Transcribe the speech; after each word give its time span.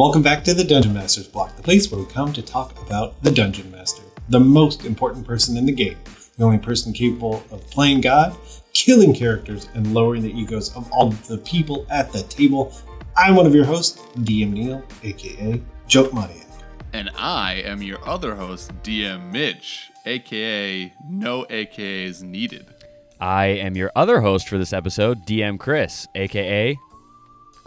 Welcome 0.00 0.22
back 0.22 0.44
to 0.44 0.54
the 0.54 0.64
Dungeon 0.64 0.94
Master's 0.94 1.28
Block, 1.28 1.54
the 1.56 1.62
place 1.62 1.92
where 1.92 2.00
we 2.00 2.06
come 2.10 2.32
to 2.32 2.40
talk 2.40 2.72
about 2.80 3.22
the 3.22 3.30
Dungeon 3.30 3.70
Master, 3.70 4.02
the 4.30 4.40
most 4.40 4.86
important 4.86 5.26
person 5.26 5.58
in 5.58 5.66
the 5.66 5.72
game, 5.72 5.98
the 6.38 6.44
only 6.44 6.56
person 6.56 6.94
capable 6.94 7.44
of 7.50 7.60
playing 7.70 8.00
God, 8.00 8.34
killing 8.72 9.12
characters, 9.12 9.68
and 9.74 9.92
lowering 9.92 10.22
the 10.22 10.32
egos 10.32 10.74
of 10.74 10.90
all 10.90 11.10
the 11.10 11.36
people 11.36 11.84
at 11.90 12.10
the 12.12 12.22
table. 12.22 12.72
I'm 13.14 13.34
one 13.34 13.44
of 13.44 13.54
your 13.54 13.66
hosts, 13.66 14.00
DM 14.20 14.52
Neil, 14.52 14.82
aka 15.02 15.60
Joke 15.86 16.14
Maniac. 16.14 16.46
And 16.94 17.10
I 17.14 17.56
am 17.56 17.82
your 17.82 18.02
other 18.08 18.34
host, 18.34 18.72
DM 18.82 19.30
Mitch, 19.30 19.90
aka 20.06 20.94
No 21.10 21.44
AKAs 21.50 22.22
Needed. 22.22 22.74
I 23.20 23.48
am 23.48 23.76
your 23.76 23.92
other 23.94 24.22
host 24.22 24.48
for 24.48 24.56
this 24.56 24.72
episode, 24.72 25.26
DM 25.26 25.58
Chris, 25.58 26.06
aka 26.14 26.78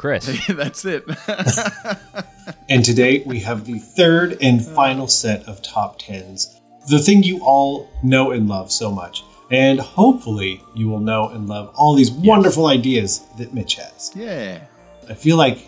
Chris. 0.04 0.48
That's 0.50 0.84
it. 0.84 1.06
And 2.70 2.84
today 2.84 3.24
we 3.26 3.40
have 3.40 3.66
the 3.66 3.80
third 3.80 4.38
and 4.42 4.66
final 4.66 5.08
set 5.08 5.48
of 5.48 5.62
top 5.62 6.00
tens. 6.00 6.60
The 6.90 7.00
thing 7.00 7.24
you 7.24 7.40
all 7.42 7.90
know 8.04 8.32
and 8.32 8.50
love 8.50 8.70
so 8.70 8.92
much. 8.92 9.24
And 9.50 9.80
hopefully 9.80 10.62
you 10.76 10.90
will 10.90 11.00
know 11.00 11.30
and 11.30 11.48
love 11.48 11.74
all 11.76 11.94
these 11.96 12.12
wonderful 12.12 12.66
ideas 12.68 13.22
that 13.38 13.54
Mitch 13.54 13.76
has. 13.76 14.12
yeah. 14.14 14.66
I 15.10 15.14
feel 15.14 15.38
like 15.38 15.60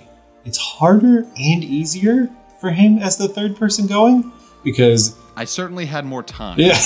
it's 0.43 0.57
harder 0.57 1.19
and 1.19 1.63
easier 1.63 2.29
for 2.59 2.71
him 2.71 2.99
as 2.99 3.15
the 3.15 3.29
third 3.29 3.55
person 3.55 3.87
going 3.87 4.33
because, 4.63 5.17
I 5.37 5.45
certainly 5.45 5.85
had 5.85 6.05
more 6.05 6.23
time. 6.23 6.59
yeah. 6.59 6.77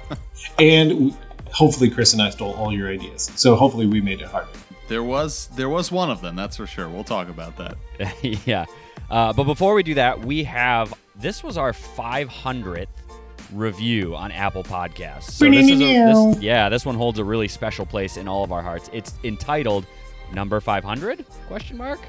and 0.58 1.16
hopefully 1.52 1.88
Chris 1.88 2.12
and 2.12 2.20
I 2.20 2.28
stole 2.30 2.52
all 2.54 2.72
your 2.72 2.88
ideas. 2.90 3.30
So 3.36 3.54
hopefully 3.54 3.86
we 3.86 4.02
made 4.02 4.20
it 4.20 4.28
harder. 4.28 4.48
There 4.92 5.02
was 5.02 5.46
there 5.56 5.70
was 5.70 5.90
one 5.90 6.10
of 6.10 6.20
them, 6.20 6.36
that's 6.36 6.58
for 6.58 6.66
sure. 6.66 6.86
We'll 6.86 7.02
talk 7.02 7.30
about 7.30 7.56
that. 7.56 7.78
yeah. 8.46 8.66
Uh, 9.08 9.32
but 9.32 9.44
before 9.44 9.72
we 9.72 9.82
do 9.82 9.94
that, 9.94 10.20
we 10.20 10.44
have 10.44 10.92
this 11.16 11.42
was 11.42 11.56
our 11.56 11.72
500th 11.72 12.88
review 13.54 14.14
on 14.14 14.30
Apple 14.30 14.62
Podcasts. 14.62 15.30
So 15.30 15.48
this 15.50 15.70
is 15.70 15.80
a, 15.80 16.32
this, 16.34 16.42
yeah, 16.42 16.68
this 16.68 16.84
one 16.84 16.94
holds 16.94 17.18
a 17.18 17.24
really 17.24 17.48
special 17.48 17.86
place 17.86 18.18
in 18.18 18.28
all 18.28 18.44
of 18.44 18.52
our 18.52 18.60
hearts. 18.60 18.90
It's 18.92 19.14
entitled 19.24 19.86
Number 20.30 20.60
500? 20.60 21.24
Question 21.46 21.78
mark 21.78 22.00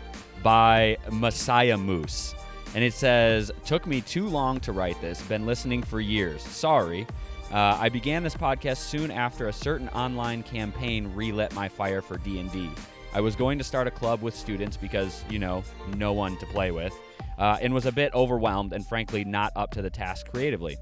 by 0.44 0.98
Messiah 1.10 1.78
Moose. 1.78 2.36
And 2.76 2.84
it 2.84 2.94
says, 2.94 3.50
"Took 3.64 3.88
me 3.88 4.02
too 4.02 4.28
long 4.28 4.60
to 4.60 4.74
write 4.74 5.00
this. 5.00 5.22
Been 5.22 5.46
listening 5.46 5.84
for 5.84 6.02
years. 6.02 6.42
Sorry. 6.42 7.08
Uh, 7.54 7.78
I 7.80 7.90
began 7.90 8.24
this 8.24 8.34
podcast 8.34 8.78
soon 8.78 9.12
after 9.12 9.48
a 9.48 9.54
certain 9.54 9.88
online 9.90 10.42
campaign 10.42 11.14
relit 11.14 11.54
my 11.54 11.70
fire 11.70 12.02
for 12.02 12.18
D&D. 12.18 12.72
I 13.14 13.22
was 13.22 13.36
going 13.36 13.60
to 13.60 13.64
start 13.64 13.86
a 13.86 13.92
club 13.92 14.24
with 14.24 14.36
students 14.36 14.76
because, 14.76 15.24
you 15.30 15.38
know, 15.38 15.64
no 15.96 16.14
one 16.14 16.36
to 16.38 16.48
play 16.48 16.72
with, 16.72 16.98
uh, 17.38 17.60
and 17.62 17.72
was 17.72 17.86
a 17.86 17.92
bit 17.92 18.12
overwhelmed 18.16 18.74
and 18.74 18.84
frankly 18.88 19.24
not 19.24 19.52
up 19.56 19.70
to 19.74 19.84
the 19.84 19.90
task 19.92 20.32
creatively. 20.32 20.78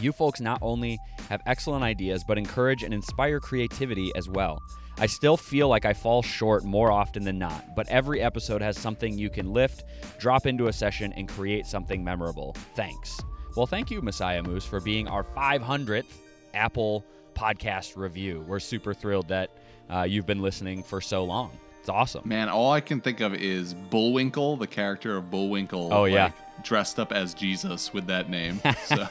You 0.00 0.12
folks 0.12 0.40
not 0.40 0.58
only 0.62 0.98
have 1.28 1.42
excellent 1.44 1.84
ideas, 1.84 2.24
but 2.26 2.38
encourage 2.38 2.82
and 2.82 2.94
inspire 2.94 3.38
creativity 3.38 4.10
as 4.16 4.26
well. 4.26 4.58
I 4.96 5.04
still 5.04 5.36
feel 5.36 5.68
like 5.68 5.84
I 5.84 5.92
fall 5.92 6.22
short 6.22 6.64
more 6.64 6.90
often 6.90 7.24
than 7.24 7.38
not, 7.38 7.62
but 7.76 7.86
every 7.88 8.22
episode 8.22 8.62
has 8.62 8.78
something 8.78 9.18
you 9.18 9.28
can 9.28 9.52
lift, 9.52 9.84
drop 10.18 10.46
into 10.46 10.68
a 10.68 10.72
session, 10.72 11.12
and 11.12 11.28
create 11.28 11.66
something 11.66 12.02
memorable. 12.02 12.56
Thanks. 12.74 13.20
Well, 13.56 13.66
thank 13.66 13.90
you, 13.90 14.02
Messiah 14.02 14.42
Moose, 14.42 14.64
for 14.64 14.80
being 14.80 15.06
our 15.06 15.22
500th 15.22 16.06
Apple 16.54 17.04
podcast 17.34 17.96
review. 17.96 18.44
We're 18.48 18.58
super 18.58 18.92
thrilled 18.92 19.28
that 19.28 19.50
uh, 19.88 20.02
you've 20.02 20.26
been 20.26 20.42
listening 20.42 20.82
for 20.82 21.00
so 21.00 21.22
long. 21.22 21.52
It's 21.78 21.88
awesome. 21.88 22.26
Man, 22.26 22.48
all 22.48 22.72
I 22.72 22.80
can 22.80 23.00
think 23.00 23.20
of 23.20 23.34
is 23.34 23.74
Bullwinkle, 23.74 24.56
the 24.56 24.66
character 24.66 25.16
of 25.16 25.30
Bullwinkle. 25.30 25.90
Oh, 25.92 26.06
yeah. 26.06 26.24
like, 26.24 26.64
dressed 26.64 26.98
up 26.98 27.12
as 27.12 27.32
Jesus 27.34 27.92
with 27.92 28.06
that 28.06 28.28
name. 28.28 28.60
So 28.86 29.06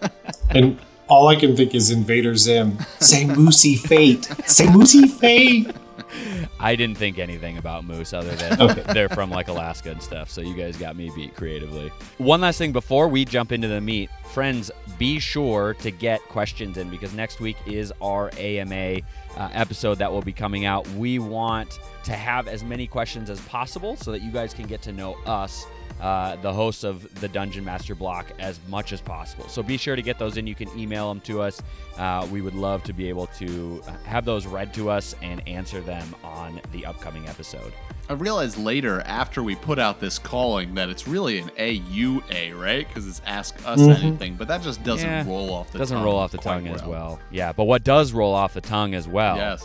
And 0.50 0.80
all 1.08 1.28
I 1.28 1.36
can 1.36 1.54
think 1.54 1.74
is 1.74 1.90
Invader 1.90 2.34
Zim. 2.36 2.78
Say 2.98 3.24
Moosey 3.24 3.78
Fate. 3.78 4.24
Say 4.46 4.66
Moosey 4.66 5.08
Fate. 5.08 5.70
I 6.60 6.76
didn't 6.76 6.96
think 6.98 7.18
anything 7.18 7.58
about 7.58 7.84
moose 7.84 8.12
other 8.12 8.34
than 8.34 8.60
Okay. 8.60 8.82
they're 8.92 9.08
from 9.08 9.30
like 9.30 9.48
Alaska 9.48 9.90
and 9.90 10.02
stuff. 10.02 10.30
So 10.30 10.40
you 10.40 10.54
guys 10.54 10.76
got 10.76 10.96
me 10.96 11.10
beat 11.14 11.34
creatively. 11.36 11.90
One 12.18 12.40
last 12.40 12.58
thing 12.58 12.72
before 12.72 13.08
we 13.08 13.24
jump 13.24 13.52
into 13.52 13.68
the 13.68 13.80
meat, 13.80 14.10
friends, 14.32 14.70
be 14.98 15.18
sure 15.18 15.74
to 15.74 15.90
get 15.90 16.20
questions 16.28 16.76
in 16.78 16.88
because 16.90 17.12
next 17.14 17.40
week 17.40 17.56
is 17.66 17.92
our 18.00 18.30
AMA 18.38 19.00
uh, 19.36 19.48
episode 19.52 19.98
that 19.98 20.10
will 20.10 20.22
be 20.22 20.32
coming 20.32 20.64
out. 20.64 20.86
We 20.90 21.18
want 21.18 21.78
to 22.04 22.12
have 22.12 22.46
as 22.48 22.62
many 22.62 22.86
questions 22.86 23.30
as 23.30 23.40
possible 23.42 23.96
so 23.96 24.12
that 24.12 24.22
you 24.22 24.30
guys 24.30 24.54
can 24.54 24.66
get 24.66 24.82
to 24.82 24.92
know 24.92 25.14
us. 25.26 25.66
Uh, 26.00 26.36
the 26.36 26.52
hosts 26.52 26.84
of 26.84 27.20
the 27.20 27.28
Dungeon 27.28 27.64
Master 27.64 27.94
block 27.94 28.26
as 28.38 28.58
much 28.68 28.92
as 28.92 29.00
possible. 29.00 29.48
So 29.48 29.62
be 29.62 29.76
sure 29.78 29.96
to 29.96 30.02
get 30.02 30.18
those 30.18 30.36
in. 30.36 30.46
You 30.46 30.54
can 30.54 30.68
email 30.78 31.08
them 31.08 31.20
to 31.22 31.40
us. 31.40 31.62
Uh, 31.96 32.26
we 32.30 32.42
would 32.42 32.54
love 32.54 32.82
to 32.84 32.92
be 32.92 33.08
able 33.08 33.26
to 33.38 33.80
have 34.04 34.24
those 34.24 34.46
read 34.46 34.74
to 34.74 34.90
us 34.90 35.14
and 35.22 35.46
answer 35.48 35.80
them 35.80 36.14
on 36.22 36.60
the 36.72 36.84
upcoming 36.84 37.26
episode. 37.28 37.72
I 38.10 38.14
realized 38.14 38.58
later, 38.58 39.00
after 39.06 39.42
we 39.42 39.54
put 39.54 39.78
out 39.78 39.98
this 40.00 40.18
calling, 40.18 40.74
that 40.74 40.90
it's 40.90 41.08
really 41.08 41.38
an 41.38 41.48
AUA, 41.56 42.60
right? 42.60 42.86
Because 42.86 43.08
it's 43.08 43.22
Ask 43.24 43.54
Us 43.66 43.80
Anything, 43.80 44.34
but 44.34 44.46
that 44.48 44.60
just 44.60 44.82
doesn't 44.82 45.08
Yeah, 45.08 45.26
roll 45.26 45.50
off 45.54 45.68
the 45.68 45.78
tongue. 45.78 45.80
doesn't 45.80 45.96
tongue 45.96 46.04
roll 46.04 46.16
off 46.18 46.32
the 46.32 46.38
quite 46.38 46.54
tongue 46.64 46.68
as 46.68 46.82
well. 46.84 47.18
Yeah, 47.30 47.52
but 47.52 47.64
what 47.64 47.82
does 47.82 48.12
roll 48.12 48.34
off 48.34 48.52
the 48.52 48.60
tongue 48.60 48.94
as 48.94 49.08
well 49.08 49.36
Yes. 49.36 49.64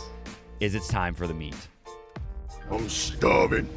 is 0.60 0.74
it's 0.74 0.88
time 0.88 1.14
for 1.14 1.26
the 1.26 1.34
meat. 1.34 1.56
I'm 2.70 2.88
starving. 2.88 3.68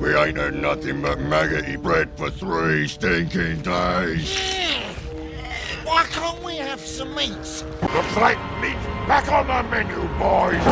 We 0.00 0.14
ain't 0.14 0.38
had 0.38 0.54
nothing 0.54 1.02
but 1.02 1.20
maggoty 1.20 1.76
bread 1.76 2.16
for 2.16 2.30
three 2.30 2.88
stinking 2.88 3.60
days. 3.60 4.34
Why 5.84 6.04
can't 6.04 6.42
we 6.42 6.56
have 6.56 6.80
some 6.80 7.14
meats? 7.14 7.60
The 7.82 8.02
flat 8.14 8.62
meat's 8.62 8.86
back 9.06 9.30
on 9.30 9.46
the 9.46 9.62
menu, 9.68 9.96
boys. 10.18 10.64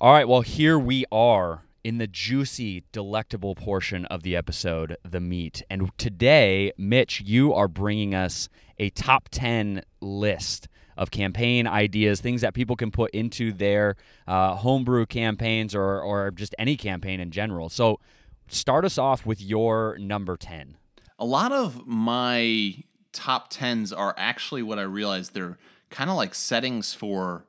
All 0.00 0.12
right, 0.12 0.26
well, 0.26 0.40
here 0.40 0.76
we 0.76 1.04
are 1.12 1.62
in 1.84 1.98
the 1.98 2.08
juicy, 2.08 2.82
delectable 2.90 3.54
portion 3.54 4.06
of 4.06 4.24
the 4.24 4.34
episode, 4.34 4.96
the 5.08 5.20
meat. 5.20 5.62
And 5.70 5.96
today, 5.98 6.72
Mitch, 6.76 7.20
you 7.20 7.54
are 7.54 7.68
bringing 7.68 8.12
us 8.12 8.48
a 8.76 8.90
top 8.90 9.28
10 9.30 9.82
list 10.00 10.66
of 10.96 11.10
campaign 11.10 11.66
ideas, 11.66 12.20
things 12.20 12.40
that 12.40 12.54
people 12.54 12.76
can 12.76 12.90
put 12.90 13.10
into 13.12 13.52
their 13.52 13.96
uh, 14.26 14.54
homebrew 14.54 15.06
campaigns 15.06 15.74
or, 15.74 16.00
or 16.00 16.30
just 16.30 16.54
any 16.58 16.76
campaign 16.76 17.20
in 17.20 17.30
general. 17.30 17.68
So, 17.68 18.00
start 18.48 18.84
us 18.84 18.96
off 18.96 19.26
with 19.26 19.40
your 19.40 19.98
number 19.98 20.36
10. 20.36 20.76
A 21.18 21.24
lot 21.24 21.52
of 21.52 21.86
my 21.86 22.84
top 23.12 23.48
tens 23.50 23.92
are 23.92 24.14
actually 24.16 24.62
what 24.62 24.78
I 24.78 24.82
realized 24.82 25.34
they're 25.34 25.58
kind 25.90 26.10
of 26.10 26.16
like 26.16 26.34
settings 26.34 26.94
for, 26.94 27.46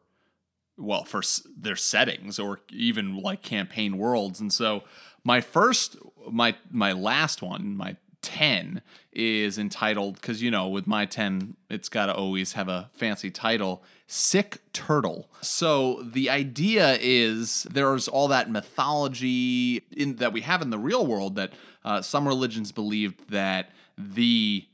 well, 0.78 1.04
for 1.04 1.22
their 1.58 1.76
settings 1.76 2.40
or 2.40 2.62
even 2.72 3.18
like 3.18 3.42
campaign 3.42 3.98
worlds. 3.98 4.40
And 4.40 4.52
so 4.52 4.84
my 5.24 5.42
first, 5.42 5.98
my 6.32 6.56
my 6.72 6.94
last 6.94 7.42
one, 7.42 7.76
my 7.76 7.98
ten 8.22 8.82
is 9.12 9.58
entitled 9.58 10.16
because 10.16 10.42
you 10.42 10.52
know 10.52 10.68
with 10.68 10.88
my 10.88 11.06
ten, 11.06 11.56
it's 11.70 11.90
got 11.90 12.08
to 12.08 12.14
always 12.14 12.54
have 12.54 12.70
a 12.70 12.90
fancy 12.94 13.32
title. 13.32 13.84
Sick 14.08 14.62
Turtle. 14.72 15.30
So 15.42 16.02
the 16.02 16.30
idea 16.30 16.98
is 17.02 17.64
there's 17.64 18.08
all 18.08 18.30
that 18.30 18.50
mythology 18.50 19.84
in 19.92 20.16
that 20.18 20.32
we 20.32 20.42
have 20.42 20.62
in 20.62 20.70
the 20.70 20.80
real 20.80 21.06
world 21.06 21.36
that 21.36 21.52
uh, 21.84 22.02
some 22.02 22.28
religions 22.28 22.72
believed 22.72 23.30
that 23.30 23.72
the 23.98 24.66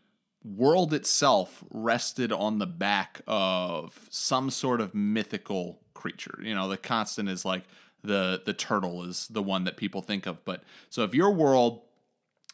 world 0.43 0.93
itself 0.93 1.63
rested 1.71 2.31
on 2.31 2.59
the 2.59 2.67
back 2.67 3.21
of 3.27 4.07
some 4.09 4.49
sort 4.49 4.81
of 4.81 4.93
mythical 4.93 5.79
creature. 5.93 6.37
You 6.41 6.53
know, 6.53 6.67
the 6.67 6.77
constant 6.77 7.29
is 7.29 7.45
like 7.45 7.63
the 8.03 8.41
the 8.45 8.53
turtle 8.53 9.03
is 9.03 9.27
the 9.29 9.41
one 9.41 9.63
that 9.63 9.77
people 9.77 10.01
think 10.01 10.25
of. 10.25 10.43
But 10.45 10.63
so 10.89 11.03
if 11.03 11.15
your 11.15 11.31
world, 11.31 11.81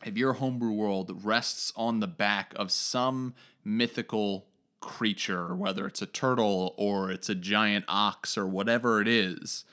if 0.06 0.18
your 0.18 0.34
homebrew 0.34 0.72
world 0.72 1.24
rests 1.24 1.74
on 1.76 2.00
the 2.00 2.08
back 2.08 2.54
of 2.56 2.72
some 2.72 3.34
mythical 3.64 4.48
creature, 4.80 5.56
whether 5.56 5.86
it's 5.86 6.02
a 6.02 6.06
turtle 6.06 6.74
or 6.78 7.12
it's 7.12 7.30
a 7.30 7.36
giant 7.36 7.86
ox 7.88 8.38
or 8.38 8.48
whatever 8.48 9.02
it 9.02 9.08
is, 9.08 9.66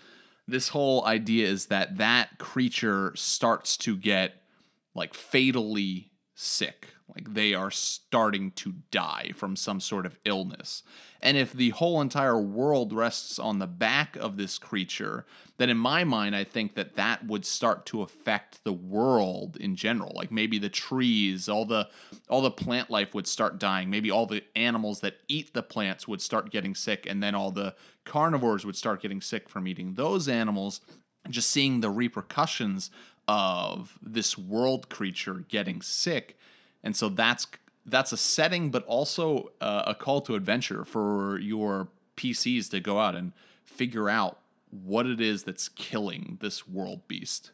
this 0.48 0.68
whole 0.68 1.04
idea 1.04 1.46
is 1.46 1.66
that 1.66 1.98
that 1.98 2.38
creature 2.38 3.12
starts 3.14 3.76
to 3.76 3.96
get 3.96 4.42
like 4.94 5.14
fatally 5.14 6.10
sick. 6.34 6.88
Like 7.14 7.34
they 7.34 7.54
are 7.54 7.70
starting 7.70 8.50
to 8.52 8.74
die 8.90 9.30
from 9.36 9.54
some 9.54 9.80
sort 9.80 10.06
of 10.06 10.18
illness. 10.24 10.82
And 11.22 11.36
if 11.36 11.52
the 11.52 11.70
whole 11.70 12.00
entire 12.00 12.38
world 12.38 12.92
rests 12.92 13.38
on 13.38 13.58
the 13.58 13.66
back 13.66 14.16
of 14.16 14.36
this 14.36 14.58
creature, 14.58 15.24
then 15.58 15.70
in 15.70 15.76
my 15.76 16.04
mind, 16.04 16.34
I 16.34 16.44
think 16.44 16.74
that 16.74 16.96
that 16.96 17.26
would 17.26 17.46
start 17.46 17.86
to 17.86 18.02
affect 18.02 18.64
the 18.64 18.72
world 18.72 19.56
in 19.56 19.76
general. 19.76 20.12
Like 20.14 20.32
maybe 20.32 20.58
the 20.58 20.68
trees, 20.68 21.48
all 21.48 21.64
the 21.64 21.88
all 22.28 22.42
the 22.42 22.50
plant 22.50 22.90
life 22.90 23.14
would 23.14 23.26
start 23.26 23.58
dying. 23.58 23.88
Maybe 23.88 24.10
all 24.10 24.26
the 24.26 24.44
animals 24.56 25.00
that 25.00 25.18
eat 25.28 25.54
the 25.54 25.62
plants 25.62 26.08
would 26.08 26.20
start 26.20 26.50
getting 26.50 26.74
sick, 26.74 27.06
and 27.08 27.22
then 27.22 27.34
all 27.34 27.52
the 27.52 27.74
carnivores 28.04 28.66
would 28.66 28.76
start 28.76 29.00
getting 29.00 29.20
sick 29.20 29.48
from 29.48 29.68
eating 29.68 29.94
those 29.94 30.28
animals. 30.28 30.80
Just 31.30 31.50
seeing 31.50 31.80
the 31.80 31.90
repercussions 31.90 32.90
of 33.28 33.98
this 34.00 34.38
world 34.38 34.88
creature 34.88 35.44
getting 35.48 35.82
sick, 35.82 36.35
and 36.86 36.94
so 36.96 37.08
that's 37.08 37.46
that's 37.84 38.12
a 38.12 38.16
setting, 38.16 38.70
but 38.70 38.84
also 38.86 39.50
uh, 39.60 39.82
a 39.86 39.94
call 39.94 40.20
to 40.22 40.34
adventure 40.34 40.84
for 40.84 41.38
your 41.38 41.88
PCs 42.16 42.70
to 42.70 42.80
go 42.80 42.98
out 42.98 43.14
and 43.14 43.32
figure 43.64 44.08
out 44.08 44.38
what 44.70 45.06
it 45.06 45.20
is 45.20 45.44
that's 45.44 45.68
killing 45.68 46.38
this 46.40 46.66
world 46.66 47.00
beast. 47.08 47.50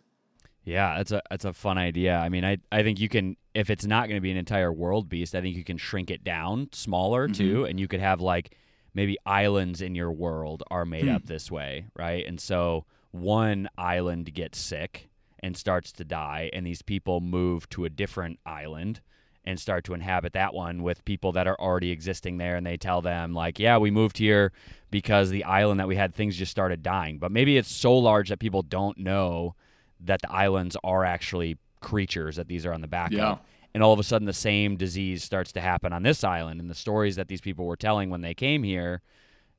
Yeah, 0.65 0.97
that's 0.97 1.13
a 1.13 1.23
that's 1.31 1.45
a 1.45 1.53
fun 1.53 1.77
idea. 1.79 2.17
I 2.17 2.29
mean, 2.29 2.45
I 2.45 2.59
I 2.71 2.83
think 2.83 3.01
you 3.01 3.09
can 3.09 3.37
if 3.55 3.69
it's 3.69 3.85
not 3.87 4.09
going 4.09 4.17
to 4.17 4.21
be 4.23 4.31
an 4.31 4.37
entire 4.37 4.73
world 4.73 5.09
beast, 5.09 5.35
I 5.35 5.41
think 5.41 5.57
you 5.57 5.65
can 5.65 5.77
shrink 5.79 6.11
it 6.11 6.23
down 6.25 6.69
smaller 6.73 7.27
Mm-hmm. 7.29 7.33
too, 7.35 7.65
and 7.65 7.81
you 7.81 7.89
could 7.89 8.01
have 8.01 8.21
like 8.21 8.57
maybe 8.95 9.17
islands 9.27 9.81
in 9.81 9.95
your 9.95 10.13
world 10.13 10.63
are 10.71 10.85
made 10.85 11.09
Hmm. 11.09 11.15
up 11.17 11.27
this 11.27 11.51
way, 11.51 11.87
right? 11.97 12.25
And 12.27 12.39
so 12.41 12.85
one 13.11 13.69
island 13.79 14.33
gets 14.35 14.59
sick 14.59 15.09
and 15.41 15.57
starts 15.57 15.91
to 15.93 16.05
die, 16.05 16.51
and 16.53 16.65
these 16.65 16.83
people 16.83 17.21
move 17.21 17.69
to 17.71 17.85
a 17.85 17.91
different 17.91 18.39
island 18.47 19.01
and 19.45 19.59
start 19.59 19.85
to 19.85 19.95
inhabit 19.95 20.33
that 20.35 20.55
one 20.55 20.83
with 20.83 21.05
people 21.05 21.33
that 21.33 21.47
are 21.49 21.59
already 21.61 21.91
existing 21.91 22.39
there. 22.39 22.57
And 22.57 22.65
they 22.67 22.77
tell 22.77 23.01
them 23.03 23.33
like 23.35 23.59
yeah 23.59 23.79
we 23.79 23.91
moved 23.91 24.19
here 24.19 24.53
because 24.91 25.31
the 25.31 25.45
island 25.45 25.81
that 25.81 25.89
we 25.89 25.97
had 25.97 26.15
things 26.15 26.37
just 26.37 26.51
started 26.53 26.83
dying. 26.83 27.19
But 27.19 27.33
maybe 27.33 27.57
it's 27.57 27.71
so 27.73 27.97
large 27.97 28.29
that 28.29 28.39
people 28.39 28.63
don't 28.63 28.99
know 28.99 29.55
that 30.01 30.21
the 30.23 30.31
islands 30.31 30.77
are 30.85 31.05
actually 31.05 31.59
creatures 31.81 32.37
that 32.37 32.49
these 32.49 32.65
are 32.67 32.73
on 32.73 32.81
the 32.81 32.89
back 32.89 33.11
Yeah. 33.13 33.33
of. 33.33 33.41
And 33.75 33.83
all 33.83 33.93
of 33.93 33.99
a 33.99 34.03
sudden 34.03 34.27
the 34.27 34.33
same 34.33 34.77
disease 34.77 35.25
starts 35.25 35.51
to 35.53 35.61
happen 35.61 35.93
on 35.93 36.03
this 36.03 36.23
island. 36.23 36.61
And 36.61 36.69
the 36.71 36.75
stories 36.75 37.17
that 37.17 37.29
these 37.29 37.41
people 37.41 37.65
were 37.65 37.77
telling 37.77 38.11
when 38.11 38.21
they 38.21 38.35
came 38.35 38.63
here 38.63 39.01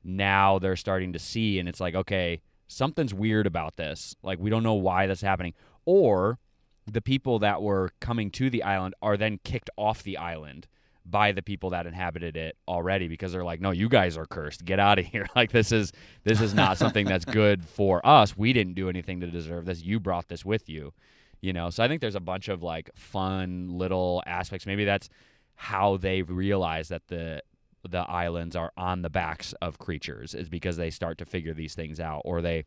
now 0.04 0.60
they're 0.60 0.76
starting 0.76 1.14
to 1.14 1.20
see. 1.20 1.60
And 1.60 1.68
it's 1.68 1.80
like 1.80 1.96
okay 1.96 2.42
something's 2.68 3.14
weird 3.14 3.46
about 3.46 3.76
this. 3.76 4.16
Like 4.24 4.40
we 4.40 4.50
don't 4.50 4.64
know 4.64 4.74
why 4.74 5.08
that's 5.08 5.22
happening. 5.22 5.54
Or 5.86 6.40
the 6.86 7.02
people 7.02 7.40
that 7.40 7.62
were 7.62 7.90
coming 8.00 8.30
to 8.32 8.50
the 8.50 8.64
island 8.64 8.94
are 9.02 9.18
then 9.18 9.40
kicked 9.44 9.70
off 9.78 10.04
the 10.04 10.18
island 10.18 10.68
by 11.06 11.32
the 11.32 11.42
people 11.42 11.70
that 11.72 11.86
inhabited 11.86 12.38
it 12.38 12.58
already 12.68 13.08
because 13.08 13.34
they're 13.34 13.44
like 13.44 13.60
no 13.60 13.72
you 13.72 13.90
guys 13.90 14.18
are 14.18 14.26
cursed. 14.26 14.64
Get 14.64 14.80
out 14.80 15.00
of 15.00 15.06
here. 15.14 15.28
Like 15.36 15.52
this 15.52 15.72
is 15.72 15.92
this 16.24 16.42
is 16.42 16.54
not 16.54 16.78
something 16.78 17.06
that's 17.06 17.26
good 17.26 17.66
for 17.66 18.06
us. 18.06 18.38
We 18.38 18.54
didn't 18.54 18.74
do 18.76 18.90
anything 18.90 19.20
to 19.22 19.28
deserve 19.28 19.66
this. 19.66 19.82
You 19.84 20.00
brought 20.00 20.28
this 20.28 20.46
with 20.46 20.70
you. 20.70 20.94
You 21.42 21.52
know 21.52 21.70
so 21.70 21.84
i 21.84 21.90
think 21.90 22.00
there's 22.00 22.16
a 22.16 22.22
bunch 22.22 22.48
of 22.48 22.64
like 22.64 22.90
fun 22.96 23.70
little 23.70 24.24
aspects. 24.26 24.66
Maybe 24.66 24.86
that's 24.86 25.10
how 25.56 25.98
they 25.98 26.22
realize 26.22 26.88
that 26.90 27.08
the 27.08 27.44
the 27.88 28.00
islands 28.00 28.56
are 28.56 28.72
on 28.78 29.02
the 29.02 29.10
backs 29.10 29.54
of 29.62 29.78
creatures 29.78 30.34
is 30.34 30.48
because 30.48 30.78
they 30.78 30.90
start 30.90 31.18
to 31.18 31.26
figure 31.26 31.54
these 31.54 31.76
things 31.76 32.00
out 32.00 32.22
or 32.24 32.42
they 32.42 32.64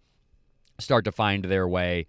start 0.78 1.06
to 1.06 1.12
find 1.12 1.46
their 1.46 1.66
way 1.66 2.06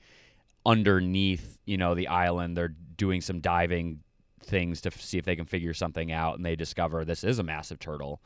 underneath 0.68 1.58
you 1.66 1.78
know 1.78 1.96
the 1.96 2.08
island 2.08 2.56
they're 2.56 2.76
doing 2.98 3.22
some 3.22 3.40
diving 3.40 4.00
things 4.44 4.82
to 4.82 4.90
f- 4.90 5.02
see 5.02 5.18
if 5.18 5.26
they 5.26 5.36
can 5.36 5.46
figure 5.46 5.74
something 5.74 6.12
out 6.12 6.36
and 6.36 6.46
they 6.46 6.56
discover 6.56 7.04
this 7.04 7.24
is 7.24 7.40
a 7.40 7.44
massive 7.44 7.80
turtle 7.80 8.22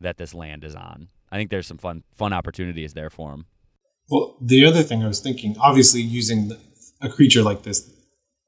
that 0.00 0.16
this 0.16 0.32
land 0.34 0.62
is 0.62 0.76
on 0.76 1.08
i 1.32 1.36
think 1.36 1.50
there's 1.50 1.66
some 1.66 1.78
fun 1.78 2.04
fun 2.14 2.32
opportunities 2.32 2.94
there 2.94 3.10
for 3.10 3.30
them 3.30 3.46
Well, 4.08 4.36
the 4.40 4.64
other 4.64 4.82
thing 4.82 5.02
I 5.02 5.08
was 5.08 5.20
thinking, 5.20 5.56
obviously, 5.60 6.00
using 6.00 6.48
the, 6.48 6.58
a 7.00 7.08
creature 7.08 7.42
like 7.42 7.62
this, 7.62 7.90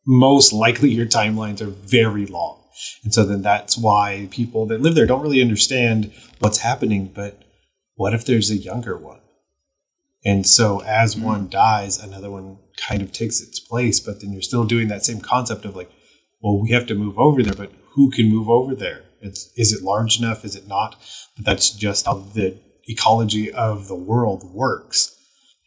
most 0.06 0.52
likely 0.52 0.90
your 0.90 1.06
timelines 1.06 1.60
are 1.60 1.66
very 1.66 2.26
long. 2.26 2.62
And 3.02 3.12
so 3.12 3.24
then 3.24 3.42
that's 3.42 3.76
why 3.76 4.28
people 4.30 4.66
that 4.66 4.80
live 4.80 4.94
there 4.94 5.06
don't 5.06 5.22
really 5.22 5.42
understand 5.42 6.12
what's 6.38 6.58
happening. 6.58 7.10
But 7.12 7.42
what 7.96 8.14
if 8.14 8.24
there's 8.24 8.50
a 8.50 8.56
younger 8.56 8.96
one? 8.96 9.20
And 10.24 10.46
so 10.46 10.80
as 10.82 11.14
hmm. 11.14 11.22
one 11.22 11.48
dies, 11.48 11.98
another 11.98 12.30
one 12.30 12.58
kind 12.86 13.02
of 13.02 13.12
takes 13.12 13.40
its 13.40 13.60
place. 13.60 14.00
But 14.00 14.20
then 14.20 14.32
you're 14.32 14.42
still 14.42 14.64
doing 14.64 14.88
that 14.88 15.04
same 15.04 15.20
concept 15.20 15.64
of 15.64 15.76
like, 15.76 15.90
well, 16.40 16.60
we 16.60 16.70
have 16.70 16.86
to 16.86 16.94
move 16.94 17.18
over 17.18 17.42
there, 17.42 17.54
but 17.54 17.72
who 17.94 18.10
can 18.10 18.28
move 18.28 18.48
over 18.48 18.74
there? 18.74 19.04
It's, 19.20 19.50
is 19.56 19.72
it 19.72 19.82
large 19.82 20.18
enough? 20.18 20.44
Is 20.44 20.54
it 20.54 20.68
not? 20.68 20.96
But 21.36 21.44
that's 21.44 21.70
just 21.70 22.06
how 22.06 22.14
the 22.14 22.58
ecology 22.88 23.52
of 23.52 23.88
the 23.88 23.96
world 23.96 24.44
works 24.52 25.14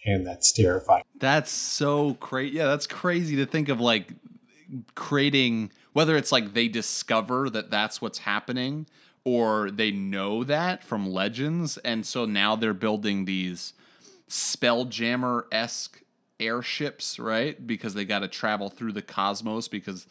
and 0.06 0.26
that's 0.26 0.52
terrifying. 0.52 1.04
That's 1.20 1.52
so 1.52 2.16
crazy. 2.16 2.58
Yeah, 2.58 2.66
that's 2.66 2.88
crazy 2.88 3.36
to 3.38 3.46
think 3.46 3.70
of 3.70 3.80
like 3.80 4.14
creating 4.96 5.72
whether 5.94 6.16
it's 6.16 6.32
like 6.32 6.54
they 6.54 6.68
discover 6.68 7.50
that 7.50 7.70
that's 7.70 8.02
what's 8.02 8.20
happening 8.20 8.88
or 9.24 9.70
they 9.70 9.92
know 9.92 10.44
that 10.44 10.84
from 10.84 11.12
legends 11.12 11.78
and 11.80 12.06
so 12.06 12.26
now 12.26 12.56
they're 12.56 12.74
building 12.74 13.26
these 13.26 13.74
spelljammer-esque 14.30 16.02
airships, 16.42 17.20
right? 17.20 17.66
Because 17.66 17.94
they 17.94 18.04
got 18.06 18.20
to 18.20 18.28
travel 18.28 18.70
through 18.70 18.94
the 18.94 19.02
cosmos 19.02 19.68
because 19.68 20.08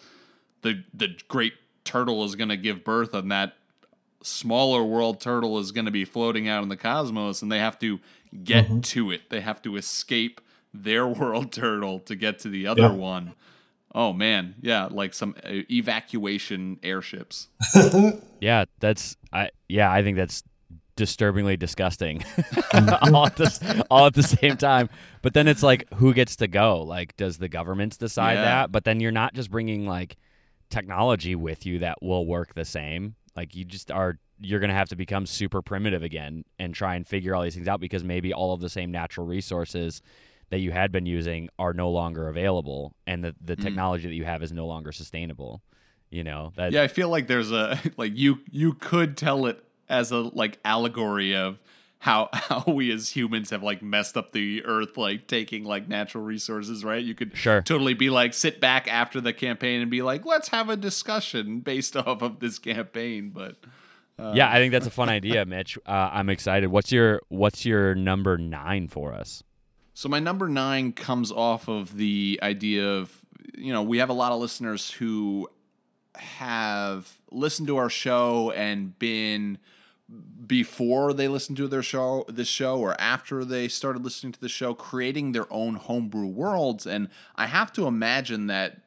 the 0.62 0.84
the 0.94 1.08
great 1.28 1.54
turtle 1.84 2.24
is 2.24 2.34
going 2.36 2.48
to 2.50 2.56
give 2.56 2.84
birth 2.84 3.12
and 3.14 3.30
that 3.32 3.54
smaller 4.22 4.84
world 4.84 5.20
turtle 5.20 5.58
is 5.58 5.72
going 5.72 5.86
to 5.86 5.90
be 5.90 6.04
floating 6.04 6.46
out 6.48 6.62
in 6.62 6.68
the 6.68 6.76
cosmos 6.76 7.42
and 7.42 7.50
they 7.50 7.58
have 7.58 7.78
to 7.78 7.98
get 8.44 8.82
to 8.82 9.10
it. 9.10 9.22
They 9.30 9.40
have 9.40 9.60
to 9.62 9.76
escape 9.76 10.40
their 10.72 11.06
world 11.20 11.52
turtle 11.52 11.98
to 12.00 12.14
get 12.14 12.38
to 12.40 12.48
the 12.48 12.66
other 12.66 12.82
Yeah. 12.82 12.92
one. 12.92 13.34
Oh 13.92 14.12
man, 14.12 14.54
yeah, 14.60 14.86
like 14.90 15.14
some 15.14 15.34
uh, 15.44 15.62
evacuation 15.70 16.78
airships. 16.82 17.48
Yeah, 18.40 18.64
that's 18.78 19.16
I 19.34 19.50
yeah, 19.68 19.92
I 19.92 20.02
think 20.02 20.16
that's 20.16 20.42
disturbingly 21.00 21.56
disgusting 21.56 22.22
all, 22.74 23.26
at 23.26 23.36
the, 23.36 23.86
all 23.90 24.06
at 24.06 24.12
the 24.12 24.22
same 24.22 24.58
time. 24.58 24.90
But 25.22 25.32
then 25.32 25.48
it's 25.48 25.62
like 25.62 25.90
who 25.94 26.12
gets 26.12 26.36
to 26.36 26.46
go? 26.46 26.82
Like 26.82 27.16
does 27.16 27.38
the 27.38 27.48
governments 27.48 27.96
decide 27.96 28.34
Yeah. 28.34 28.44
that? 28.44 28.72
But 28.72 28.84
then 28.84 29.00
you're 29.00 29.10
not 29.10 29.32
just 29.32 29.50
bringing 29.50 29.86
like 29.86 30.18
technology 30.68 31.34
with 31.34 31.64
you 31.64 31.78
that 31.78 32.02
will 32.02 32.26
work 32.26 32.54
the 32.54 32.66
same. 32.66 33.14
Like 33.34 33.56
you 33.56 33.64
just 33.64 33.90
are 33.90 34.18
you're 34.38 34.60
going 34.60 34.68
to 34.68 34.76
have 34.76 34.90
to 34.90 34.96
become 34.96 35.24
super 35.24 35.62
primitive 35.62 36.02
again 36.02 36.44
and 36.58 36.74
try 36.74 36.96
and 36.96 37.06
figure 37.06 37.34
all 37.34 37.42
these 37.42 37.54
things 37.54 37.68
out 37.68 37.80
because 37.80 38.04
maybe 38.04 38.32
all 38.32 38.52
of 38.52 38.60
the 38.60 38.68
same 38.68 38.90
natural 38.90 39.26
resources 39.26 40.02
that 40.50 40.58
you 40.58 40.70
had 40.70 40.92
been 40.92 41.06
using 41.06 41.48
are 41.58 41.72
no 41.72 41.90
longer 41.90 42.28
available 42.28 42.94
and 43.06 43.24
the, 43.24 43.34
the 43.42 43.54
hmm. 43.54 43.62
technology 43.62 44.06
that 44.06 44.14
you 44.14 44.24
have 44.24 44.42
is 44.42 44.52
no 44.52 44.66
longer 44.66 44.92
sustainable. 44.92 45.62
You 46.10 46.24
know, 46.24 46.52
that 46.56 46.72
Yeah, 46.72 46.82
I 46.82 46.88
feel 46.88 47.08
like 47.08 47.26
there's 47.26 47.52
a 47.52 47.80
like 47.96 48.12
you 48.16 48.40
you 48.50 48.74
could 48.74 49.16
tell 49.16 49.46
it 49.46 49.64
as 49.90 50.10
a 50.12 50.18
like 50.18 50.58
allegory 50.64 51.34
of 51.36 51.58
how 51.98 52.30
how 52.32 52.64
we 52.66 52.90
as 52.90 53.10
humans 53.10 53.50
have 53.50 53.62
like 53.62 53.82
messed 53.82 54.16
up 54.16 54.32
the 54.32 54.64
earth 54.64 54.96
like 54.96 55.26
taking 55.26 55.64
like 55.64 55.86
natural 55.88 56.24
resources, 56.24 56.82
right? 56.84 57.04
You 57.04 57.14
could 57.14 57.36
Sure. 57.36 57.60
totally 57.60 57.92
be 57.92 58.08
like 58.08 58.32
sit 58.32 58.58
back 58.60 58.88
after 58.88 59.20
the 59.20 59.34
campaign 59.34 59.82
and 59.82 59.90
be 59.90 60.00
like, 60.00 60.24
"Let's 60.24 60.48
have 60.48 60.70
a 60.70 60.76
discussion 60.76 61.60
based 61.60 61.94
off 61.98 62.22
of 62.22 62.38
this 62.40 62.58
campaign." 62.58 63.30
But 63.34 63.56
yeah, 64.34 64.50
I 64.50 64.56
think 64.56 64.72
that's 64.72 64.86
a 64.86 64.90
fun 64.90 65.08
idea, 65.08 65.44
Mitch. 65.46 65.78
Uh, 65.86 66.10
I'm 66.12 66.28
excited. 66.30 66.68
What's 66.68 66.92
your 66.92 67.20
What's 67.28 67.64
your 67.66 67.94
number 67.94 68.38
nine 68.38 68.88
for 68.88 69.12
us? 69.12 69.42
So 69.94 70.08
my 70.08 70.20
number 70.20 70.48
nine 70.48 70.92
comes 70.92 71.30
off 71.32 71.68
of 71.68 71.96
the 71.96 72.38
idea 72.42 72.86
of 72.88 73.18
you 73.58 73.72
know 73.72 73.82
we 73.82 73.98
have 73.98 74.08
a 74.08 74.14
lot 74.14 74.32
of 74.32 74.40
listeners 74.40 74.90
who 74.92 75.48
have 76.16 77.18
listened 77.30 77.68
to 77.68 77.76
our 77.76 77.88
show 77.90 78.50
and 78.52 78.98
been 78.98 79.58
before 80.46 81.12
they 81.12 81.28
listened 81.28 81.56
to 81.56 81.68
their 81.68 81.82
show 81.82 82.24
this 82.28 82.48
show 82.48 82.78
or 82.78 83.00
after 83.00 83.44
they 83.44 83.68
started 83.68 84.02
listening 84.02 84.32
to 84.32 84.40
the 84.40 84.48
show 84.48 84.74
creating 84.74 85.32
their 85.32 85.50
own 85.52 85.76
homebrew 85.76 86.26
worlds. 86.26 86.86
And 86.86 87.08
i 87.36 87.46
have 87.46 87.72
to 87.74 87.86
imagine 87.86 88.48
that 88.48 88.80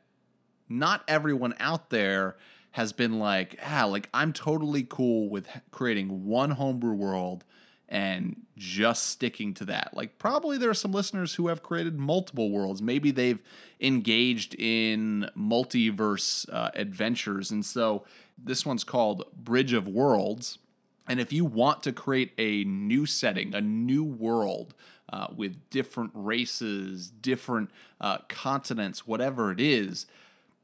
not 0.67 1.03
everyone 1.07 1.53
out 1.59 1.89
there 1.89 2.35
has 2.71 2.91
been 2.91 3.19
like 3.19 3.57
ah 3.65 3.85
like 3.85 4.09
i'm 4.13 4.33
totally 4.33 4.83
cool 4.83 5.29
with 5.29 5.47
creating 5.71 6.25
one 6.25 6.51
homebrew 6.51 6.93
world 6.93 7.45
and 7.93 8.35
just 8.57 9.07
sticking 9.07 9.53
to 9.53 9.65
that. 9.65 9.91
Like 9.93 10.17
probably 10.17 10.57
there 10.57 10.71
are 10.71 10.73
some 10.73 10.91
listeners 10.91 11.35
who 11.35 11.47
have 11.47 11.61
created 11.61 11.99
multiple 11.99 12.49
worlds. 12.49 12.81
Maybe 12.81 13.11
they've 13.11 13.41
engaged 13.79 14.55
in 14.55 15.29
multiverse 15.37 16.51
uh, 16.51 16.71
adventures. 16.73 17.51
And 17.51 17.63
so 17.63 18.03
this 18.35 18.65
one's 18.65 18.83
called 18.83 19.25
bridge 19.35 19.73
of 19.73 19.87
worlds 19.87 20.57
and 21.07 21.19
if 21.19 21.33
you 21.33 21.45
want 21.45 21.83
to 21.83 21.91
create 21.91 22.31
a 22.37 22.63
new 22.63 23.05
setting, 23.05 23.53
a 23.53 23.61
new 23.61 24.03
world 24.03 24.73
uh, 25.11 25.27
with 25.35 25.69
different 25.69 26.11
races, 26.13 27.09
different 27.09 27.69
uh, 27.99 28.19
continents, 28.29 29.05
whatever 29.05 29.51
it 29.51 29.59
is, 29.59 30.05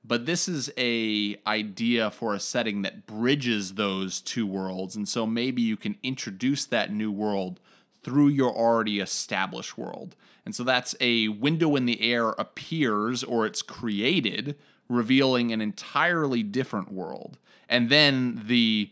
but 0.04 0.26
this 0.26 0.48
is 0.48 0.72
a 0.78 1.36
idea 1.46 2.10
for 2.10 2.34
a 2.34 2.40
setting 2.40 2.82
that 2.84 3.06
bridges 3.06 3.74
those 3.74 4.22
two 4.22 4.48
worlds, 4.48 4.96
and 4.96 5.08
so 5.08 5.26
maybe 5.26 5.62
you 5.62 5.76
can 5.76 5.98
introduce 6.04 6.66
that 6.66 6.92
new 6.92 7.12
world 7.12 7.60
through 8.02 8.30
your 8.30 8.52
already 8.56 9.00
established 9.00 9.78
world. 9.78 10.16
And 10.46 10.56
so 10.56 10.64
that's 10.64 10.96
a 11.00 11.28
window 11.28 11.76
in 11.76 11.86
the 11.86 12.02
air 12.02 12.30
appears 12.30 13.24
or 13.24 13.46
it's 13.46 13.62
created, 13.62 14.56
revealing 14.88 15.52
an 15.52 15.62
entirely 15.62 16.44
different 16.44 16.92
world. 16.92 17.38
And 17.68 17.90
then 17.90 18.44
the 18.48 18.90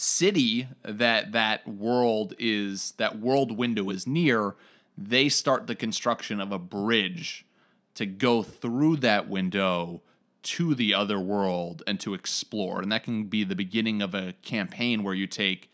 city 0.00 0.68
that 0.82 1.32
that 1.32 1.66
world 1.68 2.34
is 2.38 2.92
that 2.92 3.18
world 3.18 3.56
window 3.56 3.90
is 3.90 4.06
near 4.06 4.54
they 4.96 5.28
start 5.28 5.66
the 5.66 5.74
construction 5.74 6.40
of 6.40 6.52
a 6.52 6.58
bridge 6.58 7.46
to 7.94 8.06
go 8.06 8.42
through 8.42 8.96
that 8.96 9.28
window 9.28 10.02
to 10.42 10.74
the 10.74 10.94
other 10.94 11.18
world 11.18 11.82
and 11.86 11.98
to 12.00 12.14
explore. 12.14 12.80
And 12.80 12.90
that 12.92 13.04
can 13.04 13.24
be 13.24 13.44
the 13.44 13.54
beginning 13.54 14.02
of 14.02 14.14
a 14.14 14.34
campaign 14.42 15.02
where 15.02 15.14
you 15.14 15.26
take 15.26 15.70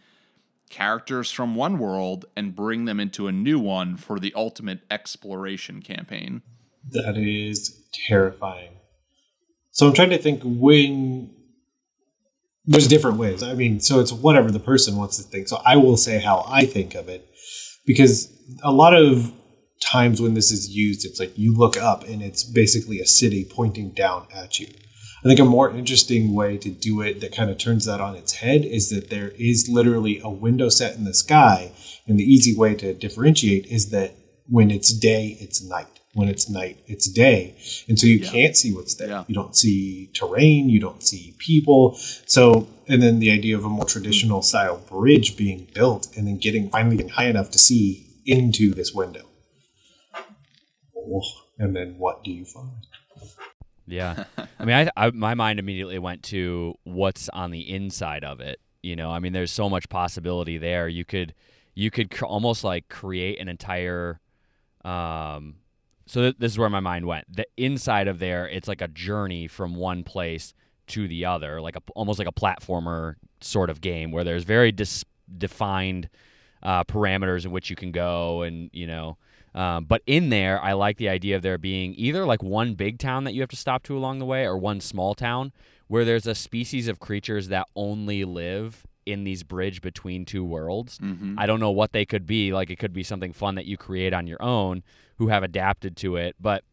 characters 0.70 1.30
from 1.30 1.54
one 1.54 1.78
world 1.78 2.24
and 2.36 2.56
bring 2.56 2.84
them 2.84 2.98
into 2.98 3.28
a 3.28 3.32
new 3.32 3.58
one 3.58 3.96
for 3.96 4.18
the 4.18 4.32
ultimate 4.34 4.80
exploration 4.90 5.80
campaign. 5.82 6.42
That 6.90 7.16
is 7.16 7.84
terrifying. 7.92 8.72
So 9.70 9.86
I'm 9.86 9.92
trying 9.92 10.10
to 10.10 10.18
think 10.18 10.42
when 10.44 11.30
there's 12.66 12.88
different 12.88 13.18
ways. 13.18 13.42
I 13.42 13.54
mean, 13.54 13.80
so 13.80 14.00
it's 14.00 14.12
whatever 14.12 14.50
the 14.50 14.60
person 14.60 14.96
wants 14.96 15.16
to 15.18 15.22
think. 15.22 15.48
So 15.48 15.60
I 15.64 15.76
will 15.76 15.96
say 15.96 16.20
how 16.20 16.44
I 16.48 16.64
think 16.64 16.94
of 16.94 17.08
it 17.08 17.28
because 17.86 18.28
a 18.62 18.72
lot 18.72 18.94
of 18.94 19.32
times 19.80 20.20
when 20.20 20.34
this 20.34 20.50
is 20.50 20.68
used, 20.68 21.04
it's 21.04 21.20
like 21.20 21.36
you 21.38 21.54
look 21.54 21.76
up 21.76 22.04
and 22.04 22.22
it's 22.22 22.42
basically 22.42 23.00
a 23.00 23.06
city 23.06 23.44
pointing 23.48 23.90
down 23.90 24.26
at 24.34 24.58
you. 24.58 24.66
I 25.24 25.28
think 25.28 25.40
a 25.40 25.44
more 25.44 25.70
interesting 25.70 26.34
way 26.34 26.56
to 26.58 26.70
do 26.70 27.00
it 27.00 27.20
that 27.20 27.34
kind 27.34 27.50
of 27.50 27.58
turns 27.58 27.84
that 27.86 28.00
on 28.00 28.14
its 28.14 28.34
head 28.34 28.64
is 28.64 28.90
that 28.90 29.10
there 29.10 29.30
is 29.30 29.68
literally 29.68 30.20
a 30.22 30.30
window 30.30 30.68
set 30.68 30.96
in 30.96 31.04
the 31.04 31.14
sky. 31.14 31.72
And 32.06 32.18
the 32.18 32.24
easy 32.24 32.56
way 32.56 32.74
to 32.76 32.94
differentiate 32.94 33.66
is 33.66 33.90
that 33.90 34.14
when 34.48 34.70
it's 34.70 34.92
day, 34.96 35.36
it's 35.40 35.64
night. 35.64 36.00
When 36.16 36.28
it's 36.28 36.48
night, 36.48 36.78
it's 36.86 37.06
day. 37.10 37.54
And 37.88 37.98
so 37.98 38.06
you 38.06 38.16
Yeah. 38.20 38.30
can't 38.30 38.56
see 38.56 38.72
what's 38.72 38.94
there. 38.94 39.08
Yeah. 39.08 39.24
You 39.28 39.34
don't 39.34 39.54
see 39.54 40.08
terrain, 40.14 40.70
you 40.70 40.80
don't 40.80 41.02
see 41.02 41.34
people. 41.38 41.94
So, 42.24 42.66
and 42.88 43.02
then 43.02 43.18
the 43.18 43.30
idea 43.30 43.54
of 43.58 43.66
a 43.66 43.68
more 43.68 43.84
traditional 43.84 44.40
style 44.40 44.78
bridge 44.88 45.36
being 45.36 45.68
built 45.74 46.08
and 46.16 46.26
then 46.26 46.38
getting 46.38 46.70
finally 46.70 46.96
getting 46.96 47.12
high 47.12 47.26
enough 47.28 47.50
to 47.50 47.58
see 47.58 48.06
into 48.24 48.72
this 48.72 48.94
window. 48.94 49.26
Oh, 50.96 51.22
and 51.58 51.76
then 51.76 51.96
what 51.98 52.24
do 52.24 52.30
you 52.32 52.46
find? 52.46 52.70
Yeah. 53.86 54.24
I 54.58 54.64
mean, 54.64 54.74
I, 54.96 55.06
I 55.06 55.10
my 55.10 55.34
mind 55.34 55.58
immediately 55.58 55.98
went 55.98 56.22
to 56.24 56.74
what's 56.84 57.28
on 57.28 57.50
the 57.50 57.60
inside 57.70 58.24
of 58.24 58.40
it. 58.40 58.58
You 58.82 58.96
know, 58.96 59.10
I 59.10 59.18
mean, 59.18 59.34
there's 59.34 59.52
so 59.52 59.68
much 59.68 59.88
possibility 59.90 60.56
there. 60.56 60.88
You 60.88 61.04
could 61.04 61.34
you 61.74 61.90
could 61.90 62.10
cr- 62.10 62.24
almost 62.24 62.64
like 62.64 62.88
create 62.88 63.38
an 63.38 63.48
entire. 63.48 64.18
Um, 64.82 65.56
so 66.06 66.22
th- 66.22 66.36
this 66.38 66.52
is 66.52 66.58
where 66.58 66.70
my 66.70 66.80
mind 66.80 67.06
went. 67.06 67.24
The 67.34 67.46
inside 67.56 68.08
of 68.08 68.18
there, 68.18 68.48
it's 68.48 68.68
like 68.68 68.80
a 68.80 68.88
journey 68.88 69.48
from 69.48 69.74
one 69.74 70.04
place 70.04 70.54
to 70.88 71.08
the 71.08 71.24
other, 71.24 71.60
like 71.60 71.76
a 71.76 71.82
almost 71.94 72.18
like 72.18 72.28
a 72.28 72.32
platformer 72.32 73.16
sort 73.40 73.70
of 73.70 73.80
game 73.80 74.12
where 74.12 74.24
there's 74.24 74.44
very 74.44 74.72
dis- 74.72 75.04
defined 75.36 76.08
uh, 76.62 76.84
parameters 76.84 77.44
in 77.44 77.50
which 77.50 77.70
you 77.70 77.76
can 77.76 77.92
go, 77.92 78.42
and 78.42 78.70
you 78.72 78.86
know. 78.86 79.16
Um, 79.54 79.84
but 79.84 80.02
in 80.06 80.28
there, 80.28 80.62
I 80.62 80.74
like 80.74 80.98
the 80.98 81.08
idea 81.08 81.34
of 81.34 81.42
there 81.42 81.56
being 81.56 81.94
either 81.96 82.26
like 82.26 82.42
one 82.42 82.74
big 82.74 82.98
town 82.98 83.24
that 83.24 83.32
you 83.32 83.40
have 83.40 83.50
to 83.50 83.56
stop 83.56 83.82
to 83.84 83.96
along 83.96 84.18
the 84.18 84.26
way, 84.26 84.44
or 84.44 84.56
one 84.56 84.80
small 84.80 85.14
town 85.14 85.52
where 85.88 86.04
there's 86.04 86.26
a 86.26 86.34
species 86.34 86.88
of 86.88 86.98
creatures 86.98 87.48
that 87.48 87.66
only 87.74 88.24
live 88.24 88.86
in 89.06 89.24
these 89.24 89.42
bridge 89.44 89.80
between 89.80 90.24
two 90.24 90.44
worlds. 90.44 90.98
Mm-hmm. 90.98 91.38
I 91.38 91.46
don't 91.46 91.60
know 91.60 91.70
what 91.70 91.92
they 91.92 92.04
could 92.04 92.26
be. 92.26 92.52
Like 92.52 92.70
it 92.70 92.78
could 92.78 92.92
be 92.92 93.02
something 93.04 93.32
fun 93.32 93.54
that 93.54 93.64
you 93.66 93.76
create 93.76 94.12
on 94.12 94.26
your 94.26 94.42
own 94.42 94.82
who 95.16 95.28
have 95.28 95.42
adapted 95.42 95.96
to 95.98 96.16
it. 96.16 96.34
But 96.40 96.64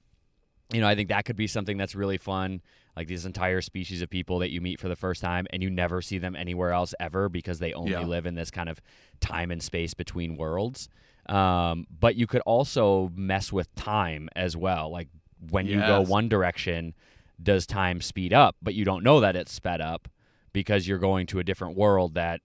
you 0.74 0.82
know, 0.82 0.88
I 0.88 0.96
think 0.96 1.10
that 1.10 1.26
could 1.26 1.36
be 1.36 1.48
something 1.48 1.78
that's 1.78 1.94
really 1.96 2.18
fun. 2.18 2.62
Like 2.96 3.08
these 3.08 3.26
entire 3.26 3.62
species 3.62 4.02
of 4.02 4.10
people 4.10 4.40
that 4.40 4.52
you 4.52 4.62
meet 4.62 4.80
for 4.80 4.88
the 4.88 4.96
first 4.96 5.22
time 5.22 5.46
and 5.52 5.62
you 5.64 5.70
never 5.70 6.02
see 6.02 6.18
them 6.18 6.36
anywhere 6.36 6.72
else 6.72 6.94
ever 7.00 7.30
because 7.30 7.60
they 7.60 7.74
only 7.74 7.92
Yeah. 7.92 8.02
live 8.02 8.26
in 8.26 8.36
this 8.36 8.52
kind 8.52 8.70
of 8.70 8.82
time 9.20 9.52
and 9.52 9.62
space 9.64 9.94
between 9.94 10.36
worlds. 10.36 10.90
Um, 11.28 11.88
but 12.00 12.16
you 12.16 12.28
could 12.28 12.42
also 12.42 13.12
mess 13.16 13.52
with 13.54 13.74
time 13.76 14.30
as 14.36 14.58
well. 14.58 14.90
Like 14.92 15.08
when 15.50 15.66
you 15.68 15.80
go 15.80 16.02
one 16.02 16.28
direction, 16.30 16.94
does 17.42 17.66
time 17.66 18.02
speed 18.02 18.34
up? 18.34 18.56
But 18.62 18.74
you 18.76 18.86
don't 18.86 19.04
know 19.04 19.20
that 19.22 19.36
it's 19.36 19.52
sped 19.52 19.82
up 19.82 20.08
because 20.54 20.88
you're 20.88 21.00
going 21.00 21.28
to 21.28 21.40
a 21.40 21.44
different 21.44 21.76
world 21.76 22.14
that 22.14 22.42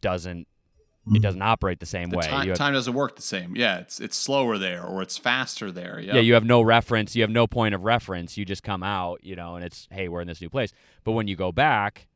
doesn't 0.00 0.46
it 1.06 1.10
mm-hmm. 1.12 1.22
doesn't 1.22 1.40
operate 1.40 1.80
the 1.80 1.86
same 1.86 2.10
The 2.10 2.18
way. 2.18 2.26
time, 2.26 2.48
have- 2.48 2.58
time 2.58 2.74
doesn't 2.74 2.92
work 2.92 3.16
the 3.16 3.22
same. 3.22 3.56
Yeah, 3.56 3.78
it's 3.78 3.98
it's 3.98 4.16
slower 4.16 4.58
there 4.58 4.84
or 4.84 5.00
it's 5.00 5.16
faster 5.16 5.72
there. 5.72 5.98
yeah, 6.00 6.18
you 6.18 6.34
have 6.34 6.44
no 6.44 6.60
reference. 6.60 7.16
You 7.16 7.22
have 7.22 7.30
no 7.30 7.46
point 7.46 7.74
of 7.74 7.82
reference. 7.84 8.36
You 8.36 8.44
just 8.44 8.62
come 8.62 8.82
out, 8.82 9.24
you 9.24 9.34
know, 9.34 9.56
and 9.56 9.64
it's 9.64 9.88
hey, 9.90 10.08
we're 10.08 10.20
in 10.20 10.28
this 10.28 10.40
new 10.40 10.50
place. 10.50 10.72
But 11.04 11.12
when 11.12 11.26
you 11.26 11.34
go 11.36 11.50
back, 11.50 12.08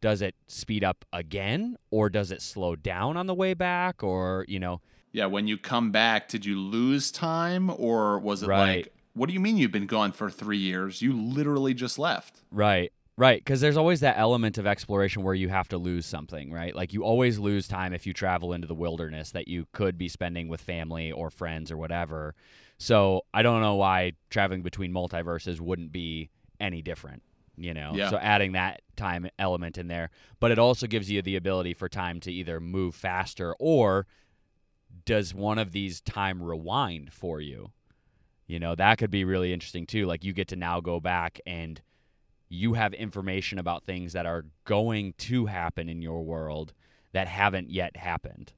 does 0.00 0.22
it 0.22 0.34
speed 0.48 0.82
up 0.82 1.04
again, 1.12 1.76
or 1.90 2.10
does 2.10 2.32
it 2.32 2.42
slow 2.42 2.74
down 2.74 3.16
on 3.16 3.26
the 3.26 3.34
way 3.34 3.54
back, 3.54 4.02
or 4.02 4.44
you 4.48 4.58
know, 4.58 4.80
Yeah, 5.12 5.26
when 5.26 5.46
you 5.46 5.56
come 5.56 5.92
back, 5.92 6.28
did 6.28 6.44
you 6.44 6.58
lose 6.58 7.12
time 7.12 7.70
or 7.76 8.18
was 8.18 8.42
it 8.42 8.48
Right. 8.48 8.76
like, 8.78 8.94
what 9.14 9.28
do 9.28 9.34
you 9.34 9.40
mean 9.40 9.56
you've 9.56 9.70
been 9.70 9.86
gone 9.86 10.10
for 10.10 10.30
three 10.30 10.58
years? 10.58 11.00
You 11.02 11.12
literally 11.12 11.74
just 11.74 11.98
left. 11.98 12.40
Right. 12.50 12.92
Right, 13.16 13.38
because 13.38 13.60
there's 13.60 13.76
always 13.76 14.00
that 14.00 14.18
element 14.18 14.56
of 14.56 14.66
exploration 14.66 15.22
where 15.22 15.34
you 15.34 15.50
have 15.50 15.68
to 15.68 15.78
lose 15.78 16.06
something, 16.06 16.50
right? 16.50 16.74
Like 16.74 16.94
you 16.94 17.04
always 17.04 17.38
lose 17.38 17.68
time 17.68 17.92
if 17.92 18.06
you 18.06 18.14
travel 18.14 18.54
into 18.54 18.66
the 18.66 18.74
wilderness 18.74 19.32
that 19.32 19.48
you 19.48 19.66
could 19.72 19.98
be 19.98 20.08
spending 20.08 20.48
with 20.48 20.62
family 20.62 21.12
or 21.12 21.28
friends 21.28 21.70
or 21.70 21.76
whatever. 21.76 22.34
So 22.78 23.22
I 23.34 23.42
don't 23.42 23.60
know 23.60 23.74
why 23.74 24.12
traveling 24.30 24.62
between 24.62 24.92
multiverses 24.92 25.60
wouldn't 25.60 25.92
be 25.92 26.30
any 26.58 26.80
different, 26.80 27.22
you 27.56 27.74
know? 27.74 27.92
Yeah. 27.94 28.08
So 28.08 28.16
adding 28.16 28.52
that 28.52 28.80
time 28.96 29.28
element 29.38 29.76
in 29.76 29.88
there, 29.88 30.08
but 30.40 30.50
it 30.50 30.58
also 30.58 30.86
gives 30.86 31.10
you 31.10 31.20
the 31.20 31.36
ability 31.36 31.74
for 31.74 31.90
time 31.90 32.18
to 32.20 32.32
either 32.32 32.60
move 32.60 32.94
faster 32.94 33.54
or 33.58 34.06
does 35.04 35.34
one 35.34 35.58
of 35.58 35.72
these 35.72 36.00
time 36.00 36.42
rewind 36.42 37.12
for 37.12 37.42
you? 37.42 37.72
You 38.46 38.58
know, 38.58 38.74
that 38.74 38.96
could 38.96 39.10
be 39.10 39.24
really 39.24 39.52
interesting 39.52 39.84
too. 39.84 40.06
Like 40.06 40.24
you 40.24 40.32
get 40.32 40.48
to 40.48 40.56
now 40.56 40.80
go 40.80 40.98
back 40.98 41.40
and 41.46 41.80
you 42.52 42.74
have 42.74 42.92
information 42.92 43.58
about 43.58 43.84
things 43.84 44.12
that 44.12 44.26
are 44.26 44.44
going 44.64 45.14
to 45.16 45.46
happen 45.46 45.88
in 45.88 46.02
your 46.02 46.22
world 46.22 46.74
that 47.12 47.26
haven't 47.26 47.70
yet 47.70 47.96
happened 47.96 48.52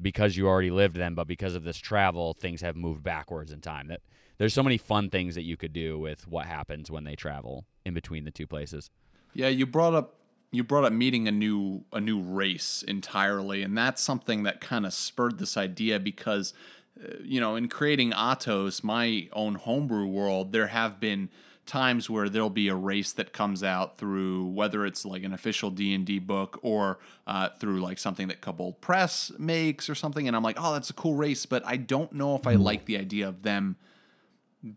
because 0.00 0.36
you 0.36 0.46
already 0.46 0.70
lived 0.70 0.94
them, 0.94 1.16
but 1.16 1.26
because 1.26 1.56
of 1.56 1.64
this 1.64 1.76
travel, 1.76 2.32
things 2.32 2.60
have 2.60 2.76
moved 2.76 3.02
backwards 3.02 3.50
in 3.50 3.60
time. 3.60 3.88
That 3.88 4.02
there's 4.38 4.54
so 4.54 4.62
many 4.62 4.78
fun 4.78 5.10
things 5.10 5.34
that 5.34 5.42
you 5.42 5.56
could 5.56 5.72
do 5.72 5.98
with 5.98 6.28
what 6.28 6.46
happens 6.46 6.92
when 6.92 7.02
they 7.02 7.16
travel 7.16 7.66
in 7.84 7.92
between 7.92 8.24
the 8.24 8.30
two 8.30 8.46
places. 8.46 8.88
Yeah, 9.34 9.48
you 9.48 9.66
brought 9.66 9.94
up 9.94 10.14
you 10.52 10.62
brought 10.62 10.84
up 10.84 10.92
meeting 10.92 11.26
a 11.26 11.32
new 11.32 11.84
a 11.92 12.00
new 12.00 12.22
race 12.22 12.84
entirely, 12.86 13.62
and 13.62 13.76
that's 13.76 14.00
something 14.00 14.44
that 14.44 14.60
kind 14.60 14.86
of 14.86 14.94
spurred 14.94 15.40
this 15.40 15.56
idea 15.56 15.98
because 15.98 16.54
uh, 17.02 17.14
you 17.20 17.40
know 17.40 17.56
in 17.56 17.68
creating 17.68 18.12
Atos, 18.12 18.84
my 18.84 19.28
own 19.32 19.56
homebrew 19.56 20.06
world, 20.06 20.52
there 20.52 20.68
have 20.68 21.00
been 21.00 21.30
times 21.70 22.10
where 22.10 22.28
there'll 22.28 22.50
be 22.50 22.66
a 22.66 22.74
race 22.74 23.12
that 23.12 23.32
comes 23.32 23.62
out 23.62 23.96
through 23.96 24.44
whether 24.46 24.84
it's 24.84 25.04
like 25.04 25.22
an 25.22 25.32
official 25.32 25.70
d&d 25.70 26.18
book 26.18 26.58
or 26.62 26.98
uh, 27.28 27.48
through 27.60 27.80
like 27.80 27.96
something 27.96 28.26
that 28.26 28.40
Kobold 28.40 28.80
Press 28.80 29.30
makes 29.38 29.88
or 29.88 29.94
something 29.94 30.26
and 30.26 30.36
i'm 30.36 30.42
like 30.42 30.56
oh 30.58 30.72
that's 30.72 30.90
a 30.90 30.94
cool 30.94 31.14
race 31.14 31.46
but 31.46 31.62
i 31.64 31.76
don't 31.76 32.12
know 32.12 32.34
if 32.34 32.44
i 32.44 32.54
like 32.54 32.86
the 32.86 32.98
idea 32.98 33.28
of 33.28 33.42
them 33.42 33.76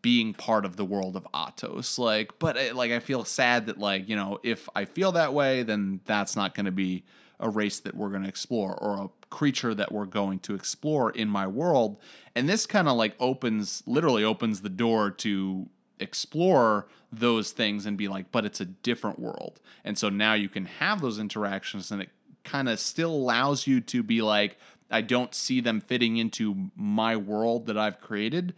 being 0.02 0.34
part 0.34 0.66
of 0.66 0.78
the 0.78 0.86
world 0.86 1.18
of 1.18 1.28
Atos. 1.34 1.98
Like, 2.00 2.40
but 2.40 2.58
uh, 2.58 2.74
like 2.74 2.92
I 2.92 3.00
feel 3.00 3.26
sad 3.26 3.66
that 3.66 3.78
like 3.78 4.08
you 4.08 4.16
know 4.16 4.40
if 4.44 4.70
I 4.76 4.86
feel 4.86 5.12
that 5.14 5.34
way, 5.34 5.64
then 5.64 6.00
that's 6.06 6.36
not 6.36 6.56
going 6.56 6.66
to 6.66 6.72
be 6.72 7.04
a 7.40 7.50
race 7.50 7.80
that 7.82 7.96
we're 7.96 8.10
going 8.10 8.24
to 8.24 8.30
explore 8.30 8.74
or 8.76 9.04
a 9.04 9.10
creature 9.30 9.74
that 9.76 9.92
we're 9.92 10.06
going 10.06 10.40
to 10.40 10.56
explore 10.56 11.12
in 11.12 11.28
my 11.28 11.46
world. 11.48 11.98
And 12.36 12.48
this 12.48 12.66
kind 12.66 12.88
of 12.88 12.96
like 12.96 13.16
opens, 13.20 13.84
literally 13.86 14.24
opens 14.24 14.62
the 14.62 14.70
door 14.70 15.12
to 15.12 15.68
explore 16.04 16.88
those 17.12 17.52
things 17.52 17.86
and 17.86 17.98
be 17.98 18.08
like, 18.08 18.32
but 18.32 18.46
it's 18.46 18.62
a 18.62 18.66
different 18.66 19.20
world. 19.20 19.60
And 19.84 19.98
so 19.98 20.10
now 20.10 20.34
you 20.34 20.50
can 20.50 20.66
have 20.66 21.02
those 21.02 21.18
interactions 21.20 21.90
and 21.92 22.02
it 22.02 22.10
kind 22.44 22.70
of 22.70 22.80
still 22.80 23.12
allows 23.12 23.66
you 23.68 23.82
to 23.82 24.04
be 24.04 24.22
like, 24.22 24.58
I 24.92 25.02
don't 25.02 25.34
see 25.34 25.60
them 25.62 25.82
fitting 25.82 26.18
into 26.18 26.70
my 26.76 27.16
world 27.16 27.66
that 27.68 27.78
I've 27.78 28.00
created, 28.00 28.54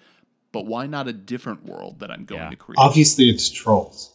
but 0.52 0.66
why 0.66 0.86
not 0.88 1.08
a 1.08 1.14
different 1.14 1.66
world 1.66 2.00
that 2.00 2.12
I'm 2.12 2.26
going 2.26 2.42
Yeah. 2.42 2.50
to 2.50 2.56
create? 2.56 2.78
Obviously, 2.78 3.30
it's 3.30 3.50
trolls. 3.50 4.12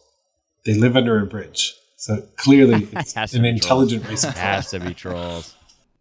They 0.65 0.75
live 0.75 0.95
under 0.95 1.19
a 1.21 1.25
bridge. 1.25 1.73
So 1.97 2.21
clearly, 2.35 2.87
it's 2.93 3.15
an 3.33 3.41
be 3.43 3.49
intelligent 3.49 4.05
race 4.09 4.23
of 4.23 4.35
has 4.35 4.71
to 4.71 4.79
be 4.79 4.93
trolls. 4.93 5.55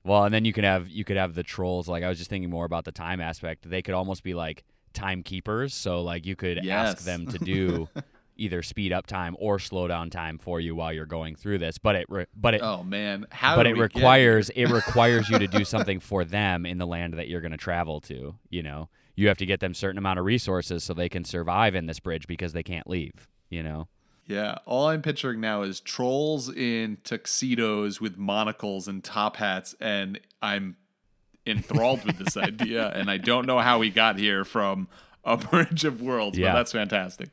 Well, 0.05 0.25
and 0.25 0.33
then 0.35 0.45
you 0.47 0.53
can 0.55 0.65
have 0.65 0.89
you 0.89 1.05
could 1.05 1.19
have 1.19 1.35
the 1.35 1.43
trolls. 1.43 1.89
Like 1.89 2.03
I 2.03 2.09
was 2.09 2.17
just 2.19 2.31
thinking 2.31 2.49
more 2.51 2.65
about 2.65 2.85
the 2.87 2.93
time 2.93 3.21
aspect. 3.21 3.69
They 3.69 3.83
could 3.83 3.95
almost 3.95 4.23
be 4.23 4.33
like 4.35 4.65
timekeepers. 4.93 5.75
So 5.75 6.03
like 6.03 6.27
you 6.27 6.37
could 6.37 6.67
ask 6.67 7.05
them 7.05 7.27
to 7.27 7.39
do 7.45 7.89
either 8.37 8.63
speed 8.63 8.93
up 8.93 9.07
time 9.07 9.37
or 9.39 9.59
slow 9.59 9.87
down 9.87 10.09
time 10.11 10.39
for 10.39 10.61
you 10.61 10.75
while 10.75 10.93
you're 10.93 11.07
going 11.07 11.37
through 11.37 11.59
this. 11.59 11.79
But 11.79 11.95
it 11.97 12.07
re- 12.09 12.27
but 12.35 12.55
it 12.55 12.63
Oh 12.63 12.83
man, 12.83 13.27
how? 13.31 13.57
but 13.57 13.67
it 13.67 13.77
requires 13.77 14.51
it 14.51 14.67
requires 14.71 15.29
you 15.29 15.39
to 15.39 15.47
do 15.47 15.65
something 15.65 16.01
for 16.01 16.25
them 16.25 16.67
in 16.67 16.79
the 16.79 16.87
land 16.87 17.15
that 17.15 17.29
you're 17.29 17.43
going 17.43 17.53
to 17.53 17.59
travel 17.59 18.01
to. 18.03 18.35
You 18.49 18.63
know, 18.63 18.89
you 19.15 19.29
have 19.29 19.39
to 19.39 19.47
get 19.47 19.61
them 19.61 19.75
certain 19.75 19.99
amount 19.99 20.19
of 20.19 20.25
resources 20.25 20.83
so 20.83 20.95
they 20.95 21.09
can 21.09 21.25
survive 21.25 21.75
in 21.75 21.87
this 21.87 22.01
bridge 22.01 22.27
because 22.27 22.53
they 22.53 22.63
can't 22.63 22.89
leave. 22.89 23.29
You 23.51 23.63
know. 23.63 23.89
Yeah, 24.27 24.59
all 24.65 24.87
I'm 24.87 25.03
picturing 25.03 25.41
now 25.41 25.63
is 25.63 25.81
trolls 25.81 26.49
in 26.49 26.99
tuxedos 27.03 28.01
with 28.01 28.17
monocles 28.17 28.87
and 28.87 29.03
top 29.03 29.37
hats, 29.37 29.75
and 29.81 30.21
I'm 30.41 30.77
enthralled 31.51 32.05
with 32.05 32.19
this 32.19 32.37
idea, 32.37 32.89
and 32.91 33.11
I 33.11 33.17
don't 33.17 33.47
know 33.47 33.59
how 33.59 33.79
we 33.79 33.91
got 33.91 34.19
here 34.19 34.45
from 34.45 34.89
a 35.25 35.37
bridge 35.51 35.85
of 35.85 36.01
worlds. 36.01 36.39
Yeah. 36.39 36.53
But 36.53 36.59
that's 36.59 36.73
fantastic. 36.73 37.29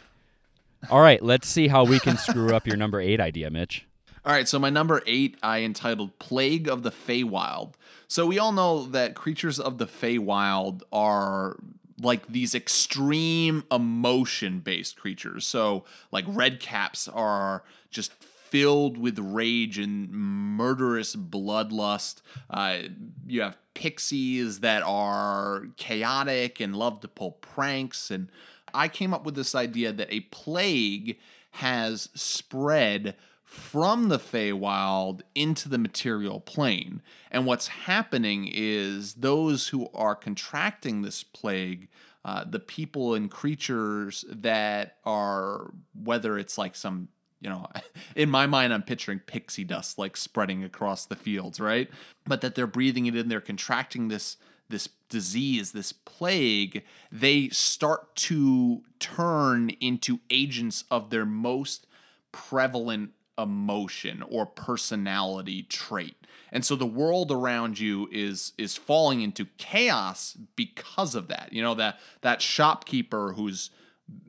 All 0.90 1.00
right, 1.00 1.22
let's 1.22 1.48
see 1.48 1.68
how 1.68 1.84
we 1.84 1.98
can 1.98 2.16
screw 2.16 2.54
up 2.54 2.66
your 2.66 2.76
number 2.76 3.00
eight 3.00 3.20
idea, 3.20 3.50
Mitch. 3.50 3.84
All 4.24 4.32
right, 4.32 4.46
so 4.46 4.58
my 4.58 4.70
number 4.70 5.02
eight 5.06 5.36
I 5.42 5.60
entitled 5.60 6.18
Plague 6.18 6.68
of 6.68 6.82
the 6.82 6.90
Feywild. 6.90 7.74
So 8.06 8.26
we 8.26 8.38
all 8.38 8.52
know 8.52 8.84
that 8.84 9.14
creatures 9.14 9.58
of 9.60 9.78
the 9.78 9.86
Feywild 9.86 10.82
are 10.92 11.56
like 12.00 12.26
these 12.28 12.54
extreme 12.54 13.64
emotion 13.70 14.60
based 14.60 14.96
creatures. 14.98 15.46
So, 15.46 15.84
like, 16.12 16.24
red 16.28 16.60
caps 16.60 17.08
are 17.08 17.64
just 17.90 18.12
filled 18.50 18.98
with 18.98 19.18
rage 19.18 19.78
and 19.78 20.10
murderous 20.10 21.14
bloodlust. 21.16 22.22
Uh, 22.50 22.78
you 23.26 23.42
have 23.42 23.58
pixies 23.74 24.60
that 24.60 24.82
are 24.82 25.66
chaotic 25.76 26.60
and 26.60 26.74
love 26.76 27.00
to 27.00 27.08
pull 27.08 27.32
pranks. 27.32 28.10
And 28.10 28.30
I 28.74 28.88
came 28.88 29.14
up 29.14 29.24
with 29.24 29.34
this 29.34 29.54
idea 29.54 29.92
that 29.92 30.12
a 30.12 30.20
plague 30.20 31.18
has 31.52 32.08
spread 32.14 33.16
from 33.44 34.08
the 34.08 34.18
Feywild 34.18 35.22
into 35.34 35.70
the 35.70 35.78
material 35.78 36.38
plane. 36.38 37.00
And 37.30 37.46
what's 37.46 37.68
happening 37.68 38.50
is 38.52 39.14
those 39.14 39.68
who 39.68 39.88
are 39.94 40.14
contracting 40.14 41.00
this 41.00 41.22
plague, 41.22 41.88
uh, 42.26 42.44
the 42.44 42.60
people 42.60 43.14
and 43.14 43.30
creatures 43.30 44.24
that 44.28 44.96
are, 45.06 45.72
whether 45.94 46.36
it's 46.36 46.58
like 46.58 46.76
some, 46.76 47.08
you 47.40 47.48
know, 47.48 47.66
in 48.16 48.30
my 48.30 48.46
mind, 48.46 48.72
I'm 48.72 48.82
picturing 48.82 49.20
pixie 49.20 49.64
dust 49.64 49.98
like 49.98 50.16
spreading 50.16 50.64
across 50.64 51.06
the 51.06 51.16
fields, 51.16 51.60
right? 51.60 51.90
But 52.26 52.40
that 52.40 52.54
they're 52.54 52.66
breathing 52.66 53.06
it 53.06 53.16
in, 53.16 53.28
they're 53.28 53.40
contracting 53.40 54.08
this 54.08 54.36
this 54.70 54.88
disease, 55.08 55.72
this 55.72 55.92
plague, 55.92 56.84
they 57.10 57.48
start 57.48 58.14
to 58.14 58.82
turn 58.98 59.70
into 59.80 60.20
agents 60.28 60.84
of 60.90 61.08
their 61.08 61.24
most 61.24 61.86
prevalent 62.32 63.12
emotion 63.38 64.22
or 64.28 64.44
personality 64.44 65.62
trait. 65.62 66.16
And 66.50 66.64
so 66.64 66.76
the 66.76 66.86
world 66.86 67.30
around 67.30 67.78
you 67.78 68.08
is 68.10 68.52
is 68.58 68.76
falling 68.76 69.22
into 69.22 69.46
chaos 69.58 70.36
because 70.56 71.14
of 71.14 71.28
that. 71.28 71.52
You 71.52 71.62
know 71.62 71.74
that 71.74 71.98
that 72.22 72.42
shopkeeper 72.42 73.32
who's 73.34 73.70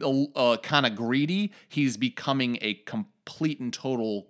uh, 0.01 0.57
kind 0.61 0.85
of 0.85 0.95
greedy, 0.95 1.51
he's 1.67 1.97
becoming 1.97 2.57
a 2.61 2.75
complete 2.75 3.59
and 3.59 3.73
total 3.73 4.27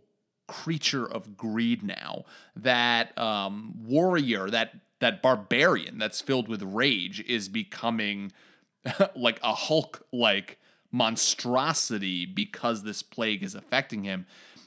creature 0.47 1.05
of 1.05 1.37
greed 1.37 1.83
now. 1.83 2.25
That 2.55 3.17
um, 3.17 3.73
warrior, 3.83 4.49
that 4.49 4.73
that 4.99 5.21
barbarian 5.21 5.97
that's 5.97 6.21
filled 6.21 6.47
with 6.47 6.61
rage 6.61 7.21
is 7.21 7.47
becoming 7.47 8.31
like 9.15 9.39
a 9.43 9.53
Hulk 9.53 10.05
like 10.11 10.59
monstrosity 10.91 12.25
because 12.25 12.83
this 12.83 13.03
plague 13.03 13.43
is 13.43 13.55
affecting 13.55 14.03
him. 14.03 14.25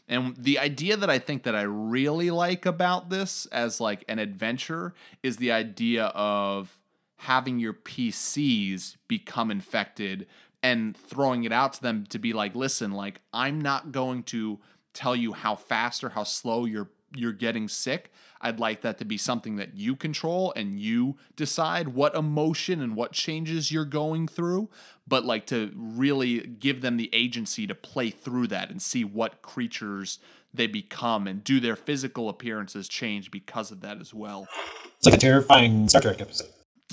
And 0.09 0.37
the 0.37 0.59
idea 0.59 0.97
that 0.97 1.11
I 1.11 1.19
think 1.19 1.45
that 1.45 1.55
I 1.55 1.63
really 1.63 2.31
like 2.31 2.67
about 2.67 3.09
this 3.11 3.47
as 3.47 3.81
like 3.81 4.05
an 4.09 4.19
adventure 4.19 4.95
is 5.23 5.37
the 5.37 5.53
idea 5.53 6.07
of 6.07 6.79
having 7.17 7.59
your 7.59 7.73
PCs 7.73 8.97
become 9.07 9.51
infected 9.51 10.27
and 10.63 10.97
throwing 10.97 11.45
it 11.45 11.53
out 11.53 11.75
to 11.75 11.83
them 11.83 12.07
to 12.11 12.19
be 12.19 12.33
like, 12.33 12.55
listen, 12.55 12.93
like 12.93 13.21
I'm 13.33 13.61
not 13.61 13.93
going 13.93 14.23
to 14.25 14.61
tell 14.95 15.17
you 15.17 15.33
how 15.33 15.57
fast 15.57 16.05
or 16.05 16.11
how 16.11 16.25
slow 16.25 16.65
you're 16.65 16.91
you're 17.15 17.33
getting 17.33 17.69
sick. 17.69 18.11
I'd 18.41 18.59
like 18.59 18.81
that 18.81 18.99
to 18.99 19.05
be 19.05 19.19
something 19.19 19.57
that 19.57 19.77
you 19.77 19.95
control 19.95 20.53
and 20.57 20.81
you 20.81 21.17
decide 21.37 21.89
what 21.89 22.15
emotion 22.15 22.81
and 22.81 22.97
what 22.97 23.13
changes 23.13 23.71
you're 23.71 23.85
going 23.85 24.27
through, 24.27 24.71
but 25.07 25.25
like 25.25 25.47
to 25.47 25.73
really 25.77 26.41
give 26.41 26.81
them 26.81 26.97
the 26.97 27.11
agency 27.13 27.67
to 27.67 27.75
play 27.75 28.11
through 28.11 28.49
that 28.49 28.71
and 28.71 28.81
see 28.81 29.05
what 29.05 29.43
creatures 29.43 30.19
they 30.55 30.67
become 30.67 31.27
and 31.27 31.45
do 31.45 31.61
their 31.61 31.77
physical 31.77 32.29
appearances 32.29 32.89
change 32.89 33.31
because 33.31 33.71
of 33.71 33.81
that 33.81 34.01
as 34.01 34.13
well. 34.13 34.49
It's 34.97 35.07
like 35.07 35.15
a 35.15 35.19
terrifying 35.19 35.89
Star 35.89 36.03
Trek 36.03 36.21
episode. 36.21 36.49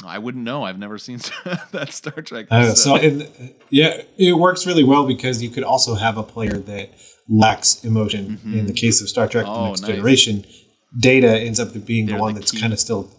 I 0.06 0.18
wouldn't 0.18 0.44
know. 0.44 0.64
I've 0.64 0.80
never 0.80 0.98
seen 0.98 1.20
that 1.72 1.92
Star 1.92 2.22
Trek. 2.22 2.48
I 2.52 2.60
don't 2.60 2.66
know. 2.66 2.70
episode. 2.72 2.84
So, 2.84 2.96
and, 2.96 3.54
yeah, 3.70 4.02
it 4.18 4.38
works 4.38 4.66
really 4.66 4.84
well 4.84 5.06
because 5.06 5.42
you 5.44 5.50
could 5.50 5.64
also 5.64 5.96
have 5.96 6.18
a 6.18 6.24
player 6.24 6.58
that 6.58 6.90
lacks 7.28 7.84
emotion. 7.84 8.40
In 8.46 8.66
the 8.66 8.74
case 8.74 9.02
of 9.02 9.10
Star 9.10 9.28
Trek: 9.28 9.46
The 9.46 9.52
Oh, 9.52 9.68
Next 9.70 9.82
nice. 9.82 9.92
Generation, 9.92 10.46
Data 11.00 11.40
ends 11.40 11.60
up 11.60 11.70
being 11.86 12.06
They're 12.08 12.16
the 12.18 12.22
one 12.22 12.34
the 12.34 12.40
that's 12.40 12.60
kind 12.60 12.74
of 12.74 12.80
still, 12.80 13.10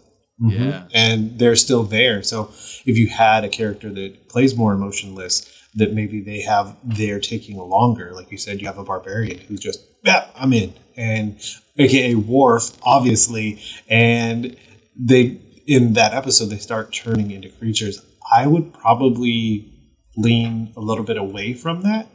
Mhm. 0.42 0.52
Yeah. 0.70 0.82
and 0.94 1.38
they're 1.38 1.56
still 1.56 1.82
there. 1.84 2.22
So, 2.22 2.50
if 2.86 2.96
you 2.98 3.08
had 3.08 3.44
a 3.44 3.48
character 3.48 3.90
that 3.92 4.28
plays 4.28 4.56
more 4.56 4.72
emotionless, 4.72 5.46
that 5.76 5.92
maybe 5.94 6.20
they 6.22 6.40
have 6.40 6.76
they're 6.82 7.20
taking 7.20 7.56
longer. 7.56 8.12
Like 8.14 8.32
you 8.32 8.38
said, 8.38 8.60
you 8.60 8.66
have 8.66 8.78
a 8.78 8.84
barbarian 8.84 9.38
who's 9.46 9.60
just 9.60 9.80
yeah, 10.04 10.26
I'm 10.34 10.52
in, 10.52 10.72
and 10.96 11.38
aka 11.78 12.14
Worf, 12.16 12.72
obviously, 12.82 13.60
and 13.88 14.56
they 14.98 15.38
in 15.70 15.92
that 15.92 16.12
episode 16.12 16.46
they 16.46 16.58
start 16.58 16.92
turning 16.92 17.30
into 17.30 17.48
creatures. 17.48 18.02
I 18.30 18.48
would 18.48 18.72
probably 18.72 19.64
lean 20.16 20.72
a 20.76 20.80
little 20.80 21.04
bit 21.04 21.16
away 21.16 21.54
from 21.54 21.82
that 21.82 22.08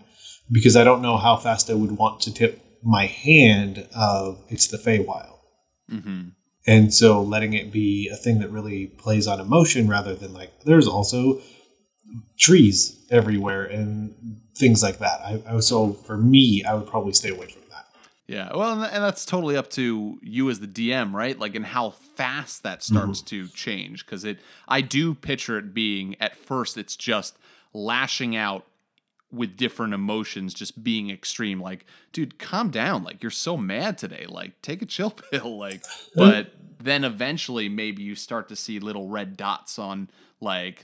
because 0.51 0.75
I 0.75 0.83
don't 0.83 1.01
know 1.01 1.15
how 1.15 1.37
fast 1.37 1.69
I 1.69 1.73
would 1.73 1.93
want 1.93 2.19
to 2.23 2.33
tip 2.33 2.59
my 2.83 3.05
hand 3.05 3.87
of 3.95 4.43
it's 4.49 4.67
the 4.67 4.77
Feywild. 4.77 5.37
Mhm. 5.89 6.33
And 6.67 6.93
so 6.93 7.21
letting 7.21 7.53
it 7.53 7.71
be 7.71 8.09
a 8.09 8.17
thing 8.17 8.39
that 8.39 8.49
really 8.49 8.87
plays 8.87 9.25
on 9.25 9.39
emotion 9.39 9.87
rather 9.87 10.13
than 10.15 10.33
like 10.33 10.51
there's 10.65 10.87
also 10.87 11.39
trees 12.37 12.93
everywhere 13.09 13.63
and 13.63 14.13
things 14.57 14.83
like 14.83 14.99
that. 14.99 15.21
I, 15.21 15.41
I 15.47 15.59
so 15.61 15.93
for 15.93 16.17
me, 16.17 16.61
I 16.63 16.73
would 16.73 16.87
probably 16.87 17.13
stay 17.13 17.29
away 17.29 17.47
from. 17.47 17.61
Yeah, 18.27 18.49
well, 18.55 18.83
and 18.83 19.03
that's 19.03 19.23
totally 19.23 19.55
up 19.55 19.69
to 19.71 20.19
you 20.23 20.49
as 20.49 20.59
the 20.59 20.67
DM, 20.67 21.13
right? 21.13 21.38
Like, 21.38 21.53
and 21.53 21.65
how 21.65 21.91
fast 21.91 22.63
that 22.63 22.81
starts 22.81 23.21
mm-hmm. 23.21 23.47
to 23.47 23.47
change. 23.49 24.03
Because 24.03 24.23
it, 24.23 24.39
I 24.67 24.81
do 24.81 25.13
picture 25.13 25.59
it 25.59 25.75
being 25.75 26.15
at 26.19 26.35
first, 26.35 26.75
it's 26.75 26.95
just 26.95 27.38
lashing 27.71 28.35
out 28.35 28.65
with 29.31 29.55
different 29.55 29.93
emotions, 29.93 30.55
just 30.55 30.83
being 30.83 31.11
extreme. 31.11 31.61
Like, 31.61 31.85
dude, 32.13 32.39
calm 32.39 32.71
down. 32.71 33.03
Like, 33.03 33.21
you're 33.21 33.29
so 33.29 33.57
mad 33.57 33.99
today. 33.99 34.25
Like, 34.27 34.59
take 34.63 34.81
a 34.81 34.88
chill 34.88 35.11
pill. 35.31 35.59
Like, 35.59 35.83
but 36.15 36.53
then 36.79 37.03
eventually, 37.03 37.69
maybe 37.69 38.01
you 38.01 38.15
start 38.15 38.49
to 38.49 38.55
see 38.55 38.79
little 38.79 39.07
red 39.07 39.38
dots 39.38 39.77
on 39.77 40.09
like 40.41 40.83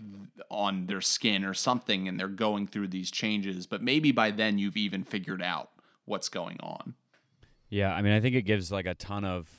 on 0.50 0.86
their 0.86 1.02
skin 1.02 1.44
or 1.44 1.54
something, 1.54 2.08
and 2.08 2.20
they're 2.20 2.28
going 2.28 2.68
through 2.68 2.88
these 2.88 3.10
changes. 3.10 3.66
But 3.66 3.82
maybe 3.82 4.12
by 4.12 4.30
then, 4.30 4.60
you've 4.60 4.78
even 4.78 5.04
figured 5.04 5.42
out 5.42 5.70
what's 6.06 6.30
going 6.30 6.58
on. 6.62 6.94
Yeah, 7.72 7.92
I 7.94 8.02
mean, 8.04 8.14
I 8.14 8.20
think 8.20 8.36
it 8.36 8.44
gives 8.44 8.72
like 8.72 8.86
a 8.86 8.94
ton 8.94 9.26
of 9.26 9.50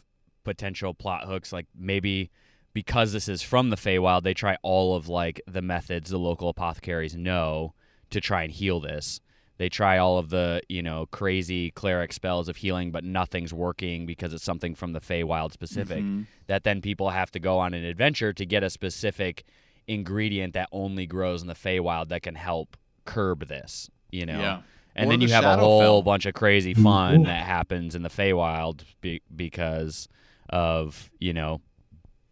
potential 0.44 0.94
plot 0.94 1.24
hooks. 1.26 1.52
Like 1.52 1.66
maybe 1.74 2.30
because 2.74 3.12
this 3.12 3.26
is 3.26 3.42
from 3.42 3.70
the 3.70 3.76
Feywild, 3.76 4.22
they 4.22 4.34
try 4.34 4.56
all 4.62 4.94
of 4.94 5.08
like 5.08 5.40
the 5.46 5.62
methods 5.62 6.10
the 6.10 6.18
local 6.18 6.48
apothecaries 6.48 7.16
know 7.16 7.74
to 8.10 8.20
try 8.20 8.42
and 8.42 8.52
heal 8.52 8.78
this. 8.78 9.20
They 9.58 9.68
try 9.68 9.98
all 9.98 10.18
of 10.18 10.30
the 10.30 10.60
you 10.68 10.82
know 10.82 11.06
crazy 11.06 11.70
cleric 11.70 12.12
spells 12.12 12.48
of 12.48 12.56
healing, 12.56 12.90
but 12.90 13.02
nothing's 13.02 13.52
working 13.52 14.06
because 14.06 14.34
it's 14.34 14.44
something 14.44 14.74
from 14.74 14.92
the 14.92 15.00
Feywild 15.00 15.52
specific. 15.52 15.98
Mm-hmm. 15.98 16.22
That 16.48 16.64
then 16.64 16.82
people 16.82 17.10
have 17.10 17.30
to 17.32 17.40
go 17.40 17.58
on 17.58 17.72
an 17.72 17.84
adventure 17.84 18.32
to 18.34 18.46
get 18.46 18.62
a 18.62 18.70
specific 18.70 19.44
ingredient 19.86 20.54
that 20.54 20.68
only 20.70 21.06
grows 21.06 21.42
in 21.42 21.48
the 21.48 21.54
Feywild 21.54 22.08
that 22.08 22.22
can 22.22 22.34
help 22.34 22.76
curb 23.06 23.48
this. 23.48 23.90
You 24.10 24.26
know. 24.26 24.38
Yeah. 24.38 24.60
And 24.94 25.06
Or 25.08 25.12
then 25.12 25.20
the 25.20 25.26
you 25.26 25.32
have 25.32 25.44
a 25.44 25.46
Shadowfell. 25.46 25.60
whole 25.60 26.02
bunch 26.02 26.26
of 26.26 26.34
crazy 26.34 26.74
fun 26.74 27.22
that 27.24 27.44
happens 27.46 27.94
in 27.94 28.02
the 28.02 28.10
Feywild 28.10 28.82
be- 29.00 29.22
because 29.34 30.06
of 30.50 31.10
you 31.18 31.32
know 31.32 31.60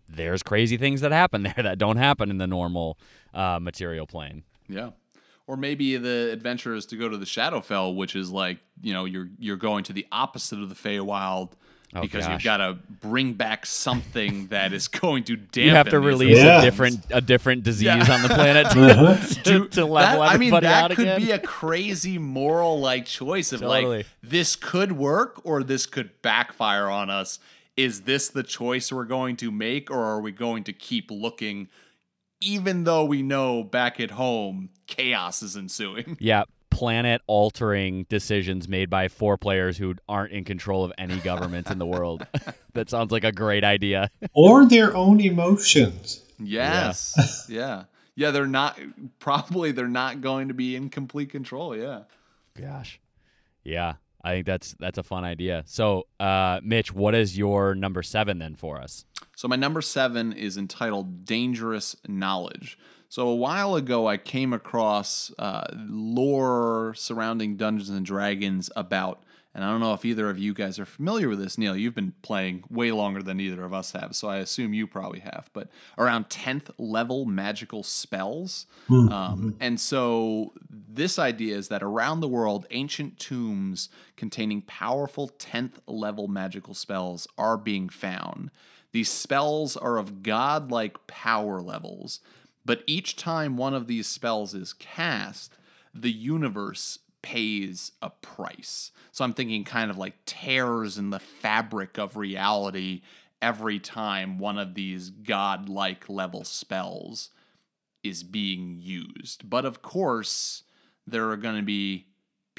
there's 0.09 0.43
crazy 0.43 0.77
things 0.77 1.01
that 1.01 1.13
happen 1.13 1.43
there 1.45 1.55
that 1.57 1.79
don't 1.79 1.97
happen 1.97 2.31
in 2.31 2.39
the 2.39 2.47
normal 2.47 2.99
uh, 3.33 3.59
material 3.61 4.07
plane. 4.07 4.43
Yeah. 4.69 4.91
Or 5.47 5.57
maybe 5.57 5.97
the 5.97 6.31
adventure 6.33 6.75
is 6.75 6.87
to 6.87 6.97
go 6.97 7.09
to 7.09 7.17
the 7.17 7.25
Shadowfell, 7.27 7.97
which 7.97 8.15
is 8.15 8.31
like, 8.31 8.59
you 8.83 8.93
know, 8.93 9.05
you're 9.05 9.29
you're 9.39 9.57
going 9.57 9.83
to 9.85 9.93
the 9.93 10.07
opposite 10.13 10.61
of 10.61 10.69
the 10.69 10.75
Feywild 10.77 11.53
Oh, 11.93 12.03
because 12.03 12.25
gosh. 12.25 12.33
you've 12.35 12.45
got 12.45 12.59
to 12.59 12.79
bring 13.01 13.33
back 13.33 13.67
something 13.67 14.47
that 14.51 14.73
is 14.73 14.87
going 14.87 15.25
to 15.25 15.37
dampen 15.37 15.63
You 15.65 15.71
have 15.71 15.89
to 15.89 15.99
release 15.99 16.37
Yeah. 16.39 16.61
a 16.61 16.63
different 16.63 17.01
a 17.11 17.21
different 17.21 17.65
disease 17.65 17.87
Yeah. 17.87 18.13
on 18.15 18.23
the 18.23 18.29
planet 18.29 18.67
Uh-huh. 18.77 19.17
to, 19.17 19.43
Dude, 19.43 19.73
to 19.73 19.85
level 19.87 20.21
that, 20.21 20.29
I 20.35 20.37
mean, 20.37 20.55
everybody 20.55 20.67
that 20.67 20.91
could 20.93 21.01
again. 21.09 21.21
be 21.21 21.31
a 21.33 21.39
crazy 21.41 22.17
moral 22.19 22.79
like 22.81 23.07
choice 23.07 23.53
of 23.53 23.61
Totally. 23.61 23.97
like 23.99 24.07
this 24.23 24.55
could 24.55 24.93
work 24.93 25.41
or 25.45 25.65
this 25.65 25.87
could 25.87 26.11
backfire 26.23 26.89
on 26.89 27.11
us. 27.11 27.39
Is 27.77 28.03
this 28.03 28.29
the 28.29 28.43
choice 28.43 28.93
we're 28.93 29.05
going 29.05 29.37
to 29.37 29.51
make, 29.51 29.91
or 29.91 30.03
are 30.05 30.21
we 30.21 30.33
going 30.33 30.65
to 30.65 30.73
keep 30.73 31.11
looking, 31.11 31.69
even 32.41 32.85
though 32.85 33.05
we 33.05 33.23
know 33.23 33.65
back 33.65 33.99
at 34.01 34.11
home 34.13 34.69
chaos 34.87 35.43
is 35.43 35.57
ensuing? 35.57 36.17
yeah, 36.21 36.45
planet 36.71 37.21
altering 37.27 38.07
decisions 38.09 38.69
made 38.69 38.89
by 38.89 39.09
four 39.09 39.37
players 39.37 39.77
who 39.77 39.95
aren't 40.09 40.33
in 40.33 40.45
control 40.45 40.85
of 40.85 40.93
any 40.99 41.19
governments 41.19 41.71
in 41.71 41.79
the 41.79 41.87
world. 41.97 42.27
that 42.75 42.89
sounds 42.89 43.13
like 43.13 43.25
a 43.25 43.33
great 43.33 43.65
idea. 43.65 44.11
Or 44.33 44.67
their 44.67 44.97
own 44.97 45.21
emotions. 45.21 46.23
Yes. 46.39 47.47
yeah. 47.49 47.85
Yeah, 48.17 48.31
they're 48.31 48.47
not 48.47 48.79
probably 49.19 49.73
they're 49.73 49.89
not 49.89 50.21
going 50.21 50.49
to 50.49 50.55
be 50.55 50.77
in 50.77 50.91
complete 50.91 51.31
control. 51.31 51.77
Yeah. 51.77 52.03
Gosh. 52.55 53.01
Yeah. 53.65 53.95
I 54.23 54.33
think 54.33 54.47
that's 54.47 54.75
that's 54.79 54.99
a 54.99 55.03
fun 55.03 55.25
idea. 55.25 55.63
So, 55.67 56.07
uh, 56.19 56.61
Mitch, 56.63 56.93
what 56.93 57.15
is 57.15 57.39
your 57.39 57.75
number 57.75 58.03
seven 58.03 58.39
then 58.39 58.55
for 58.55 58.79
us? 58.79 59.07
So 59.37 59.49
my 59.49 59.57
number 59.57 59.81
seven 59.81 60.33
is 60.33 60.59
entitled 60.59 61.25
"Dangerous 61.25 61.97
Knowledge." 62.07 62.79
So 63.11 63.27
a 63.27 63.35
while 63.35 63.75
ago, 63.75 64.07
I 64.07 64.19
came 64.19 64.53
across 64.53 65.33
uh, 65.37 65.67
lore 65.75 66.95
surrounding 66.97 67.57
Dungeons 67.57 67.91
and 67.91 68.07
Dragons 68.07 68.71
about, 68.77 69.25
and 69.53 69.65
I 69.65 69.69
don't 69.69 69.81
know 69.81 69.95
if 69.95 70.05
either 70.05 70.31
of 70.31 70.39
you 70.39 70.55
guys 70.55 70.79
are 70.79 70.87
familiar 70.87 71.29
with 71.29 71.41
this. 71.41 71.59
Neil, 71.59 71.77
you've 71.77 71.97
been 71.97 72.15
playing 72.23 72.63
way 72.71 72.93
longer 72.93 73.21
than 73.21 73.41
either 73.41 73.65
of 73.65 73.75
us 73.75 73.91
have, 73.93 74.15
so 74.15 74.29
I 74.29 74.37
assume 74.37 74.75
you 74.75 74.87
probably 74.87 75.19
have. 75.19 75.51
But 75.53 75.71
around 75.99 76.31
tenth 76.31 76.71
level 76.79 77.25
magical 77.25 77.83
spells, 77.83 78.67
um, 78.89 79.57
and 79.59 79.81
so 79.81 80.53
this 80.71 81.19
idea 81.19 81.57
is 81.57 81.67
that 81.67 81.83
around 81.83 82.21
the 82.21 82.29
world, 82.29 82.69
ancient 82.71 83.19
tombs 83.19 83.89
containing 84.17 84.63
powerful 84.63 85.27
tenth 85.27 85.81
level 85.89 86.29
magical 86.29 86.75
spells 86.75 87.27
are 87.37 87.57
being 87.57 87.89
found. 87.89 88.53
These 88.93 89.11
spells 89.11 89.77
are 89.77 89.99
of 89.99 90.23
godlike 90.23 91.07
power 91.07 91.61
levels, 91.61 92.21
but 92.71 92.85
each 92.87 93.17
time 93.17 93.57
one 93.57 93.75
of 93.75 93.89
these 93.89 94.07
spells 94.07 94.55
is 94.55 94.75
cast, 94.75 95.57
the 95.93 96.13
universe 96.13 97.01
pays 97.21 97.91
a 98.01 98.11
price. 98.11 98.93
So 99.11 99.25
I'm 99.25 99.33
thinking 99.33 99.65
kind 99.65 99.91
of 99.91 99.99
like 99.99 100.25
tears 100.25 100.97
in 100.97 101.11
the 101.11 101.19
fabric 101.19 101.99
of 101.99 102.17
reality 102.17 103.03
every 103.43 103.81
time 103.81 104.39
one 104.39 104.57
of 104.57 104.75
these 104.75 105.11
godlike 105.11 106.09
level 106.09 106.45
spells 106.45 107.31
is 108.05 108.23
being 108.23 108.79
used. 108.81 109.51
But 109.51 109.65
of 109.65 109.83
course, 109.83 110.63
there 111.09 111.29
are 111.29 111.37
going 111.37 111.57
to 111.57 111.63
be 111.63 112.07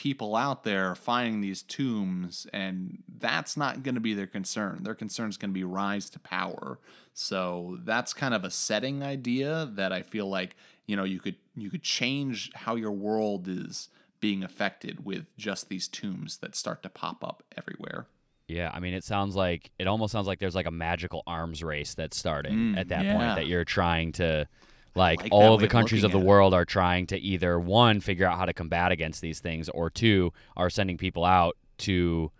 people 0.01 0.35
out 0.35 0.63
there 0.63 0.95
finding 0.95 1.41
these 1.41 1.61
tombs, 1.61 2.47
and 2.51 3.03
that's 3.19 3.55
not 3.55 3.83
going 3.83 3.93
to 3.93 4.01
be 4.01 4.15
their 4.15 4.25
concern. 4.25 4.79
Their 4.81 4.95
concern 4.95 5.29
is 5.29 5.37
going 5.37 5.51
to 5.51 5.53
be 5.53 5.63
rise 5.63 6.09
to 6.09 6.19
power. 6.19 6.79
So 7.13 7.77
that's 7.83 8.11
kind 8.11 8.33
of 8.33 8.43
a 8.43 8.49
setting 8.49 9.03
idea 9.03 9.69
that 9.75 9.93
I 9.93 10.01
feel 10.01 10.27
like 10.27 10.55
you 10.87 10.95
know 10.95 11.03
you 11.03 11.19
could 11.19 11.35
you 11.55 11.69
could 11.69 11.83
change 11.83 12.49
how 12.55 12.75
your 12.75 12.91
world 12.91 13.47
is 13.47 13.89
being 14.19 14.43
affected 14.43 15.05
with 15.05 15.25
just 15.37 15.69
these 15.69 15.87
tombs 15.87 16.37
that 16.39 16.55
start 16.55 16.81
to 16.81 16.89
pop 16.89 17.23
up 17.23 17.43
everywhere. 17.55 18.07
Yeah, 18.47 18.69
I 18.73 18.79
mean, 18.79 18.93
it 18.93 19.03
sounds 19.03 19.35
like 19.35 19.71
it 19.79 19.87
almost 19.87 20.11
sounds 20.11 20.27
like 20.27 20.39
there's 20.39 20.55
like 20.55 20.65
a 20.65 20.71
magical 20.71 21.23
arms 21.25 21.63
race 21.63 21.93
that's 21.93 22.17
starting 22.17 22.67
Mm, 22.73 22.77
at 22.77 22.89
that 22.89 23.05
yeah. 23.05 23.13
point 23.13 23.35
that 23.35 23.47
you're 23.47 23.63
trying 23.63 24.11
to, 24.13 24.47
like, 24.95 25.21
like 25.21 25.31
all 25.31 25.53
of 25.53 25.61
the 25.61 25.67
countries 25.67 26.03
of 26.03 26.11
the 26.11 26.19
world 26.19 26.53
are 26.53 26.65
trying 26.65 27.07
to 27.07 27.17
either 27.19 27.59
one 27.59 28.01
figure 28.01 28.25
out 28.25 28.37
how 28.37 28.45
to 28.45 28.53
combat 28.53 28.91
against 28.91 29.21
these 29.21 29.39
things, 29.39 29.69
or 29.69 29.89
two 29.89 30.33
are 30.57 30.69
sending 30.69 30.97
people 30.97 31.23
out 31.25 31.55
to 31.79 32.31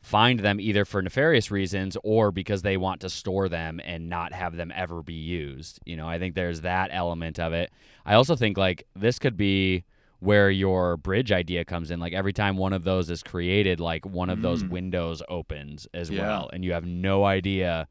find 0.00 0.40
them 0.40 0.60
either 0.60 0.84
for 0.84 1.02
nefarious 1.02 1.50
reasons 1.50 1.96
or 2.04 2.30
because 2.30 2.62
they 2.62 2.76
want 2.76 3.00
to 3.00 3.10
store 3.10 3.48
them 3.48 3.80
and 3.84 4.08
not 4.08 4.32
have 4.32 4.56
them 4.56 4.72
ever 4.74 5.02
be 5.02 5.12
used. 5.12 5.80
You 5.84 5.96
know, 5.96 6.08
I 6.08 6.18
think 6.20 6.34
there's 6.34 6.60
that 6.60 6.90
element 6.92 7.40
of 7.40 7.52
it. 7.52 7.70
I 8.06 8.14
also 8.14 8.36
think 8.36 8.56
like 8.56 8.84
this 8.94 9.18
could 9.18 9.36
be 9.36 9.84
where 10.20 10.50
your 10.50 10.96
bridge 10.96 11.30
idea 11.32 11.64
comes 11.64 11.90
in. 11.90 11.98
Like 12.00 12.12
every 12.12 12.32
time 12.32 12.56
one 12.56 12.72
of 12.72 12.84
those 12.84 13.10
is 13.10 13.22
created, 13.24 13.80
like 13.80 14.06
one 14.06 14.30
of 14.30 14.40
those 14.40 14.62
Mm. 14.62 14.70
windows 14.70 15.20
opens 15.28 15.86
as 15.92 16.10
Yeah. 16.10 16.22
well, 16.22 16.50
and 16.52 16.64
you 16.64 16.72
have 16.72 16.86
no 16.86 17.24
idea 17.24 17.88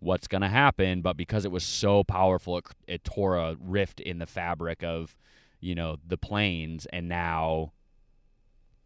what's 0.00 0.26
going 0.26 0.42
to 0.42 0.48
happen. 0.48 1.02
But 1.02 1.16
because 1.16 1.44
it 1.44 1.52
was 1.52 1.64
so 1.64 2.04
powerful, 2.04 2.58
it, 2.58 2.64
it 2.86 3.04
tore 3.04 3.36
a 3.36 3.56
rift 3.60 4.00
in 4.00 4.18
the 4.18 4.26
fabric 4.26 4.82
of, 4.82 5.14
you 5.60 5.74
know, 5.74 5.96
the 6.06 6.18
planes, 6.18 6.86
and 6.86 7.08
now 7.08 7.72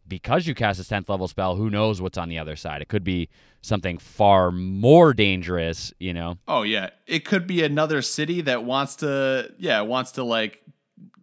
because 0.06 0.46
you 0.46 0.54
cast 0.54 0.80
a 0.80 0.82
10th 0.82 1.08
level 1.08 1.28
spell, 1.28 1.56
who 1.56 1.70
knows 1.70 2.00
what's 2.00 2.18
on 2.18 2.28
the 2.28 2.38
other 2.38 2.56
side? 2.56 2.82
It 2.82 2.88
could 2.88 3.04
be 3.04 3.28
something 3.62 3.98
far 3.98 4.50
more 4.50 5.14
dangerous, 5.14 5.92
you 5.98 6.12
know? 6.12 6.38
Oh 6.46 6.62
yeah, 6.62 6.90
it 7.06 7.24
could 7.24 7.46
be 7.46 7.62
another 7.62 8.02
city 8.02 8.40
that 8.42 8.64
wants 8.64 8.96
to 8.96 9.52
yeah 9.58 9.80
wants 9.80 10.12
to 10.12 10.24
like 10.24 10.62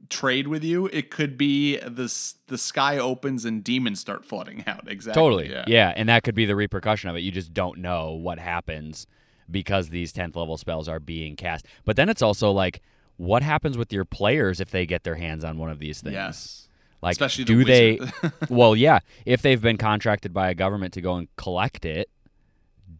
trade 0.10 0.48
with 0.48 0.64
you. 0.64 0.88
It 0.88 1.10
could 1.12 1.38
be 1.38 1.78
the 1.78 2.14
the 2.48 2.58
sky 2.58 2.98
opens 2.98 3.46
and 3.46 3.64
demons 3.64 4.00
start 4.00 4.26
flooding 4.26 4.64
out. 4.68 4.88
Exactly. 4.88 5.20
Totally. 5.20 5.50
Yeah. 5.50 5.66
Yeah. 5.68 5.94
And 5.96 6.10
that 6.10 6.24
could 6.24 6.36
be 6.36 6.46
the 6.46 6.56
repercussion 6.56 7.10
of 7.10 7.16
it. 7.16 7.20
You 7.20 7.32
just 7.32 7.54
don't 7.54 7.80
know 7.80 8.12
what 8.12 8.40
happens 8.40 9.06
because 9.52 9.90
these 9.90 10.14
10th 10.14 10.36
level 10.36 10.58
spells 10.58 10.88
are 10.88 11.00
being 11.00 11.36
cast. 11.36 11.66
But 11.86 11.96
then 11.96 12.10
it's 12.10 12.22
also 12.22 12.52
like, 12.52 12.82
what 13.18 13.44
happens 13.44 13.78
with 13.78 13.94
your 13.94 14.06
players 14.06 14.60
if 14.60 14.72
they 14.72 14.86
get 14.86 15.04
their 15.04 15.16
hands 15.16 15.44
on 15.44 15.58
one 15.58 15.70
of 15.70 15.80
these 15.80 16.02
things? 16.02 16.14
Yes. 16.14 16.68
Like, 17.02 17.14
Especially 17.14 17.44
the 17.44 17.54
do 17.54 17.64
they? 17.64 18.00
well, 18.50 18.76
yeah. 18.76 19.00
If 19.26 19.42
they've 19.42 19.62
been 19.62 19.78
contracted 19.78 20.34
by 20.34 20.50
a 20.50 20.56
government 20.56 20.94
to 20.94 21.02
go 21.02 21.16
and 21.16 21.28
collect 21.36 21.86
it, 21.86 22.10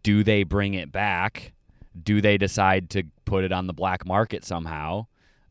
do 0.02 0.24
they 0.24 0.42
bring 0.42 0.74
it 0.74 0.90
back? 0.90 1.52
Do 2.00 2.20
they 2.20 2.38
decide 2.38 2.90
to 2.90 3.04
put 3.24 3.44
it 3.44 3.52
on 3.52 3.66
the 3.66 3.72
black 3.72 4.04
market 4.06 4.44
somehow, 4.44 5.06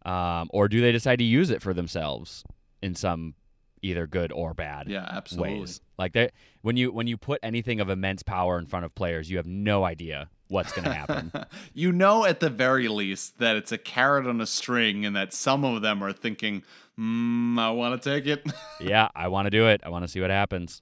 um, 0.05 0.49
or 0.51 0.67
do 0.67 0.81
they 0.81 0.91
decide 0.91 1.17
to 1.19 1.23
use 1.23 1.49
it 1.49 1.61
for 1.61 1.73
themselves 1.73 2.43
in 2.81 2.95
some 2.95 3.35
either 3.83 4.05
good 4.07 4.31
or 4.31 4.53
bad 4.53 4.87
Yeah, 4.89 5.07
absolutely. 5.09 5.59
ways? 5.59 5.81
Like 5.97 6.13
that, 6.13 6.31
when 6.61 6.77
you 6.77 6.91
when 6.91 7.07
you 7.07 7.15
put 7.15 7.39
anything 7.43 7.79
of 7.79 7.89
immense 7.89 8.23
power 8.23 8.57
in 8.57 8.65
front 8.65 8.85
of 8.85 8.95
players, 8.95 9.29
you 9.29 9.37
have 9.37 9.45
no 9.47 9.83
idea 9.83 10.29
what's 10.51 10.73
going 10.73 10.83
to 10.83 10.93
happen. 10.93 11.31
you 11.73 11.91
know 11.91 12.25
at 12.25 12.41
the 12.41 12.49
very 12.49 12.87
least 12.87 13.39
that 13.39 13.55
it's 13.55 13.71
a 13.71 13.77
carrot 13.77 14.27
on 14.27 14.41
a 14.41 14.45
string 14.45 15.05
and 15.05 15.15
that 15.15 15.33
some 15.33 15.63
of 15.63 15.81
them 15.81 16.03
are 16.03 16.11
thinking, 16.11 16.63
mm, 16.99 17.57
I 17.57 17.71
want 17.71 18.01
to 18.01 18.09
take 18.09 18.27
it. 18.27 18.45
yeah, 18.81 19.07
I 19.15 19.29
want 19.29 19.45
to 19.45 19.49
do 19.49 19.67
it. 19.67 19.81
I 19.83 19.89
want 19.89 20.03
to 20.03 20.07
see 20.07 20.19
what 20.19 20.29
happens. 20.29 20.81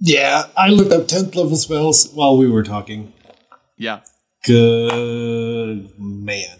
Yeah, 0.00 0.44
I 0.56 0.68
looked 0.68 0.92
up 0.92 1.02
10th 1.02 1.34
level 1.34 1.56
spells 1.56 2.10
while 2.12 2.36
we 2.36 2.50
were 2.50 2.62
talking. 2.62 3.12
yeah. 3.76 4.00
Good 4.44 5.90
man. 5.98 6.58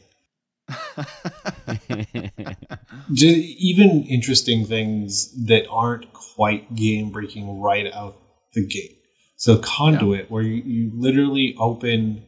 Even 3.09 4.05
interesting 4.09 4.67
things 4.67 5.47
that 5.47 5.67
aren't 5.71 6.13
quite 6.13 6.75
game 6.75 7.11
breaking 7.11 7.61
right 7.61 7.93
out 7.93 8.17
the 8.55 8.67
gate. 8.67 8.96
So 9.47 9.59
conduit, 9.59 10.29
where 10.29 10.43
you, 10.43 10.61
you 10.67 10.91
literally 10.93 11.55
open 11.57 12.27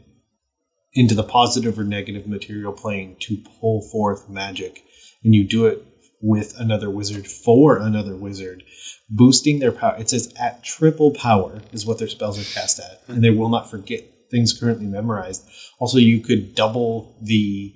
into 0.93 1.17
the 1.17 1.25
positive 1.25 1.77
or 1.77 1.83
negative 1.83 2.29
material 2.29 2.73
plane 2.73 3.17
to 3.23 3.43
pull 3.59 3.89
forth 3.91 4.29
magic, 4.29 4.85
and 5.25 5.35
you 5.35 5.43
do 5.43 5.67
it 5.67 5.85
with 6.23 6.55
another 6.61 6.89
wizard 6.89 7.27
for 7.27 7.77
another 7.77 8.15
wizard, 8.15 8.63
boosting 9.11 9.59
their 9.59 9.73
power. 9.73 9.97
It 9.99 10.11
says 10.11 10.33
at 10.41 10.63
triple 10.63 11.13
power 11.13 11.61
is 11.73 11.85
what 11.85 11.99
their 11.99 12.07
spells 12.07 12.39
are 12.39 12.55
cast 12.55 12.79
at, 12.79 13.03
and 13.09 13.25
they 13.25 13.31
will 13.31 13.49
not 13.49 13.69
forget 13.69 14.05
things 14.31 14.57
currently 14.57 14.87
memorized. 14.87 15.45
Also, 15.81 15.99
you 15.99 16.21
could 16.21 16.55
double 16.55 17.19
the 17.21 17.75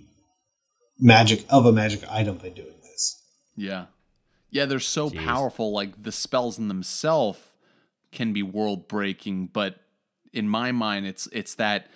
magic 1.01 1.45
of 1.51 1.67
a 1.67 1.73
magic 1.73 2.05
item 2.09 2.37
by 2.37 2.51
doing 2.51 2.79
this. 2.81 3.21
Yeah. 3.57 3.87
Yeah, 4.51 4.67
they're 4.67 4.79
so 4.79 5.11
Jeez. 5.11 5.25
powerful. 5.25 5.73
Like 5.73 6.01
the 6.01 6.13
spells 6.13 6.61
in 6.61 6.69
themselves 6.69 7.41
can 8.13 8.33
be 8.33 8.43
world 8.43 8.87
breaking, 8.87 9.47
but 9.47 9.81
in 10.33 10.49
my 10.49 10.73
mind, 10.73 11.07
it's 11.07 11.27
it's 11.33 11.55
that 11.57 11.89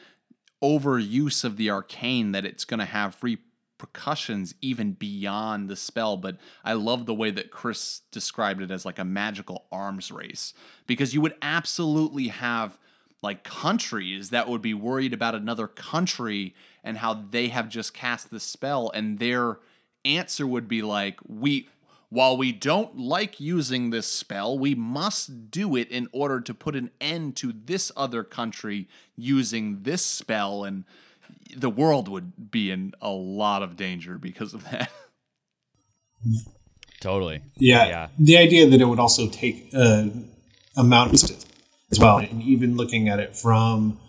overuse 0.62 1.44
of 1.44 1.56
the 1.56 1.70
arcane 1.70 2.32
that 2.32 2.44
it's 2.44 2.64
going 2.64 2.80
to 2.80 2.86
have 2.86 3.22
repercussions 3.22 4.54
even 4.60 4.92
beyond 4.92 5.68
the 5.68 5.76
spell. 5.76 6.16
But 6.16 6.38
I 6.64 6.72
love 6.72 7.06
the 7.06 7.14
way 7.14 7.30
that 7.30 7.50
Chris 7.50 8.00
described 8.10 8.62
it 8.62 8.70
as 8.70 8.84
like 8.84 8.98
a 8.98 9.04
magical 9.04 9.66
arms 9.70 10.10
race 10.10 10.54
because 10.86 11.14
you 11.14 11.20
would 11.20 11.34
absolutely 11.42 12.28
have 12.28 12.78
like 13.22 13.44
countries 13.44 14.30
that 14.30 14.48
would 14.48 14.62
be 14.62 14.74
worried 14.74 15.12
about 15.12 15.34
another 15.34 15.66
country 15.66 16.54
and 16.84 16.98
how 16.98 17.14
they 17.14 17.48
have 17.48 17.68
just 17.68 17.94
cast 17.94 18.30
the 18.30 18.40
spell 18.40 18.90
and 18.94 19.18
their 19.18 19.58
answer 20.04 20.46
would 20.46 20.68
be 20.68 20.82
like 20.82 21.18
we 21.26 21.68
while 22.08 22.36
we 22.36 22.52
don't 22.52 22.96
like 22.96 23.40
using 23.40 23.90
this 23.90 24.06
spell 24.06 24.58
we 24.58 24.74
must 24.74 25.50
do 25.50 25.76
it 25.76 25.90
in 25.90 26.08
order 26.12 26.40
to 26.40 26.54
put 26.54 26.76
an 26.76 26.90
end 27.00 27.36
to 27.36 27.52
this 27.52 27.90
other 27.96 28.22
country 28.22 28.88
using 29.16 29.82
this 29.82 30.04
spell 30.04 30.64
and 30.64 30.84
the 31.56 31.70
world 31.70 32.08
would 32.08 32.50
be 32.50 32.70
in 32.70 32.92
a 33.00 33.10
lot 33.10 33.62
of 33.62 33.76
danger 33.76 34.18
because 34.18 34.54
of 34.54 34.64
that 34.70 34.90
totally. 37.00 37.42
Yeah, 37.58 37.86
Yeah. 37.86 38.08
the 38.18 38.38
idea 38.38 38.68
that 38.68 38.80
it 38.80 38.84
would 38.84 38.98
also 38.98 39.28
take 39.28 39.68
uh, 39.74 40.06
amount 40.76 41.22
of 41.22 41.30
as 41.92 42.00
well, 42.00 42.18
and 42.18 42.42
even 42.42 42.76
looking 42.76 43.08
at 43.08 43.20
it 43.20 43.36
from 43.36 44.00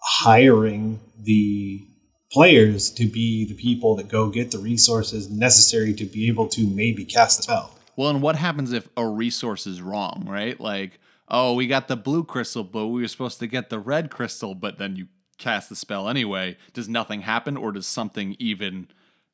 hiring 0.00 0.98
the 1.20 1.86
players 2.34 2.90
to 2.90 3.06
be 3.06 3.44
the 3.46 3.54
people 3.54 3.94
that 3.96 4.08
go 4.08 4.28
get 4.28 4.50
the 4.50 4.58
resources 4.58 5.30
necessary 5.30 5.94
to 5.94 6.04
be 6.04 6.26
able 6.28 6.48
to 6.48 6.66
maybe 6.66 7.04
cast 7.04 7.36
the 7.38 7.42
spell. 7.44 7.78
Well, 7.96 8.10
and 8.10 8.20
what 8.20 8.34
happens 8.36 8.72
if 8.72 8.88
a 8.96 9.06
resource 9.06 9.66
is 9.68 9.80
wrong, 9.80 10.24
right? 10.28 10.58
Like, 10.60 10.98
oh, 11.28 11.54
we 11.54 11.68
got 11.68 11.86
the 11.86 11.96
blue 11.96 12.24
crystal, 12.24 12.64
but 12.64 12.88
we 12.88 13.02
were 13.02 13.08
supposed 13.08 13.38
to 13.38 13.46
get 13.46 13.70
the 13.70 13.78
red 13.78 14.10
crystal, 14.10 14.54
but 14.56 14.78
then 14.78 14.96
you 14.96 15.06
cast 15.38 15.68
the 15.68 15.76
spell 15.76 16.08
anyway. 16.08 16.56
Does 16.72 16.88
nothing 16.88 17.20
happen, 17.22 17.56
or 17.56 17.70
does 17.70 17.86
something 17.86 18.34
even 18.40 18.88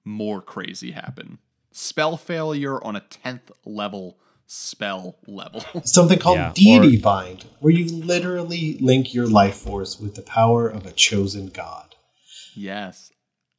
more 0.05 0.43
crazy 0.43 0.91
happen. 0.91 1.39
Spell 1.73 2.19
failure 2.19 2.83
on 2.85 2.97
a 2.97 3.01
10th 3.01 3.51
level 3.65 4.19
spell 4.47 5.17
level. 5.29 5.63
Something 5.85 6.19
called 6.19 6.37
Yeah, 6.39 6.53
deity 6.55 6.97
or- 6.99 7.01
bind, 7.01 7.47
where 7.61 7.73
you 7.73 7.87
literally 8.05 8.77
link 8.81 9.15
your 9.15 9.29
life 9.29 9.55
force 9.57 9.99
with 10.01 10.17
the 10.17 10.23
power 10.23 10.69
of 10.69 10.85
a 10.87 10.93
chosen 10.93 11.47
god. 11.47 11.90
Yes. 12.61 13.11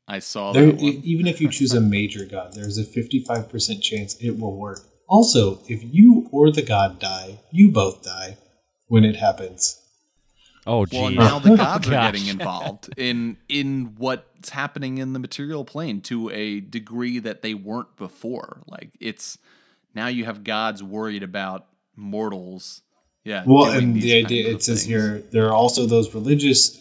I 0.08 0.20
saw 0.20 0.52
There, 0.52 0.66
that 0.66 0.76
one. 0.76 0.84
e- 0.84 1.02
even 1.04 1.28
if 1.28 1.40
you 1.40 1.50
choose 1.50 1.74
a 1.74 1.80
major 1.82 2.26
god, 2.26 2.54
there's 2.54 2.78
a 2.78 2.84
55% 2.84 3.82
chance 3.82 4.16
it 4.20 4.38
will 4.40 4.58
work. 4.58 4.80
Also, 5.08 5.60
if 5.68 5.82
you 5.84 6.28
or 6.32 6.52
the 6.52 6.62
god 6.62 7.00
die, 7.00 7.40
you 7.52 7.72
both 7.72 8.04
die 8.04 8.38
when 8.88 9.04
it 9.06 9.16
happens. 9.16 9.78
Oh, 10.68 10.86
Well, 10.92 11.10
now 11.12 11.40
the 11.40 11.56
gods 11.66 11.88
are 11.88 11.92
getting 11.92 12.28
involved 12.28 12.90
in 12.98 13.38
in 13.50 13.96
what's 13.98 14.50
happening 14.50 14.98
in 15.00 15.14
the 15.14 15.20
material 15.20 15.66
plane 15.66 16.02
to 16.02 16.30
a 16.30 16.60
degree 16.60 17.20
that 17.20 17.42
they 17.42 17.54
weren't 17.54 17.96
before. 17.96 18.62
Like 18.68 18.92
it's 19.00 19.38
now 19.96 20.08
you 20.08 20.26
have 20.26 20.44
gods 20.44 20.84
worried 20.84 21.24
about 21.24 21.68
mortals. 21.96 22.82
Yeah. 23.24 23.44
Well, 23.46 23.72
and 23.72 23.96
the 23.96 24.14
idea 24.24 24.50
of 24.50 24.56
it 24.56 24.64
says 24.64 24.84
here 24.84 25.24
there 25.32 25.48
are 25.48 25.54
also 25.54 25.86
those 25.86 26.14
religious, 26.14 26.78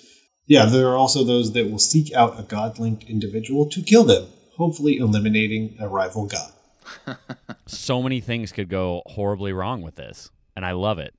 yeah, 0.50 0.64
there 0.64 0.88
are 0.88 0.96
also 0.96 1.22
those 1.22 1.52
that 1.52 1.70
will 1.70 1.78
seek 1.78 2.12
out 2.12 2.36
a 2.38 2.42
god 2.42 2.80
linked 2.80 3.04
individual 3.04 3.66
to 3.66 3.80
kill 3.80 4.02
them, 4.02 4.26
hopefully 4.56 4.96
eliminating 4.96 5.76
a 5.78 5.86
rival 5.86 6.26
god. 6.26 7.16
so 7.66 8.02
many 8.02 8.20
things 8.20 8.50
could 8.50 8.68
go 8.68 9.02
horribly 9.06 9.52
wrong 9.52 9.80
with 9.80 9.94
this, 9.94 10.28
and 10.56 10.66
I 10.66 10.72
love 10.72 10.98
it. 10.98 11.14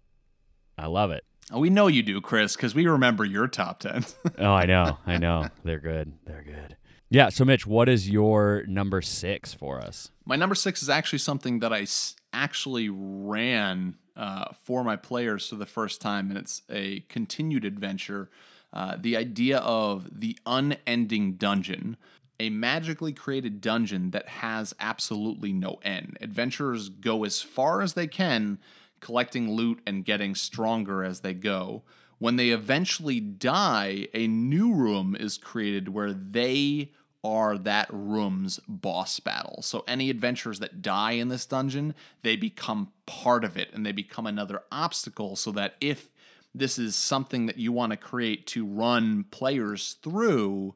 I 0.77 0.87
love 0.87 1.11
it. 1.11 1.23
Oh, 1.49 1.59
we 1.59 1.69
know 1.69 1.87
you 1.87 2.03
do, 2.03 2.19
Chris, 2.19 2.57
because 2.57 2.75
we 2.75 2.85
remember 2.87 3.23
your 3.23 3.47
top 3.47 3.79
ten. 3.79 4.05
Oh, 4.37 4.51
I 4.51 4.65
know. 4.65 4.97
I 5.07 5.17
know. 5.17 5.47
They're 5.63 5.79
good. 5.79 6.11
They're 6.25 6.43
good. 6.43 6.75
Yeah. 7.09 7.29
So, 7.29 7.45
Mitch, 7.45 7.65
what 7.65 7.87
is 7.87 8.09
your 8.09 8.63
number 8.67 9.01
six 9.01 9.53
for 9.53 9.79
us? 9.79 10.11
My 10.25 10.35
number 10.35 10.55
six 10.55 10.83
is 10.83 10.89
actually 10.89 11.19
something 11.19 11.59
that 11.59 11.71
I 11.71 11.81
s- 11.83 12.15
actually 12.33 12.89
ran 12.89 13.95
uh, 14.17 14.51
for 14.65 14.83
my 14.83 14.97
players 14.97 15.47
for 15.47 15.55
the 15.55 15.65
first 15.65 16.01
time, 16.01 16.29
and 16.29 16.37
it's 16.37 16.63
a 16.69 17.01
continued 17.07 17.63
adventure. 17.63 18.29
Uh, 18.73 18.97
the 18.99 19.17
idea 19.17 19.57
of 19.59 20.07
the 20.19 20.37
unending 20.45 21.33
dungeon, 21.33 21.97
a 22.39 22.49
magically 22.49 23.13
created 23.13 23.61
dungeon 23.61 24.11
that 24.11 24.27
has 24.27 24.73
absolutely 24.79 25.53
no 25.53 25.79
end. 25.83 26.17
Adventurers 26.21 26.89
go 26.89 27.23
as 27.23 27.41
far 27.41 27.81
as 27.81 27.93
they 27.93 28.07
can, 28.07 28.59
collecting 28.99 29.51
loot 29.51 29.81
and 29.85 30.05
getting 30.05 30.35
stronger 30.35 31.03
as 31.03 31.19
they 31.19 31.33
go. 31.33 31.83
When 32.19 32.35
they 32.35 32.49
eventually 32.49 33.19
die, 33.19 34.07
a 34.13 34.27
new 34.27 34.73
room 34.73 35.15
is 35.19 35.37
created 35.37 35.89
where 35.89 36.13
they 36.13 36.91
are 37.23 37.57
that 37.57 37.87
room's 37.91 38.59
boss 38.67 39.19
battle. 39.19 39.61
So 39.61 39.83
any 39.87 40.09
adventurers 40.09 40.59
that 40.59 40.81
die 40.81 41.13
in 41.13 41.29
this 41.29 41.45
dungeon, 41.45 41.93
they 42.23 42.35
become 42.35 42.91
part 43.05 43.43
of 43.43 43.57
it 43.57 43.69
and 43.73 43.85
they 43.85 43.91
become 43.91 44.25
another 44.25 44.63
obstacle 44.71 45.35
so 45.35 45.51
that 45.51 45.75
if 45.81 46.09
this 46.53 46.77
is 46.77 46.95
something 46.95 47.45
that 47.45 47.57
you 47.57 47.71
want 47.71 47.91
to 47.91 47.97
create 47.97 48.45
to 48.47 48.65
run 48.65 49.25
players 49.31 49.97
through, 50.03 50.75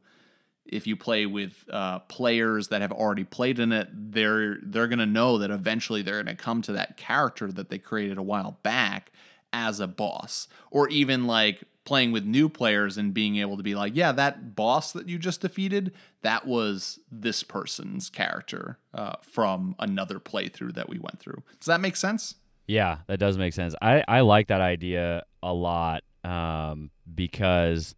if 0.66 0.88
you 0.88 0.96
play 0.96 1.26
with 1.26 1.66
uh, 1.72 2.00
players 2.00 2.70
that 2.70 2.82
have 2.82 2.92
already 2.92 3.24
played 3.24 3.60
in 3.60 3.72
it, 3.72 3.90
they're 3.92 4.58
they're 4.64 4.88
gonna 4.88 5.06
know 5.06 5.38
that 5.38 5.52
eventually 5.52 6.02
they're 6.02 6.24
gonna 6.24 6.36
come 6.36 6.62
to 6.64 6.72
that 6.74 6.98
character 6.98 7.52
that 7.52 7.70
they 7.70 7.78
created 7.78 8.18
a 8.18 8.24
while 8.24 8.58
back 8.64 9.12
as 9.54 9.80
a 9.80 9.88
boss, 9.88 10.48
or 10.72 10.90
even 10.90 11.28
like 11.28 11.64
playing 11.86 12.12
with 12.12 12.26
new 12.26 12.50
players 12.50 12.98
and 12.98 13.14
being 13.14 13.38
able 13.38 13.56
to 13.58 13.64
be 13.64 13.76
like, 13.76 13.96
yeah, 13.96 14.12
that 14.12 14.56
boss 14.56 14.92
that 14.92 15.08
you 15.08 15.20
just 15.20 15.42
defeated, 15.42 15.94
that 16.24 16.48
was 16.48 17.00
this 17.12 17.44
person's 17.44 18.10
character 18.10 18.80
uh, 18.94 19.14
from 19.22 19.76
another 19.78 20.20
playthrough 20.20 20.74
that 20.74 20.90
we 20.90 20.98
went 20.98 21.20
through. 21.20 21.44
Does 21.60 21.68
that 21.68 21.80
make 21.80 21.96
sense? 21.96 22.36
Yeah, 22.68 22.98
that 23.08 23.18
does 23.20 23.38
make 23.38 23.54
sense. 23.54 23.76
I, 23.82 24.04
I 24.08 24.22
like 24.22 24.48
that 24.48 24.62
idea 24.62 25.24
a 25.44 25.54
lot 25.54 26.04
um, 26.24 26.90
because 27.14 27.94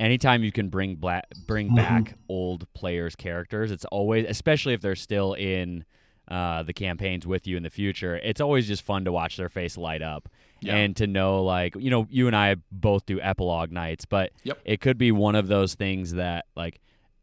anytime 0.00 0.42
you 0.42 0.50
can 0.52 0.68
bring 0.68 0.96
black, 0.96 1.26
bring 1.46 1.74
back 1.74 2.14
old 2.28 2.66
players' 2.74 3.14
characters, 3.14 3.70
it's 3.70 3.84
always, 3.86 4.26
especially 4.28 4.74
if 4.74 4.80
they're 4.80 4.96
still 4.96 5.34
in 5.34 5.84
uh, 6.28 6.62
the 6.62 6.72
campaigns 6.72 7.26
with 7.26 7.46
you 7.46 7.56
in 7.56 7.62
the 7.62 7.70
future, 7.70 8.16
it's 8.16 8.40
always 8.40 8.66
just 8.66 8.82
fun 8.82 9.04
to 9.04 9.12
watch 9.12 9.36
their 9.36 9.48
face 9.48 9.76
light 9.76 10.00
up 10.02 10.28
Yeah. 10.60 10.76
and 10.76 10.96
to 10.96 11.06
know, 11.06 11.42
like, 11.44 11.74
you 11.76 11.90
know, 11.90 12.06
you 12.10 12.26
and 12.28 12.36
I 12.36 12.56
both 12.70 13.04
do 13.06 13.20
epilogue 13.20 13.70
nights, 13.72 14.04
but 14.06 14.30
Yep. 14.44 14.58
it 14.64 14.80
could 14.80 14.96
be 14.98 15.10
one 15.12 15.34
of 15.34 15.48
those 15.48 15.74
things 15.74 16.14
that, 16.14 16.46
like, 16.56 16.80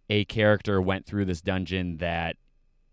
a 0.09 0.23
character 0.25 0.81
went 0.81 1.05
through 1.05 1.25
this 1.25 1.41
dungeon 1.41 1.97
that 1.97 2.35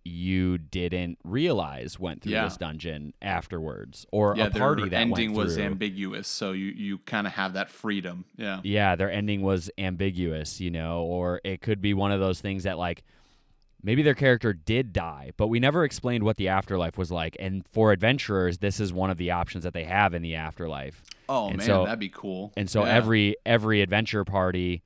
you 0.06 0.58
didn't 0.58 1.18
realize 1.24 1.98
went 1.98 2.20
through 2.22 2.32
Yeah. 2.32 2.44
this 2.44 2.56
dungeon 2.58 3.14
afterwards, 3.22 4.04
or 4.12 4.34
yeah, 4.36 4.46
a 4.46 4.50
party 4.50 4.82
their 4.82 4.90
that 4.90 4.96
ending 5.00 5.32
was 5.32 5.56
ambiguous, 5.58 6.28
so 6.28 6.52
you 6.52 6.66
you 6.66 6.98
kind 6.98 7.26
of 7.26 7.32
have 7.34 7.54
that 7.54 7.70
freedom. 7.70 8.24
Yeah. 8.36 8.60
yeah, 8.62 8.96
their 8.96 9.10
ending 9.10 9.40
was 9.42 9.70
ambiguous, 9.78 10.60
you 10.60 10.70
know, 10.70 11.02
or 11.02 11.40
it 11.44 11.62
could 11.62 11.80
be 11.80 11.94
one 11.94 12.12
of 12.12 12.20
those 12.20 12.40
things 12.42 12.64
that 12.64 12.76
like 12.76 13.02
maybe 13.82 14.02
their 14.02 14.14
character 14.14 14.52
did 14.52 14.92
die, 14.92 15.30
but 15.38 15.46
we 15.48 15.58
never 15.58 15.84
explained 15.84 16.22
what 16.24 16.36
the 16.36 16.48
afterlife 16.48 16.96
was 16.98 17.10
like. 17.10 17.36
And 17.40 17.66
for 17.68 17.92
adventurers, 17.92 18.58
this 18.58 18.80
is 18.80 18.92
one 18.92 19.10
of 19.10 19.16
the 19.18 19.30
options 19.30 19.64
that 19.64 19.72
they 19.74 19.84
have 19.84 20.12
in 20.14 20.20
the 20.22 20.34
afterlife. 20.34 21.02
Oh 21.30 21.48
And 21.48 21.58
man, 21.58 21.66
so- 21.66 21.84
that'd 21.84 21.98
be 21.98 22.08
cool. 22.10 22.52
And 22.58 22.68
so 22.68 22.84
Yeah. 22.84 22.92
every 22.94 23.36
every 23.46 23.80
adventure 23.80 24.24
party 24.24 24.82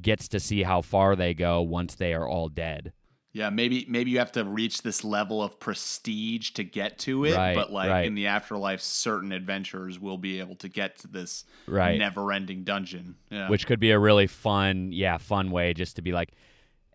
gets 0.00 0.26
to 0.28 0.40
see 0.40 0.62
how 0.62 0.80
far 0.80 1.14
they 1.16 1.34
go 1.34 1.60
once 1.60 1.94
they 1.94 2.14
are 2.14 2.26
all 2.26 2.48
dead. 2.48 2.92
Yeah, 3.34 3.50
maybe 3.50 3.84
maybe 3.88 4.12
you 4.12 4.20
have 4.20 4.30
to 4.32 4.44
reach 4.44 4.82
this 4.82 5.02
level 5.02 5.42
of 5.42 5.58
prestige 5.58 6.52
to 6.52 6.62
get 6.62 6.98
to 7.00 7.24
it, 7.24 7.34
Right, 7.34 7.56
but 7.56 7.72
like 7.72 7.90
right. 7.90 8.06
in 8.06 8.14
the 8.14 8.28
afterlife, 8.28 8.80
certain 8.80 9.32
adventurers 9.32 9.98
will 9.98 10.18
be 10.18 10.38
able 10.38 10.54
to 10.56 10.68
get 10.68 10.98
to 11.00 11.08
this 11.08 11.44
Right. 11.66 11.98
never-ending 11.98 12.62
dungeon. 12.62 13.16
Yeah, 13.30 13.48
which 13.50 13.66
could 13.66 13.80
be 13.80 13.90
a 13.90 13.98
really 13.98 14.28
fun 14.28 14.92
yeah 14.92 15.18
fun 15.18 15.50
way 15.50 15.74
just 15.74 15.96
to 15.96 16.02
be 16.02 16.12
like 16.12 16.30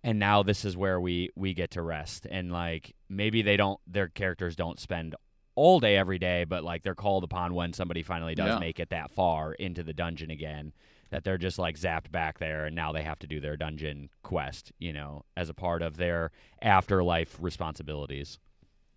and 0.02 0.17
now 0.17 0.41
this 0.41 0.63
is 0.63 0.78
where 0.78 0.99
we 1.02 1.30
we 1.36 1.54
get 1.54 1.71
to 1.71 1.82
rest 1.82 2.25
and 2.32 2.54
like 2.54 2.95
maybe 3.10 3.41
they 3.41 3.58
don't 3.58 3.82
their 3.86 4.08
characters 4.08 4.56
don't 4.56 4.80
spend 4.80 5.15
all 5.56 5.82
day 5.82 5.97
every 5.97 6.17
day 6.19 6.45
but 6.45 6.63
like 6.63 6.84
they're 6.84 6.95
called 6.95 7.25
upon 7.25 7.54
when 7.54 7.73
somebody 7.73 8.02
finally 8.02 8.34
does 8.34 8.54
Yeah. 8.54 8.60
make 8.60 8.80
it 8.80 8.91
that 8.91 9.12
far 9.12 9.52
into 9.56 9.84
the 9.84 9.91
dungeon 9.93 10.32
again 10.32 10.71
that 11.09 11.23
they're 11.23 11.37
just 11.37 11.59
like 11.59 11.77
zapped 11.77 12.11
back 12.11 12.39
there 12.39 12.65
and 12.65 12.75
now 12.75 12.91
they 12.91 13.03
have 13.03 13.19
to 13.19 13.27
do 13.27 13.39
their 13.39 13.57
dungeon 13.57 14.09
quest 14.23 14.71
you 14.79 14.93
know 14.93 15.23
as 15.35 15.49
a 15.49 15.53
part 15.53 15.81
of 15.81 15.97
their 15.97 16.31
afterlife 16.61 17.37
responsibilities 17.39 18.39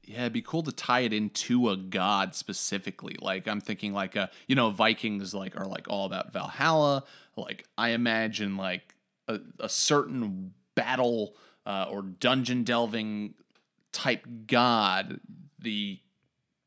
yeah, 0.05 0.23
it'd 0.23 0.33
be 0.33 0.43
cool 0.43 0.63
to 0.65 0.73
tie 0.73 1.01
it 1.01 1.13
into 1.13 1.69
a 1.69 1.77
god 1.77 2.35
specifically. 2.35 3.17
Like 3.21 3.47
I'm 3.47 3.61
thinking, 3.61 3.93
like 3.93 4.17
a 4.17 4.31
you 4.49 4.57
know, 4.57 4.71
Vikings 4.71 5.33
like 5.33 5.57
are 5.57 5.67
like 5.67 5.87
all 5.89 6.07
about 6.07 6.33
Valhalla. 6.33 7.05
Like 7.37 7.67
I 7.79 7.91
imagine 7.91 8.57
like 8.57 8.95
a, 9.29 9.39
a 9.61 9.69
certain 9.69 10.55
battle 10.75 11.37
uh, 11.67 11.87
or 11.89 12.03
dungeon 12.03 12.65
delving 12.65 13.35
type 13.93 14.27
god. 14.47 15.21
The 15.61 16.01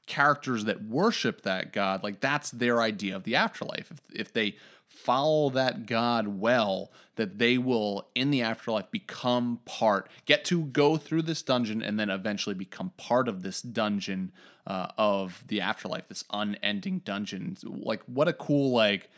characters 0.06 0.66
that 0.66 0.84
worship 0.84 1.42
that 1.42 1.74
god 1.74 2.04
like 2.04 2.20
that's 2.20 2.52
their 2.52 2.82
idea 2.82 3.16
of 3.16 3.24
the 3.24 3.36
afterlife 3.36 3.92
if, 3.92 4.02
if 4.14 4.34
they 4.34 4.56
follow 4.88 5.50
that 5.50 5.86
god 5.86 6.28
well 6.28 6.92
that 7.16 7.38
they 7.38 7.58
will 7.58 8.08
in 8.16 8.32
the 8.32 8.42
afterlife 8.42 8.90
become 8.92 9.60
part 9.66 10.10
get 10.26 10.46
to 10.46 10.66
go 10.66 10.98
through 10.98 11.22
this 11.22 11.42
dungeon 11.42 11.82
and 11.82 12.00
then 12.00 12.10
eventually 12.10 12.56
become 12.56 12.92
part 12.98 13.28
of 13.28 13.42
this 13.44 13.62
dungeon 13.62 14.32
uh, 14.68 14.88
of 14.98 15.44
the 15.48 15.62
afterlife 15.62 16.08
this 16.08 16.24
unending 16.32 17.00
dungeon 17.00 17.56
like 17.64 18.02
what 18.06 18.28
a 18.28 18.34
cool 18.34 18.72
like 18.72 19.10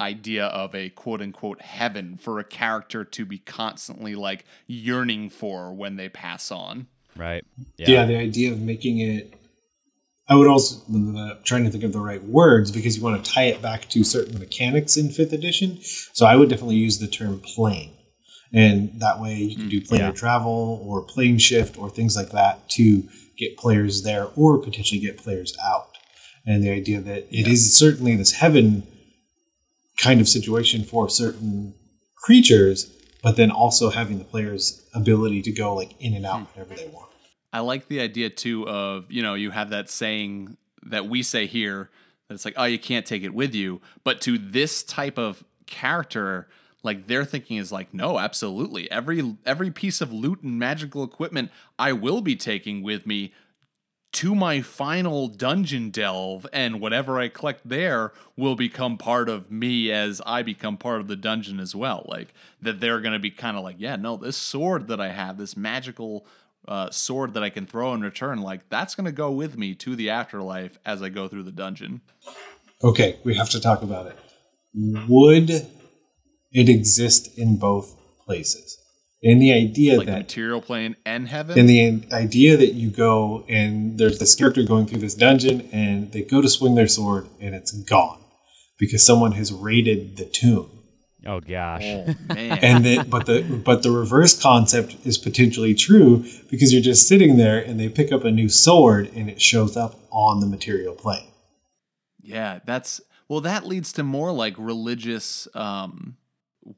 idea 0.00 0.46
of 0.46 0.74
a 0.74 0.88
quote 0.90 1.20
unquote 1.20 1.60
heaven 1.60 2.16
for 2.16 2.38
a 2.38 2.44
character 2.44 3.04
to 3.04 3.24
be 3.26 3.38
constantly 3.38 4.14
like 4.14 4.44
yearning 4.66 5.28
for 5.28 5.72
when 5.72 5.96
they 5.96 6.08
pass 6.08 6.50
on 6.50 6.86
right 7.16 7.44
Yeah. 7.76 8.06
the 8.06 8.16
idea 8.16 8.50
of 8.52 8.60
making 8.60 8.98
it. 9.00 9.34
I 10.30 10.36
would 10.36 10.46
also 10.46 10.76
uh, 10.94 11.34
trying 11.42 11.64
to 11.64 11.70
think 11.70 11.82
of 11.82 11.92
the 11.92 11.98
right 11.98 12.22
words 12.22 12.70
because 12.70 12.96
you 12.96 13.02
want 13.02 13.22
to 13.22 13.30
tie 13.30 13.46
it 13.46 13.60
back 13.60 13.88
to 13.90 14.04
certain 14.04 14.38
mechanics 14.38 14.96
in 14.96 15.10
fifth 15.10 15.32
edition. 15.32 15.80
So 16.12 16.24
I 16.24 16.36
would 16.36 16.48
definitely 16.48 16.76
use 16.76 17.00
the 17.00 17.08
term 17.08 17.40
plane, 17.40 17.92
and 18.52 19.00
that 19.00 19.20
way 19.20 19.34
you 19.34 19.56
can 19.56 19.68
do 19.68 19.80
planar 19.80 19.98
yeah. 19.98 20.10
travel 20.12 20.80
or 20.86 21.02
plane 21.02 21.38
shift 21.38 21.76
or 21.76 21.90
things 21.90 22.14
like 22.14 22.30
that 22.30 22.70
to 22.70 23.02
get 23.36 23.56
players 23.56 24.02
there 24.02 24.28
or 24.36 24.58
potentially 24.58 25.00
get 25.00 25.18
players 25.18 25.56
out. 25.64 25.88
And 26.46 26.62
the 26.62 26.70
idea 26.70 27.00
that 27.00 27.26
it 27.36 27.48
is 27.48 27.76
certainly 27.76 28.14
this 28.14 28.32
heaven 28.32 28.86
kind 29.98 30.20
of 30.20 30.28
situation 30.28 30.84
for 30.84 31.08
certain 31.08 31.74
creatures, 32.16 32.96
but 33.20 33.36
then 33.36 33.50
also 33.50 33.90
having 33.90 34.18
the 34.18 34.24
players' 34.24 34.88
ability 34.94 35.42
to 35.42 35.52
go 35.52 35.74
like 35.74 36.00
in 36.00 36.14
and 36.14 36.24
out 36.24 36.54
whenever 36.54 36.74
they 36.74 36.86
want. 36.86 37.09
I 37.52 37.60
like 37.60 37.88
the 37.88 38.00
idea 38.00 38.30
too 38.30 38.68
of, 38.68 39.10
you 39.10 39.22
know, 39.22 39.34
you 39.34 39.50
have 39.50 39.70
that 39.70 39.90
saying 39.90 40.56
that 40.84 41.06
we 41.08 41.22
say 41.22 41.46
here 41.46 41.90
that 42.28 42.34
it's 42.34 42.44
like, 42.44 42.54
oh, 42.56 42.64
you 42.64 42.78
can't 42.78 43.04
take 43.04 43.22
it 43.22 43.34
with 43.34 43.54
you. 43.54 43.80
But 44.04 44.20
to 44.22 44.38
this 44.38 44.82
type 44.82 45.18
of 45.18 45.44
character, 45.66 46.48
like 46.82 47.06
their 47.06 47.24
thinking 47.24 47.56
is 47.56 47.72
like 47.72 47.92
no 47.92 48.18
absolutely 48.18 48.90
every 48.90 49.36
every 49.44 49.70
piece 49.70 50.00
of 50.00 50.12
loot 50.12 50.42
and 50.42 50.58
magical 50.58 51.04
equipment 51.04 51.50
i 51.78 51.92
will 51.92 52.20
be 52.20 52.36
taking 52.36 52.82
with 52.82 53.06
me 53.06 53.32
to 54.12 54.34
my 54.34 54.60
final 54.60 55.28
dungeon 55.28 55.90
delve 55.90 56.46
and 56.52 56.80
whatever 56.80 57.18
i 57.18 57.28
collect 57.28 57.68
there 57.68 58.12
will 58.36 58.56
become 58.56 58.96
part 58.96 59.28
of 59.28 59.50
me 59.50 59.90
as 59.92 60.20
i 60.26 60.42
become 60.42 60.76
part 60.76 61.00
of 61.00 61.08
the 61.08 61.16
dungeon 61.16 61.60
as 61.60 61.74
well 61.74 62.04
like 62.08 62.32
that 62.60 62.80
they're 62.80 63.00
going 63.00 63.12
to 63.12 63.18
be 63.18 63.30
kind 63.30 63.56
of 63.56 63.62
like 63.62 63.76
yeah 63.78 63.96
no 63.96 64.16
this 64.16 64.36
sword 64.36 64.88
that 64.88 65.00
i 65.00 65.10
have 65.10 65.36
this 65.36 65.56
magical 65.56 66.26
uh, 66.68 66.90
sword 66.90 67.34
that 67.34 67.42
i 67.42 67.50
can 67.50 67.66
throw 67.66 67.94
in 67.94 68.00
return 68.00 68.40
like 68.40 68.68
that's 68.68 68.94
going 68.94 69.06
to 69.06 69.12
go 69.12 69.30
with 69.30 69.56
me 69.56 69.74
to 69.74 69.96
the 69.96 70.10
afterlife 70.10 70.78
as 70.84 71.02
i 71.02 71.08
go 71.08 71.26
through 71.28 71.42
the 71.42 71.52
dungeon 71.52 72.00
Okay, 72.82 73.18
we 73.24 73.34
have 73.34 73.50
to 73.50 73.60
talk 73.60 73.82
about 73.82 74.06
it. 74.06 74.16
Would 74.74 75.50
it 75.50 76.68
exist 76.68 77.38
in 77.38 77.58
both 77.58 77.94
places? 78.24 78.78
In 79.22 79.38
the 79.38 79.52
idea 79.52 79.98
like 79.98 80.06
the 80.06 80.12
that 80.12 80.18
material 80.18 80.62
plane 80.62 80.96
and 81.04 81.28
heaven 81.28 81.58
in 81.58 81.66
the 81.66 82.08
idea 82.10 82.56
that 82.56 82.72
you 82.72 82.88
go 82.90 83.44
and 83.50 83.98
there's 83.98 84.18
this 84.18 84.34
character 84.34 84.62
going 84.62 84.86
through 84.86 85.00
this 85.00 85.14
dungeon 85.14 85.68
and 85.72 86.10
they 86.12 86.22
go 86.22 86.40
to 86.40 86.48
swing 86.48 86.74
their 86.74 86.88
sword 86.88 87.28
and 87.38 87.54
it's 87.54 87.70
gone 87.82 88.24
because 88.78 89.04
someone 89.04 89.32
has 89.32 89.52
raided 89.52 90.16
the 90.16 90.24
tomb. 90.24 90.79
Oh 91.26 91.40
gosh. 91.40 91.82
oh 91.84 92.06
man 92.34 92.58
And 92.62 92.84
then 92.84 93.08
but 93.08 93.26
the 93.26 93.42
but 93.42 93.82
the 93.82 93.90
reverse 93.90 94.40
concept 94.40 94.96
is 95.04 95.18
potentially 95.18 95.74
true 95.74 96.24
because 96.50 96.72
you're 96.72 96.82
just 96.82 97.06
sitting 97.06 97.36
there 97.36 97.58
and 97.58 97.78
they 97.78 97.88
pick 97.88 98.12
up 98.12 98.24
a 98.24 98.30
new 98.30 98.48
sword 98.48 99.10
and 99.14 99.28
it 99.28 99.40
shows 99.40 99.76
up 99.76 99.98
on 100.10 100.40
the 100.40 100.46
material 100.46 100.94
plane. 100.94 101.28
Yeah, 102.22 102.60
that's 102.64 103.00
well 103.28 103.40
that 103.42 103.66
leads 103.66 103.92
to 103.94 104.02
more 104.02 104.32
like 104.32 104.54
religious 104.58 105.46
um 105.54 106.16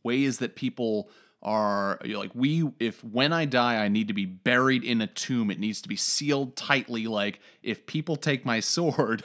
ways 0.02 0.38
that 0.38 0.56
people 0.56 1.10
are 1.42 1.98
you 2.04 2.14
know, 2.14 2.20
like 2.20 2.30
we 2.34 2.70
if 2.78 3.02
when 3.04 3.32
I 3.32 3.44
die 3.44 3.76
I 3.82 3.88
need 3.88 4.08
to 4.08 4.14
be 4.14 4.26
buried 4.26 4.84
in 4.84 5.00
a 5.00 5.06
tomb 5.08 5.50
it 5.50 5.58
needs 5.58 5.82
to 5.82 5.88
be 5.88 5.96
sealed 5.96 6.56
tightly 6.56 7.06
like 7.06 7.40
if 7.62 7.84
people 7.86 8.16
take 8.16 8.44
my 8.44 8.60
sword 8.74 9.24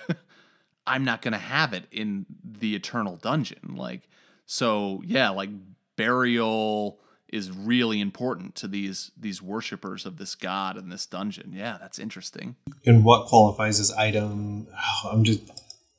I'm 0.87 1.03
not 1.03 1.21
going 1.21 1.33
to 1.33 1.37
have 1.37 1.73
it 1.73 1.85
in 1.91 2.25
the 2.43 2.75
eternal 2.75 3.17
dungeon 3.17 3.75
like 3.75 4.09
so 4.47 5.01
yeah 5.05 5.29
like 5.29 5.49
burial 5.95 6.99
is 7.29 7.51
really 7.51 7.99
important 7.99 8.55
to 8.55 8.67
these 8.69 9.11
these 9.17 9.41
worshipers 9.41 10.05
of 10.05 10.17
this 10.17 10.33
god 10.33 10.77
in 10.77 10.87
this 10.89 11.05
dungeon. 11.05 11.51
Yeah, 11.53 11.77
that's 11.79 11.99
interesting. 11.99 12.55
and 12.85 13.03
what 13.03 13.27
qualifies 13.27 13.79
as 13.81 13.91
item? 13.91 14.67
Oh, 15.03 15.09
i'm 15.11 15.23
just 15.25 15.41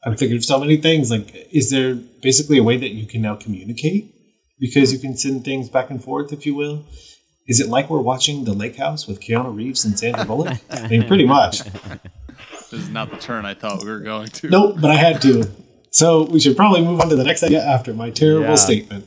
i'm 0.05 0.17
thinking 0.17 0.39
of 0.39 0.45
so 0.45 0.59
many 0.59 0.79
things. 0.79 1.11
Like 1.11 1.49
is 1.53 1.71
there 1.71 1.95
basically 1.95 2.57
a 2.59 2.63
way 2.63 2.79
that 2.79 2.91
you 2.91 3.07
can 3.07 3.21
now 3.21 3.37
communicate? 3.37 4.15
Because 4.59 4.93
you 4.93 4.99
can 4.99 5.17
send 5.17 5.45
things 5.45 5.69
back 5.69 5.91
and 5.91 6.03
forth 6.03 6.33
if 6.33 6.47
you 6.47 6.55
will. 6.55 6.87
Is 7.47 7.61
it 7.61 7.69
like 7.69 7.89
we're 7.91 8.01
watching 8.01 8.45
the 8.45 8.53
lake 8.55 8.77
house 8.77 9.07
with 9.07 9.21
keanu 9.21 9.55
reeves 9.55 9.85
and 9.85 9.99
sandra 9.99 10.25
bullock? 10.25 10.59
I 10.71 10.89
mean 10.89 11.07
pretty 11.07 11.27
much. 11.27 11.61
This 12.71 12.83
is 12.83 12.89
not 12.91 13.11
the 13.11 13.17
turn 13.17 13.47
I 13.47 13.55
thought 13.55 13.83
we 13.83 13.89
were 13.91 14.01
going 14.01 14.29
to. 14.29 14.49
nope 14.51 14.77
but 14.81 14.91
i 14.91 14.95
had 14.95 15.21
to 15.23 15.51
so 15.90 16.24
we 16.24 16.40
should 16.40 16.57
probably 16.57 16.83
move 16.83 17.01
on 17.01 17.09
to 17.09 17.16
the 17.16 17.24
next 17.24 17.42
idea 17.42 17.64
after 17.64 17.92
my 17.94 18.11
terrible 18.11 18.51
Yeah. 18.51 18.55
statement 18.57 19.07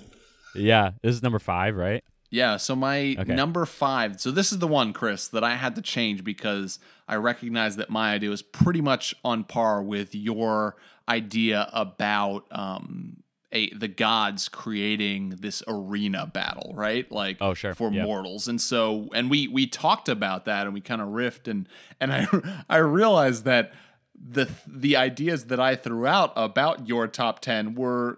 Yeah, 0.53 0.91
this 1.01 1.15
is 1.15 1.23
number 1.23 1.39
five, 1.39 1.75
right? 1.75 2.03
Yeah, 2.29 2.57
so 2.57 2.75
my 2.75 3.15
Okay. 3.19 3.33
number 3.35 3.65
five. 3.65 4.19
So 4.21 4.31
this 4.31 4.51
is 4.53 4.59
the 4.59 4.67
one, 4.67 4.93
Chris, 4.93 5.27
that 5.29 5.43
I 5.43 5.55
had 5.55 5.75
to 5.75 5.81
change 5.81 6.23
because 6.23 6.79
I 7.07 7.15
recognized 7.15 7.77
that 7.77 7.89
my 7.89 8.13
idea 8.13 8.29
was 8.29 8.41
pretty 8.41 8.79
much 8.81 9.13
on 9.23 9.43
par 9.43 9.81
with 9.83 10.15
your 10.15 10.75
idea 11.09 11.69
about 11.73 12.45
um, 12.51 13.17
a 13.53 13.69
the 13.73 13.89
gods 13.89 14.47
creating 14.47 15.35
this 15.41 15.61
arena 15.67 16.25
battle, 16.25 16.71
right? 16.73 17.09
Like 17.11 17.37
Oh, 17.41 17.53
sure. 17.53 17.73
for 17.75 17.91
Yep. 17.91 18.05
mortals. 18.05 18.47
And 18.47 18.61
so 18.61 19.09
and 19.13 19.29
we 19.29 19.47
we 19.49 19.67
talked 19.67 20.07
about 20.07 20.45
that 20.45 20.65
and 20.65 20.73
we 20.73 20.79
kind 20.81 21.01
of 21.01 21.09
riffed 21.09 21.49
and 21.49 21.67
and 21.99 22.13
I 22.13 22.27
I 22.69 22.77
realized 22.77 23.43
that 23.45 23.73
the 24.29 24.49
the 24.67 24.95
ideas 24.95 25.45
that 25.45 25.59
I 25.59 25.75
threw 25.75 26.05
out 26.05 26.33
about 26.35 26.87
your 26.87 27.07
top 27.07 27.39
10 27.39 27.75
were 27.75 28.17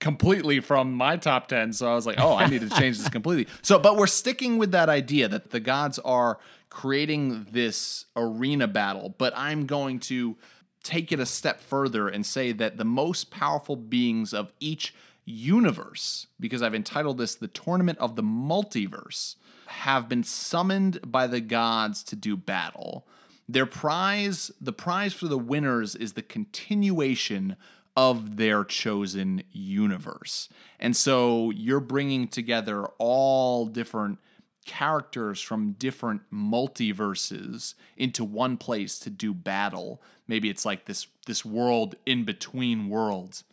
completely 0.00 0.60
from 0.60 0.92
my 0.92 1.16
top 1.16 1.48
10 1.48 1.72
so 1.72 1.90
i 1.90 1.94
was 1.94 2.06
like 2.06 2.20
oh 2.20 2.36
i 2.36 2.46
need 2.46 2.60
to 2.60 2.70
change 2.70 2.98
this 2.98 3.08
completely. 3.08 3.52
So 3.62 3.78
but 3.80 3.96
we're 3.96 4.06
sticking 4.06 4.56
with 4.56 4.70
that 4.70 4.88
idea 4.88 5.26
that 5.28 5.50
the 5.50 5.58
gods 5.60 5.98
are 6.00 6.38
creating 6.70 7.48
this 7.50 8.04
arena 8.14 8.68
battle 8.68 9.14
but 9.18 9.32
i'm 9.36 9.66
going 9.66 9.98
to 10.00 10.36
take 10.84 11.10
it 11.10 11.18
a 11.18 11.26
step 11.26 11.60
further 11.60 12.08
and 12.08 12.24
say 12.24 12.52
that 12.52 12.76
the 12.76 12.84
most 12.84 13.30
powerful 13.32 13.74
beings 13.74 14.32
of 14.32 14.52
each 14.60 14.94
universe 15.24 16.28
because 16.38 16.62
i've 16.62 16.76
entitled 16.76 17.18
this 17.18 17.34
the 17.34 17.48
tournament 17.48 17.98
of 17.98 18.14
the 18.14 18.22
multiverse 18.22 19.34
have 19.66 20.08
been 20.08 20.22
summoned 20.22 21.00
by 21.04 21.26
the 21.26 21.40
gods 21.40 22.04
to 22.04 22.14
do 22.14 22.36
battle 22.36 23.04
their 23.48 23.66
prize 23.66 24.50
the 24.60 24.72
prize 24.72 25.14
for 25.14 25.26
the 25.26 25.38
winners 25.38 25.94
is 25.94 26.12
the 26.12 26.22
continuation 26.22 27.56
of 27.96 28.36
their 28.36 28.62
chosen 28.62 29.42
universe. 29.50 30.48
And 30.78 30.96
so 30.96 31.50
you're 31.50 31.80
bringing 31.80 32.28
together 32.28 32.86
all 32.98 33.66
different 33.66 34.18
characters 34.66 35.40
from 35.40 35.72
different 35.72 36.20
multiverses 36.32 37.74
into 37.96 38.22
one 38.22 38.56
place 38.56 38.98
to 39.00 39.10
do 39.10 39.32
battle. 39.32 40.00
Maybe 40.28 40.50
it's 40.50 40.66
like 40.66 40.84
this 40.84 41.06
this 41.26 41.44
world 41.44 41.96
in 42.04 42.24
between 42.24 42.88
worlds. 42.88 43.44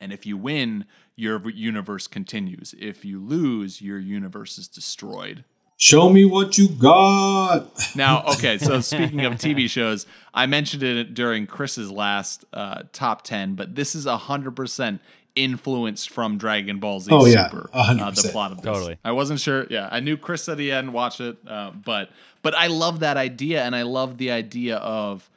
And 0.00 0.12
if 0.12 0.26
you 0.26 0.36
win, 0.36 0.86
your 1.14 1.48
universe 1.50 2.06
continues. 2.06 2.74
If 2.78 3.04
you 3.04 3.20
lose, 3.20 3.80
your 3.80 3.98
universe 3.98 4.58
is 4.58 4.66
destroyed. 4.66 5.44
Show 5.80 6.08
me 6.10 6.24
what 6.24 6.56
you 6.58 6.68
got 6.68 7.66
Now, 7.96 8.22
okay, 8.34 8.58
so 8.58 8.80
speaking 8.80 9.24
of 9.24 9.34
TV 9.34 9.68
shows, 9.68 10.06
I 10.32 10.46
mentioned 10.46 10.82
it 10.82 11.14
during 11.14 11.46
Chris's 11.46 11.90
last 11.90 12.44
uh, 12.52 12.82
top 12.92 13.22
10, 13.22 13.54
but 13.54 13.74
this 13.74 13.94
is 13.94 14.06
100% 14.06 15.00
influenced 15.34 16.10
from 16.10 16.38
Dragon 16.38 16.78
Ball 16.78 17.00
Z 17.00 17.10
Oh, 17.12 17.24
yeah, 17.24 17.48
Super. 17.48 17.70
100%. 17.74 18.00
Uh, 18.00 18.10
the 18.10 18.28
plot 18.30 18.52
of 18.52 18.58
this. 18.58 18.64
Totally. 18.64 18.98
I 19.04 19.12
wasn't 19.12 19.40
sure. 19.40 19.66
Yeah, 19.70 19.88
I 19.90 20.00
knew 20.00 20.16
Chris 20.16 20.44
said 20.44 20.58
he 20.58 20.68
hadn't 20.68 20.92
watched 20.92 21.20
it, 21.20 21.38
uh, 21.46 21.70
but 21.70 22.10
but 22.42 22.54
I 22.54 22.68
love 22.68 23.00
that 23.00 23.16
idea, 23.16 23.62
and 23.64 23.74
I 23.74 23.82
love 23.82 24.18
the 24.18 24.30
idea 24.30 24.76
of 24.76 25.28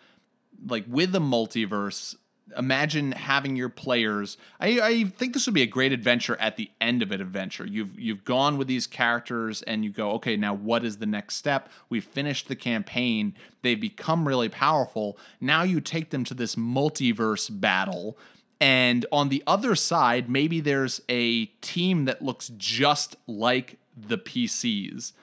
like 0.68 0.86
with 0.88 1.12
the 1.12 1.20
multiverse 1.22 2.16
imagine 2.58 3.12
having 3.12 3.56
your 3.56 3.70
players 3.70 4.38
I, 4.60 4.80
I 4.82 5.04
think 5.06 5.34
this 5.34 5.46
would 5.46 5.54
be 5.54 5.62
a 5.62 5.68
great 5.68 5.92
adventure 5.92 6.38
at 6.40 6.58
the 6.58 6.70
end 6.80 7.02
of 7.02 7.12
an 7.12 7.22
adventure. 7.22 7.66
You've 7.66 8.00
you've 8.00 8.24
gone 8.24 8.58
with 8.58 8.68
these 8.68 8.88
characters 8.88 9.62
and 9.64 9.84
you 9.84 9.92
go 9.92 10.12
okay 10.14 10.38
now 10.38 10.54
what 10.54 10.86
is 10.86 10.98
the 10.98 11.06
next 11.06 11.36
step? 11.36 11.70
We've 11.90 12.04
finished 12.04 12.48
the 12.48 12.56
campaign. 12.56 13.36
They've 13.62 13.80
become 13.80 14.28
really 14.28 14.50
powerful. 14.50 15.18
Now 15.42 15.64
you 15.64 15.82
take 15.82 16.10
them 16.10 16.24
to 16.26 16.34
this 16.34 16.56
multiverse 16.56 17.50
battle. 17.52 18.18
And 18.62 19.06
on 19.12 19.30
the 19.30 19.44
other 19.46 19.76
side 19.76 20.30
maybe 20.30 20.60
there's 20.60 21.02
a 21.10 21.46
team 21.62 22.06
that 22.06 22.22
looks 22.22 22.52
just 22.58 23.16
like 23.28 23.78
the 23.96 24.18
PCs 24.18 25.14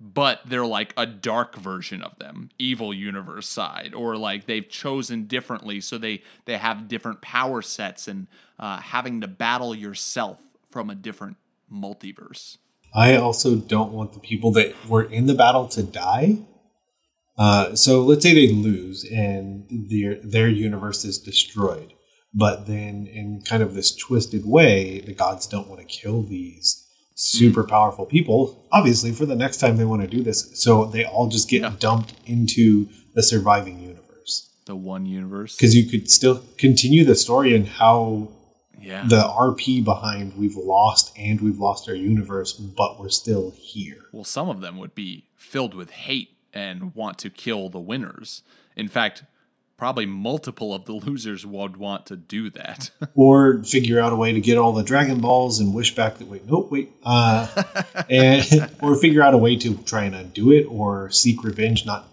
but 0.00 0.40
they're 0.46 0.66
like 0.66 0.94
a 0.96 1.06
dark 1.06 1.56
version 1.56 2.02
of 2.02 2.18
them 2.18 2.50
evil 2.58 2.94
universe 2.94 3.48
side 3.48 3.92
or 3.94 4.16
like 4.16 4.46
they've 4.46 4.68
chosen 4.68 5.24
differently 5.24 5.80
so 5.80 5.98
they 5.98 6.22
they 6.44 6.56
have 6.56 6.88
different 6.88 7.20
power 7.20 7.62
sets 7.62 8.08
and 8.08 8.26
uh, 8.58 8.78
having 8.78 9.20
to 9.20 9.28
battle 9.28 9.74
yourself 9.74 10.38
from 10.70 10.90
a 10.90 10.94
different 10.94 11.36
multiverse 11.72 12.58
I 12.94 13.16
also 13.16 13.56
don't 13.56 13.92
want 13.92 14.12
the 14.12 14.20
people 14.20 14.52
that 14.52 14.74
were 14.88 15.02
in 15.02 15.26
the 15.26 15.34
battle 15.34 15.68
to 15.68 15.82
die. 15.82 16.38
Uh, 17.36 17.74
so 17.74 18.02
let's 18.02 18.22
say 18.22 18.34
they 18.34 18.52
lose 18.52 19.04
and 19.04 19.66
their 19.70 20.16
their 20.22 20.48
universe 20.48 21.04
is 21.04 21.18
destroyed, 21.18 21.92
but 22.34 22.66
then 22.66 23.06
in 23.06 23.42
kind 23.42 23.62
of 23.62 23.74
this 23.74 23.94
twisted 23.94 24.44
way, 24.44 25.00
the 25.00 25.12
gods 25.12 25.46
don't 25.46 25.68
want 25.68 25.80
to 25.80 25.86
kill 25.86 26.22
these 26.22 26.87
super 27.20 27.64
powerful 27.64 28.06
people. 28.06 28.64
Obviously, 28.70 29.10
for 29.12 29.26
the 29.26 29.34
next 29.34 29.56
time 29.58 29.76
they 29.76 29.84
want 29.84 30.02
to 30.02 30.08
do 30.08 30.22
this, 30.22 30.50
so 30.54 30.84
they 30.84 31.04
all 31.04 31.26
just 31.28 31.48
get 31.50 31.62
Yeah. 31.62 31.74
dumped 31.78 32.14
into 32.26 32.88
the 33.14 33.22
surviving 33.22 33.80
universe 33.80 34.48
the 34.66 34.76
one 34.76 35.06
universe 35.06 35.56
because 35.56 35.74
you 35.74 35.84
could 35.86 36.10
still 36.10 36.42
continue 36.58 37.02
the 37.02 37.14
story 37.16 37.56
and 37.56 37.66
how 37.66 38.28
yeah 38.80 39.02
the 39.08 39.22
RP 39.22 39.82
behind 39.82 40.36
we've 40.36 40.56
lost 40.56 41.10
and 41.18 41.40
we've 41.40 41.58
lost 41.58 41.88
our 41.88 41.94
universe, 41.94 42.52
but 42.52 43.00
we're 43.00 43.08
still 43.08 43.50
here. 43.56 44.04
well 44.12 44.24
some 44.24 44.48
of 44.50 44.60
them 44.60 44.76
would 44.78 44.94
be 44.94 45.24
filled 45.36 45.74
with 45.74 45.90
hate 45.90 46.28
and 46.52 46.94
want 46.94 47.16
to 47.18 47.30
kill 47.30 47.68
the 47.70 47.80
winners 47.80 48.42
in 48.76 48.88
fact 48.88 49.24
probably 49.78 50.04
multiple 50.04 50.74
of 50.74 50.84
the 50.84 50.92
losers 50.92 51.46
would 51.46 51.76
want 51.76 52.04
to 52.06 52.16
do 52.16 52.50
that 52.50 52.90
Or 53.14 53.62
figure 53.62 54.00
out 54.00 54.12
a 54.12 54.16
way 54.16 54.32
to 54.32 54.40
get 54.40 54.58
all 54.58 54.72
the 54.72 54.82
Dragon 54.82 55.20
Balls 55.20 55.60
and 55.60 55.72
wish 55.72 55.94
back 55.94 56.18
that 56.18 56.28
wait, 56.28 56.44
nope, 56.46 56.70
wait, 56.70 56.92
uh, 57.04 57.46
and 58.10 58.70
or 58.82 58.96
figure 58.96 59.22
out 59.22 59.34
a 59.34 59.38
way 59.38 59.56
to 59.56 59.76
try 59.78 60.04
and 60.04 60.14
undo 60.14 60.52
it 60.52 60.64
or 60.64 61.10
seek 61.10 61.42
revenge. 61.42 61.86
Not 61.86 62.06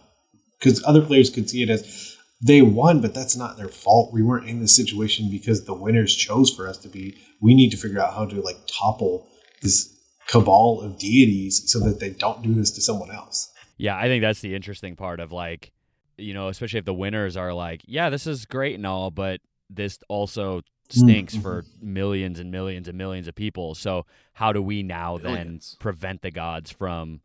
because 0.60 0.84
other 0.86 1.02
players 1.02 1.30
could 1.30 1.50
see 1.50 1.64
it 1.64 1.70
as 1.70 2.16
they 2.42 2.62
won, 2.62 3.02
but 3.02 3.14
that's 3.14 3.36
not 3.36 3.58
their 3.58 3.68
fault. 3.68 4.14
We 4.14 4.24
weren't 4.24 4.48
in 4.48 4.62
this 4.62 4.76
situation 4.76 5.30
because 5.30 5.66
the 5.66 5.74
winners 5.74 6.16
chose 6.16 6.52
for 6.52 6.68
us 6.68 6.78
to 6.80 6.88
be. 6.88 7.18
We 7.42 7.56
need 7.56 7.72
to 7.72 7.78
figure 7.78 8.00
out 8.00 8.14
how 8.14 8.26
to 8.26 8.42
like 8.42 8.58
topple 8.68 9.28
this 9.62 9.92
cabal 10.28 10.82
of 10.82 10.98
deities 10.98 11.64
so 11.68 11.80
that 11.80 12.00
they 12.00 12.12
don't 12.12 12.42
do 12.42 12.54
this 12.54 12.72
to 12.72 12.82
someone 12.82 13.12
else. 13.12 13.52
Yeah, 13.78 13.98
I 13.98 14.08
think 14.08 14.22
that's 14.22 14.42
the 14.42 14.56
interesting 14.56 14.96
part 14.96 15.20
of 15.20 15.32
like, 15.32 15.72
you 16.18 16.34
know, 16.34 16.48
especially 16.50 16.80
if 16.80 16.86
the 16.86 16.94
winners 16.94 17.36
are 17.38 17.54
like, 17.54 17.82
yeah, 17.86 18.10
this 18.10 18.26
is 18.28 18.46
great 18.46 18.76
and 18.76 18.86
all, 18.86 19.12
but 19.12 19.42
this 19.70 20.00
also 20.10 20.62
stinks 20.90 21.36
Mhm. 21.36 21.42
for 21.42 21.66
millions 21.82 22.40
and 22.40 22.52
millions 22.52 22.88
and 22.88 22.98
millions 22.98 23.28
of 23.28 23.34
people. 23.36 23.74
So 23.76 24.06
how 24.34 24.54
do 24.54 24.62
we 24.62 24.84
now 24.84 25.18
Billions. 25.18 25.72
then 25.72 25.78
prevent 25.80 26.22
the 26.22 26.30
gods 26.32 26.72
from 26.72 27.22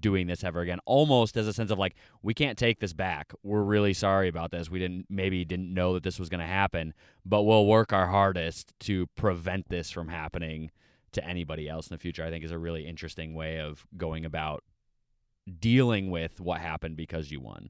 doing 0.00 0.26
this 0.26 0.42
ever 0.42 0.60
again? 0.62 0.78
Almost 0.86 1.36
as 1.36 1.46
a 1.46 1.52
sense 1.52 1.70
of 1.70 1.78
like, 1.78 1.94
we 2.22 2.32
can't 2.32 2.56
take 2.56 2.80
this 2.80 2.94
back. 2.94 3.32
We're 3.42 3.62
really 3.62 3.92
sorry 3.92 4.28
about 4.28 4.50
this. 4.50 4.70
We 4.70 4.78
didn't 4.78 5.06
maybe 5.10 5.44
didn't 5.44 5.72
know 5.74 5.92
that 5.92 6.02
this 6.02 6.18
was 6.18 6.30
going 6.30 6.40
to 6.40 6.46
happen, 6.46 6.94
but 7.26 7.42
we'll 7.42 7.66
work 7.66 7.92
our 7.92 8.06
hardest 8.06 8.72
to 8.80 9.06
prevent 9.08 9.68
this 9.68 9.90
from 9.90 10.08
happening 10.08 10.70
to 11.12 11.22
anybody 11.22 11.68
else 11.68 11.88
in 11.90 11.94
the 11.94 11.98
future. 12.00 12.24
I 12.24 12.30
think 12.30 12.42
is 12.42 12.50
a 12.50 12.58
really 12.58 12.86
interesting 12.86 13.34
way 13.34 13.60
of 13.60 13.86
going 13.98 14.24
about 14.24 14.64
dealing 15.58 16.10
with 16.10 16.40
what 16.40 16.60
happened 16.60 16.96
because 16.96 17.30
you 17.30 17.40
won. 17.40 17.68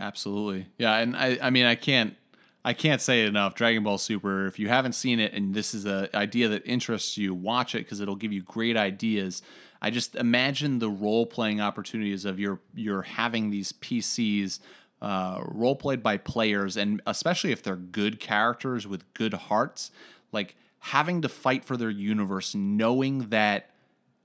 Absolutely. 0.00 0.66
Yeah, 0.78 0.96
and 0.96 1.14
I 1.14 1.38
I 1.40 1.50
mean 1.50 1.66
I 1.66 1.74
can't 1.74 2.16
I 2.64 2.72
can't 2.72 3.00
say 3.00 3.22
it 3.22 3.28
enough. 3.28 3.54
Dragon 3.54 3.84
Ball 3.84 3.98
Super, 3.98 4.46
if 4.46 4.58
you 4.58 4.68
haven't 4.68 4.94
seen 4.94 5.20
it 5.20 5.32
and 5.34 5.54
this 5.54 5.74
is 5.74 5.84
an 5.84 6.08
idea 6.14 6.48
that 6.48 6.66
interests 6.66 7.18
you, 7.18 7.34
watch 7.34 7.74
it 7.74 7.80
because 7.80 8.00
it'll 8.00 8.16
give 8.16 8.32
you 8.32 8.42
great 8.42 8.76
ideas. 8.76 9.42
I 9.82 9.90
just 9.90 10.14
imagine 10.16 10.78
the 10.78 10.90
role 10.90 11.26
playing 11.26 11.60
opportunities 11.60 12.24
of 12.24 12.40
your 12.40 12.60
you're 12.74 13.02
having 13.02 13.50
these 13.50 13.72
PCs 13.72 14.58
uh, 15.02 15.40
role 15.44 15.76
played 15.76 16.02
by 16.02 16.16
players, 16.16 16.76
and 16.76 17.00
especially 17.06 17.52
if 17.52 17.62
they're 17.62 17.76
good 17.76 18.20
characters 18.20 18.86
with 18.86 19.12
good 19.14 19.34
hearts, 19.34 19.90
like 20.32 20.56
having 20.80 21.22
to 21.22 21.28
fight 21.28 21.64
for 21.64 21.76
their 21.76 21.90
universe, 21.90 22.54
knowing 22.54 23.28
that 23.28 23.70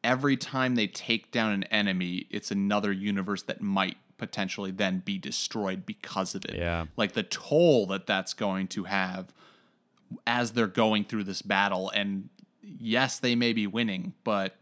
every 0.03 0.37
time 0.37 0.75
they 0.75 0.87
take 0.87 1.31
down 1.31 1.51
an 1.51 1.63
enemy, 1.65 2.27
it's 2.29 2.51
another 2.51 2.91
universe 2.91 3.41
that 3.43 3.61
might 3.61 3.97
potentially 4.17 4.71
then 4.71 4.99
be 4.99 5.17
destroyed 5.17 5.85
because 5.85 6.35
of 6.35 6.45
it. 6.45 6.55
Yeah. 6.55 6.85
Like 6.97 7.13
the 7.13 7.23
toll 7.23 7.85
that 7.87 8.07
that's 8.07 8.33
going 8.33 8.67
to 8.69 8.85
have 8.85 9.33
as 10.25 10.51
they're 10.51 10.67
going 10.67 11.05
through 11.05 11.25
this 11.25 11.41
battle. 11.41 11.89
And 11.89 12.29
yes, 12.61 13.19
they 13.19 13.35
may 13.35 13.53
be 13.53 13.67
winning, 13.67 14.13
but 14.23 14.55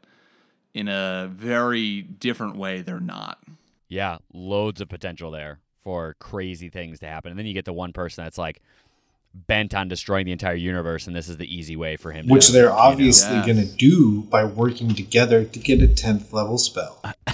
in 0.74 0.88
a 0.88 1.30
very 1.32 2.02
different 2.02 2.58
way, 2.58 2.82
they're 2.82 3.00
not. 3.00 3.44
Yeah, 3.88 4.18
loads 4.34 4.82
of 4.82 4.90
potential 4.90 5.30
there 5.30 5.60
for 5.84 6.16
crazy 6.20 6.70
things 6.70 7.00
to 7.00 7.08
happen. 7.08 7.32
And 7.32 7.38
then 7.38 7.46
you 7.46 7.54
get 7.54 7.66
the 7.66 7.74
one 7.74 7.94
person 7.94 8.24
that's 8.24 8.38
like 8.38 8.62
bent 9.34 9.74
on 9.74 9.88
destroying 9.88 10.26
the 10.26 10.32
entire 10.32 10.56
universe, 10.56 11.08
and 11.08 11.16
this 11.16 11.28
is 11.28 11.38
the 11.38 11.54
easy 11.54 11.76
way 11.76 11.96
for 11.98 12.12
him 12.12 12.28
Which 12.28 12.48
to. 12.48 12.52
they're 12.52 12.64
you 12.66 12.70
know. 12.70 12.76
obviously 12.76 13.34
Yeah. 13.36 13.46
going 13.46 13.58
to 13.58 13.66
do 13.66 14.22
by 14.24 14.46
working 14.46 14.94
together 14.94 15.44
to 15.44 15.60
get 15.60 15.82
a 15.82 15.88
10th 15.88 16.32
level 16.32 16.58
spell. 16.58 17.00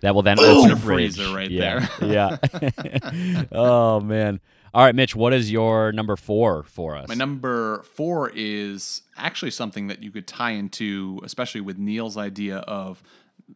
that 0.00 0.14
will 0.14 0.22
then 0.22 0.36
Boom! 0.36 0.58
open 0.58 0.70
a 0.70 0.74
A 0.74 0.76
bridge. 0.76 1.16
Frieza 1.16 1.34
right 1.34 1.50
yeah. 1.50 1.86
yeah. 2.02 3.44
oh, 3.52 4.00
man. 4.00 4.40
All 4.74 4.84
right, 4.84 4.94
Mitch, 4.94 5.16
what 5.16 5.32
is 5.32 5.50
your 5.50 5.92
number 5.92 6.14
four 6.16 6.62
for 6.64 6.94
us? 6.96 7.08
My 7.08 7.14
number 7.14 7.82
four 7.94 8.30
is 8.34 9.02
actually 9.16 9.50
something 9.50 9.86
that 9.86 10.02
you 10.02 10.10
could 10.10 10.26
tie 10.26 10.50
into, 10.50 11.20
especially 11.24 11.62
with 11.62 11.78
Neil's 11.78 12.16
idea 12.18 12.58
of 12.58 13.02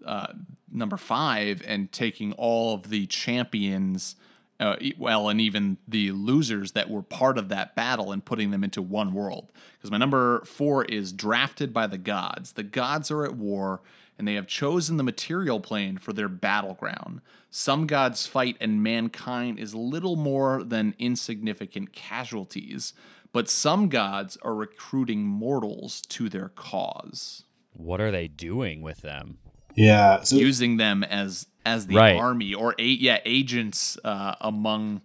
uh, 0.06 0.28
number 0.72 0.96
five 0.96 1.62
and 1.66 1.92
taking 1.92 2.32
all 2.34 2.74
of 2.74 2.88
the 2.88 3.06
champions, 3.06 4.16
uh, 4.62 4.76
well, 4.96 5.28
and 5.28 5.40
even 5.40 5.76
the 5.88 6.12
losers 6.12 6.72
that 6.72 6.88
were 6.88 7.02
part 7.02 7.36
of 7.36 7.48
that 7.48 7.74
battle 7.74 8.12
and 8.12 8.24
putting 8.24 8.52
them 8.52 8.62
into 8.62 8.80
one 8.80 9.12
world. 9.12 9.50
Because 9.76 9.90
my 9.90 9.98
number 9.98 10.42
four 10.44 10.84
is 10.84 11.12
drafted 11.12 11.72
by 11.72 11.88
the 11.88 11.98
gods. 11.98 12.52
The 12.52 12.62
gods 12.62 13.10
are 13.10 13.24
at 13.24 13.34
war 13.34 13.80
and 14.16 14.28
they 14.28 14.34
have 14.34 14.46
chosen 14.46 14.98
the 14.98 15.02
material 15.02 15.58
plane 15.58 15.98
for 15.98 16.12
their 16.12 16.28
battleground. 16.28 17.22
Some 17.50 17.86
gods 17.86 18.26
fight, 18.26 18.56
and 18.60 18.82
mankind 18.82 19.58
is 19.58 19.74
little 19.74 20.16
more 20.16 20.62
than 20.62 20.94
insignificant 20.98 21.92
casualties. 21.92 22.92
But 23.32 23.48
some 23.48 23.88
gods 23.88 24.36
are 24.42 24.54
recruiting 24.54 25.24
mortals 25.24 26.02
to 26.02 26.28
their 26.28 26.50
cause, 26.50 27.44
what 27.74 28.00
are 28.00 28.10
they 28.10 28.28
doing 28.28 28.82
with 28.82 29.00
them? 29.00 29.38
Yeah. 29.76 30.22
So 30.22 30.36
using 30.36 30.76
them 30.76 31.04
as 31.04 31.46
as 31.64 31.86
the 31.86 31.96
Right. 31.96 32.16
army 32.16 32.54
or 32.54 32.74
a, 32.78 32.84
yeah 32.84 33.18
agents 33.24 33.98
uh, 34.04 34.34
among. 34.40 35.02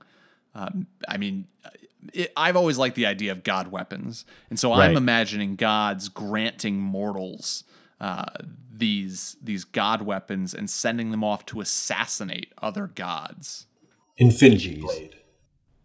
Um, 0.56 0.88
I 1.08 1.18
mean, 1.18 1.46
it, 2.14 2.32
I've 2.36 2.56
always 2.56 2.78
liked 2.80 2.96
the 2.96 3.06
idea 3.06 3.32
of 3.32 3.44
god 3.44 3.68
weapons, 3.72 4.26
and 4.50 4.60
so 4.60 4.72
Right. 4.72 4.90
I'm 4.90 4.98
imagining 4.98 5.56
gods 5.56 6.10
granting 6.10 6.80
mortals 6.80 7.64
uh, 8.00 8.26
these 8.72 9.38
these 9.42 9.64
god 9.64 10.02
weapons 10.02 10.54
and 10.54 10.70
sending 10.70 11.12
them 11.12 11.24
off 11.24 11.46
to 11.48 11.62
assassinate 11.62 12.54
other 12.62 12.88
gods. 12.88 13.66
Infinity 14.18 14.78
Jeez. 14.78 14.82
Blade. 14.82 15.16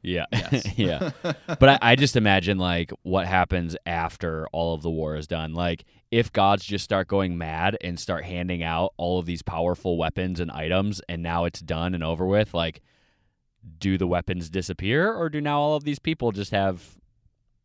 Yeah. 0.02 0.26
yeah. 0.76 1.10
But 1.46 1.68
I, 1.68 1.78
I 1.82 1.96
just 1.96 2.16
imagine 2.16 2.58
like 2.58 2.92
what 3.02 3.26
happens 3.26 3.76
after 3.86 4.46
all 4.52 4.74
of 4.74 4.82
the 4.82 4.90
war 4.90 5.16
is 5.16 5.26
done. 5.26 5.54
Like 5.54 5.84
if 6.12 6.30
gods 6.30 6.64
just 6.64 6.84
start 6.84 7.08
going 7.08 7.36
mad 7.38 7.76
and 7.80 7.98
start 7.98 8.22
handing 8.24 8.62
out 8.62 8.92
all 8.98 9.18
of 9.18 9.26
these 9.26 9.42
powerful 9.42 9.96
weapons 9.96 10.38
and 10.38 10.50
items 10.50 11.00
and 11.08 11.22
now 11.22 11.44
it's 11.46 11.60
done 11.60 11.94
and 11.94 12.04
over 12.04 12.26
with, 12.26 12.52
like 12.54 12.82
do 13.78 13.96
the 13.96 14.06
weapons 14.06 14.50
disappear 14.50 15.12
or 15.12 15.28
do 15.28 15.40
now 15.40 15.58
all 15.58 15.74
of 15.74 15.84
these 15.84 15.98
people 15.98 16.30
just 16.30 16.50
have 16.52 16.98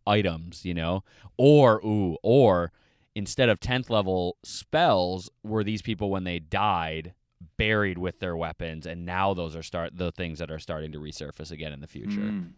items, 0.05 0.63
you 0.63 0.73
know? 0.73 1.03
Or 1.37 1.85
ooh, 1.85 2.15
or 2.23 2.71
instead 3.15 3.49
of 3.49 3.59
10th 3.59 3.89
level 3.89 4.37
spells, 4.43 5.29
were 5.43 5.63
these 5.63 5.81
people 5.81 6.09
when 6.09 6.23
they 6.23 6.39
died 6.39 7.13
buried 7.57 7.97
with 7.97 8.19
their 8.19 8.37
weapons 8.37 8.85
and 8.87 9.05
now 9.05 9.33
those 9.33 9.55
are 9.55 9.63
start 9.63 9.97
the 9.97 10.11
things 10.11 10.39
that 10.39 10.49
are 10.49 10.57
starting 10.59 10.91
to 10.93 10.99
resurface 10.99 11.51
again 11.51 11.73
in 11.73 11.81
the 11.81 11.87
future 11.87 12.21
Mm. 12.21 12.51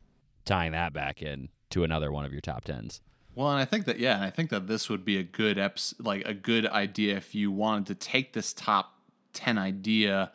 tying 0.45 0.71
that 0.73 0.93
back 0.93 1.21
in 1.21 1.49
to 1.71 1.83
another 1.83 2.11
one 2.11 2.25
of 2.25 2.31
your 2.31 2.41
top 2.41 2.63
tens. 2.63 3.01
Well, 3.35 3.49
and 3.51 3.59
I 3.59 3.65
think 3.65 3.85
that 3.85 3.99
yeah, 3.99 4.15
and 4.15 4.23
I 4.23 4.29
think 4.29 4.49
that 4.49 4.67
this 4.67 4.89
would 4.89 5.05
be 5.05 5.17
a 5.17 5.23
good 5.23 5.57
eps- 5.57 5.93
like 5.99 6.23
a 6.25 6.33
good 6.33 6.65
idea 6.67 7.15
if 7.17 7.33
you 7.35 7.51
wanted 7.51 7.85
to 7.87 7.95
take 7.95 8.33
this 8.33 8.53
top 8.53 8.95
10 9.33 9.57
idea 9.57 10.31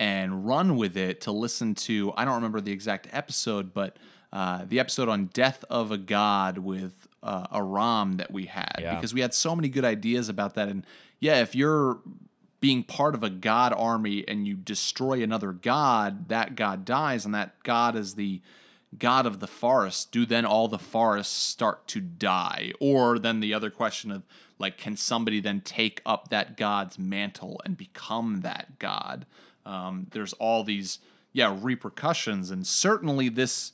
and 0.00 0.46
run 0.46 0.76
with 0.76 0.96
it 0.96 1.20
to 1.22 1.32
listen 1.32 1.74
to 1.74 2.12
I 2.16 2.24
don't 2.24 2.34
remember 2.34 2.60
the 2.60 2.72
exact 2.72 3.08
episode, 3.12 3.72
but 3.74 3.96
uh, 4.32 4.64
the 4.66 4.78
episode 4.80 5.08
on 5.08 5.26
Death 5.32 5.64
of 5.70 5.90
a 5.92 5.98
God 5.98 6.58
with 6.58 7.06
uh, 7.22 7.46
Aram 7.52 8.16
that 8.18 8.30
we 8.32 8.46
had 8.46 8.76
Yeah. 8.80 8.94
because 8.94 9.12
we 9.14 9.20
had 9.20 9.34
so 9.34 9.54
many 9.56 9.68
good 9.68 9.84
ideas 9.84 10.28
about 10.28 10.54
that 10.54 10.68
and 10.68 10.84
yeah, 11.20 11.40
if 11.40 11.54
you're 11.54 11.98
being 12.60 12.82
part 12.82 13.14
of 13.14 13.22
a 13.22 13.30
god 13.30 13.72
army 13.76 14.24
and 14.26 14.46
you 14.48 14.54
destroy 14.54 15.22
another 15.22 15.52
god, 15.52 16.28
that 16.28 16.56
god 16.56 16.84
dies 16.84 17.24
and 17.24 17.34
that 17.34 17.60
god 17.62 17.94
is 17.96 18.14
the 18.14 18.40
god 18.96 19.26
of 19.26 19.40
the 19.40 19.46
forest, 19.46 20.12
do 20.12 20.24
then 20.24 20.44
all 20.44 20.68
the 20.68 20.78
forests 20.78 21.34
start 21.34 21.86
to 21.88 22.00
die? 22.00 22.72
Or 22.80 23.18
then 23.18 23.40
the 23.40 23.52
other 23.52 23.70
question 23.70 24.10
of 24.10 24.22
like, 24.58 24.78
can 24.78 24.96
somebody 24.96 25.40
then 25.40 25.60
take 25.60 26.00
up 26.06 26.28
that 26.28 26.56
god's 26.56 26.98
mantle 26.98 27.60
and 27.64 27.76
become 27.76 28.40
that 28.40 28.78
god? 28.78 29.26
Um, 29.66 30.06
there's 30.12 30.32
all 30.34 30.64
these 30.64 30.98
yeah 31.32 31.56
repercussions, 31.60 32.50
and 32.50 32.66
certainly 32.66 33.28
this 33.28 33.72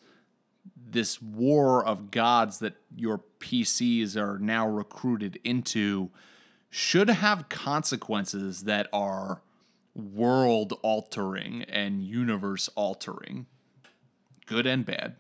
this 0.77 1.21
war 1.21 1.85
of 1.85 2.11
gods 2.11 2.59
that 2.61 2.75
your 2.95 3.21
PCs 3.41 4.17
are 4.17 4.39
now 4.39 4.67
recruited 4.67 5.39
into 5.45 6.11
should 6.71 7.09
have 7.09 7.49
consequences 7.49 8.65
that 8.65 8.89
are 8.93 9.43
world 9.95 10.73
altering 10.83 11.63
and 11.63 12.03
universe 12.03 12.69
altering, 12.75 13.47
good 14.47 14.67
and 14.67 14.85
bad. 14.85 15.17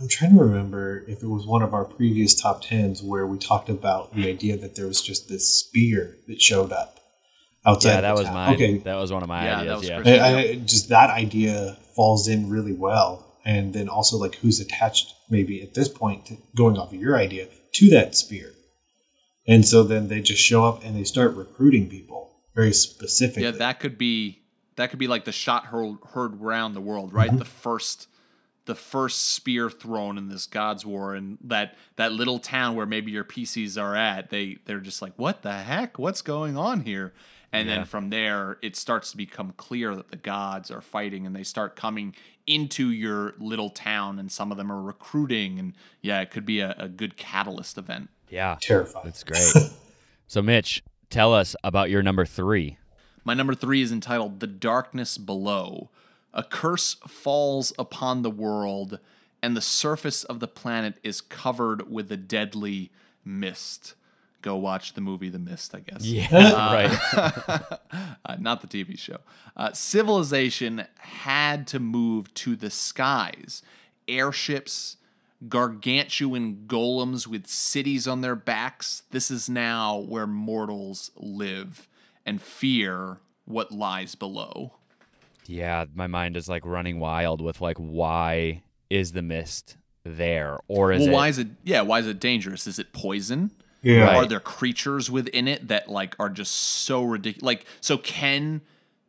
I'm 0.00 0.08
trying 0.08 0.34
to 0.34 0.42
remember 0.42 1.04
if 1.06 1.22
it 1.22 1.28
was 1.28 1.46
one 1.46 1.62
of 1.62 1.74
our 1.74 1.84
previous 1.84 2.34
top 2.34 2.62
tens 2.62 3.02
where 3.02 3.26
we 3.26 3.36
talked 3.38 3.68
about 3.68 4.14
the 4.14 4.28
idea 4.28 4.56
that 4.56 4.74
there 4.74 4.86
was 4.86 5.02
just 5.02 5.28
this 5.28 5.46
spear 5.46 6.16
that 6.26 6.40
showed 6.40 6.72
up 6.72 7.00
outside. 7.66 7.90
Yeah, 7.90 8.00
that 8.00 8.14
the 8.14 8.20
was 8.22 8.28
my 8.28 8.32
mine. 8.32 8.54
Okay, 8.54 8.78
That 8.78 8.96
was 8.96 9.12
one 9.12 9.22
of 9.22 9.28
my 9.28 9.44
Yeah, 9.44 9.60
ideas. 9.60 9.80
was 9.80 9.88
Yeah. 9.88 10.24
I, 10.24 10.38
I, 10.38 10.54
just 10.54 10.88
that 10.88 11.10
idea 11.10 11.76
falls 11.94 12.28
in 12.28 12.48
really 12.48 12.72
well, 12.72 13.36
and 13.44 13.74
then 13.74 13.90
also 13.90 14.16
like 14.16 14.36
who's 14.36 14.58
attached 14.58 15.14
maybe 15.28 15.62
at 15.62 15.74
this 15.74 15.88
point 15.88 16.26
to, 16.26 16.38
going 16.56 16.78
off 16.78 16.94
of 16.94 17.00
your 17.00 17.18
idea 17.18 17.48
to 17.72 17.90
that 17.90 18.16
spear, 18.16 18.52
and 19.46 19.66
so 19.66 19.82
then 19.82 20.08
they 20.08 20.22
just 20.22 20.42
show 20.42 20.64
up 20.64 20.82
and 20.82 20.96
they 20.96 21.04
start 21.04 21.34
recruiting 21.34 21.90
people 21.90 22.36
very 22.54 22.72
specifically. 22.72 23.44
Yeah, 23.44 23.50
that 23.50 23.80
could 23.80 23.98
be 23.98 24.40
that 24.76 24.88
could 24.88 24.98
be 24.98 25.08
like 25.08 25.26
the 25.26 25.32
shot 25.32 25.66
heard, 25.66 25.98
heard 26.14 26.40
around 26.40 26.72
the 26.72 26.80
world, 26.80 27.12
right? 27.12 27.28
Mm-hmm. 27.28 27.38
The 27.38 27.44
first 27.44 28.08
the 28.66 28.74
first 28.74 29.28
spear 29.28 29.68
thrown 29.70 30.16
in 30.18 30.28
this 30.28 30.46
God's 30.46 30.84
War, 30.86 31.14
and 31.14 31.38
that 31.42 31.76
that 31.96 32.12
little 32.12 32.38
town 32.38 32.76
where 32.76 32.86
maybe 32.86 33.10
your 33.10 33.24
PCs 33.24 33.80
are 33.80 33.96
at, 33.96 34.30
they 34.30 34.58
they're 34.66 34.80
just 34.80 35.02
like, 35.02 35.12
what 35.16 35.42
the 35.42 35.52
heck? 35.52 35.98
What's 35.98 36.22
going 36.22 36.56
on 36.56 36.80
here? 36.82 37.12
And 37.52 37.68
Yeah. 37.68 37.76
then 37.76 37.84
from 37.84 38.10
there, 38.10 38.58
it 38.62 38.76
starts 38.76 39.10
to 39.10 39.16
become 39.16 39.54
clear 39.56 39.96
that 39.96 40.10
the 40.10 40.16
gods 40.16 40.70
are 40.70 40.80
fighting, 40.80 41.26
and 41.26 41.34
they 41.34 41.42
start 41.42 41.74
coming 41.74 42.14
into 42.46 42.90
your 42.90 43.34
little 43.38 43.70
town, 43.70 44.18
and 44.18 44.30
some 44.30 44.50
of 44.52 44.56
them 44.56 44.70
are 44.70 44.80
recruiting, 44.82 45.58
and 45.58 45.74
yeah, 46.00 46.20
it 46.20 46.30
could 46.30 46.46
be 46.46 46.60
a, 46.60 46.74
a 46.78 46.88
good 46.88 47.16
catalyst 47.16 47.76
event. 47.78 48.08
Yeah. 48.28 48.56
terrifying. 48.60 49.04
That's 49.06 49.24
great. 49.24 49.72
so, 50.28 50.40
Mitch, 50.42 50.84
tell 51.10 51.34
us 51.34 51.56
about 51.64 51.90
your 51.90 52.02
number 52.02 52.24
three. 52.24 52.76
My 53.24 53.34
number 53.34 53.54
three 53.54 53.82
is 53.82 53.90
entitled 53.90 54.38
The 54.40 54.46
Darkness 54.46 55.18
Below. 55.18 55.90
A 56.32 56.42
curse 56.42 56.94
falls 57.08 57.72
upon 57.78 58.22
the 58.22 58.30
world, 58.30 58.98
and 59.42 59.56
the 59.56 59.60
surface 59.60 60.24
of 60.24 60.40
the 60.40 60.48
planet 60.48 60.94
is 61.02 61.20
covered 61.20 61.90
with 61.90 62.10
a 62.12 62.16
deadly 62.16 62.90
mist. 63.24 63.94
Go 64.42 64.56
watch 64.56 64.94
the 64.94 65.02
movie 65.02 65.28
The 65.28 65.38
Mist, 65.38 65.74
I 65.74 65.80
guess. 65.80 66.02
Yeah, 66.02 66.30
right. 66.72 66.98
uh, 68.24 68.36
not 68.38 68.62
the 68.62 68.66
TV 68.66 68.98
show. 68.98 69.18
Uh, 69.54 69.72
civilization 69.72 70.86
had 70.96 71.66
to 71.68 71.78
move 71.78 72.32
to 72.34 72.56
the 72.56 72.70
skies. 72.70 73.62
Airships, 74.08 74.96
gargantuan 75.46 76.64
golems 76.66 77.26
with 77.26 77.48
cities 77.48 78.08
on 78.08 78.22
their 78.22 78.36
backs. 78.36 79.02
This 79.10 79.30
is 79.30 79.50
now 79.50 79.98
where 79.98 80.26
mortals 80.26 81.10
live 81.16 81.86
and 82.24 82.40
fear 82.40 83.18
what 83.44 83.72
lies 83.72 84.14
below. 84.14 84.72
Yeah, 85.50 85.86
my 85.94 86.06
mind 86.06 86.36
is 86.36 86.48
like 86.48 86.64
running 86.64 87.00
wild 87.00 87.40
with 87.40 87.60
like 87.60 87.76
why 87.76 88.62
is 88.88 89.12
the 89.12 89.22
mist 89.22 89.76
there 90.04 90.58
or 90.68 90.92
is 90.92 91.00
well, 91.00 91.08
it 91.08 91.12
why 91.12 91.28
is 91.28 91.38
it? 91.38 91.48
Yeah, 91.64 91.82
why 91.82 91.98
is 91.98 92.06
it 92.06 92.20
dangerous? 92.20 92.66
Is 92.66 92.78
it 92.78 92.92
poison? 92.92 93.50
Yeah. 93.82 94.04
Right. 94.04 94.16
Are 94.16 94.26
there 94.26 94.40
creatures 94.40 95.10
within 95.10 95.48
it 95.48 95.68
that 95.68 95.88
like 95.88 96.14
are 96.20 96.28
just 96.28 96.54
so 96.54 97.02
ridiculous? 97.02 97.42
Like, 97.44 97.66
so 97.80 97.98
can 97.98 98.60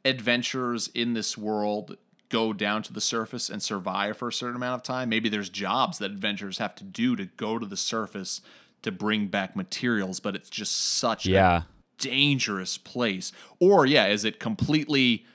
adventurers 0.03 0.87
in 0.95 1.13
this 1.13 1.37
world 1.37 1.97
go 2.29 2.53
down 2.53 2.81
to 2.83 2.93
the 2.93 3.01
surface 3.01 3.49
and 3.49 3.61
survive 3.61 4.17
for 4.17 4.29
a 4.29 4.33
certain 4.33 4.55
amount 4.55 4.75
of 4.75 4.83
time? 4.83 5.09
Maybe 5.09 5.29
there's 5.29 5.49
jobs 5.49 5.99
that 5.99 6.11
adventurers 6.11 6.57
have 6.57 6.73
to 6.75 6.83
do 6.83 7.15
to 7.17 7.25
go 7.25 7.59
to 7.59 7.65
the 7.65 7.77
surface 7.77 8.41
to 8.81 8.91
bring 8.91 9.27
back 9.27 9.55
materials, 9.55 10.19
but 10.19 10.35
it's 10.35 10.49
just 10.49 10.71
such 10.75 11.25
Yeah. 11.27 11.57
a 11.57 11.63
dangerous 12.01 12.77
place. 12.79 13.31
Or 13.59 13.85
yeah, 13.85 14.07
is 14.07 14.25
it 14.25 14.39
completely 14.39 15.25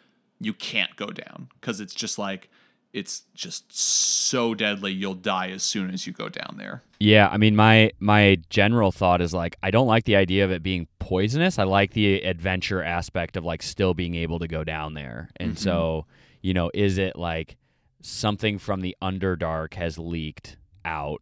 you 0.41 0.53
can't 0.53 0.95
go 0.97 1.07
down 1.07 1.49
because 1.61 1.81
it's 1.81 1.95
just 1.95 2.19
like 2.19 2.49
it's 2.93 3.23
just 3.35 3.77
so 3.77 4.55
deadly 4.55 4.91
you'll 4.93 5.15
die 5.15 5.51
as 5.51 5.63
soon 5.63 5.91
as 5.91 6.07
you 6.07 6.13
go 6.13 6.29
down 6.29 6.57
there. 6.57 6.83
Yeah, 6.99 7.29
I 7.29 7.37
mean 7.37 7.55
my 7.57 7.93
my 8.01 8.39
general 8.49 8.91
thought 8.93 9.21
is 9.21 9.35
like 9.35 9.57
I 9.63 9.71
don't 9.71 9.87
like 9.87 10.05
the 10.05 10.17
idea 10.17 10.45
of 10.45 10.51
it 10.51 10.63
being 10.63 10.89
poisonous. 10.99 11.59
I 11.59 11.65
like 11.65 11.93
the 11.93 12.23
adventure 12.23 12.83
aspect 12.83 13.37
of 13.37 13.45
like 13.45 13.63
still 13.63 13.93
being 13.95 14.15
able 14.15 14.39
to 14.39 14.49
go 14.49 14.65
down 14.65 14.95
there. 14.95 15.29
And 15.37 15.53
Mm-hmm. 15.53 15.63
so, 15.63 16.07
you 16.43 16.55
know, 16.55 16.71
is 16.73 16.97
it 16.99 17.17
like 17.17 17.57
something 18.01 18.59
from 18.59 18.81
the 18.81 18.97
Underdark 19.03 19.75
has 19.75 19.99
leaked 19.99 20.57
out 20.85 21.21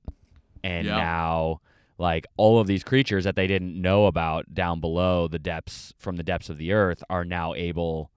and 0.63 0.87
Yeah. 0.87 0.97
now 0.97 1.61
like 1.99 2.27
all 2.37 2.59
of 2.61 2.67
these 2.67 2.85
creatures 2.85 3.25
that 3.25 3.37
they 3.37 3.47
didn't 3.47 3.81
know 3.81 4.07
about 4.07 4.53
down 4.55 4.81
below 4.81 5.29
the 5.29 5.39
depths 5.39 5.93
from 5.99 6.17
the 6.17 6.23
depths 6.23 6.51
of 6.51 6.59
the 6.59 6.73
earth 6.73 7.03
are 7.09 7.25
now 7.25 7.55
able 7.55 8.11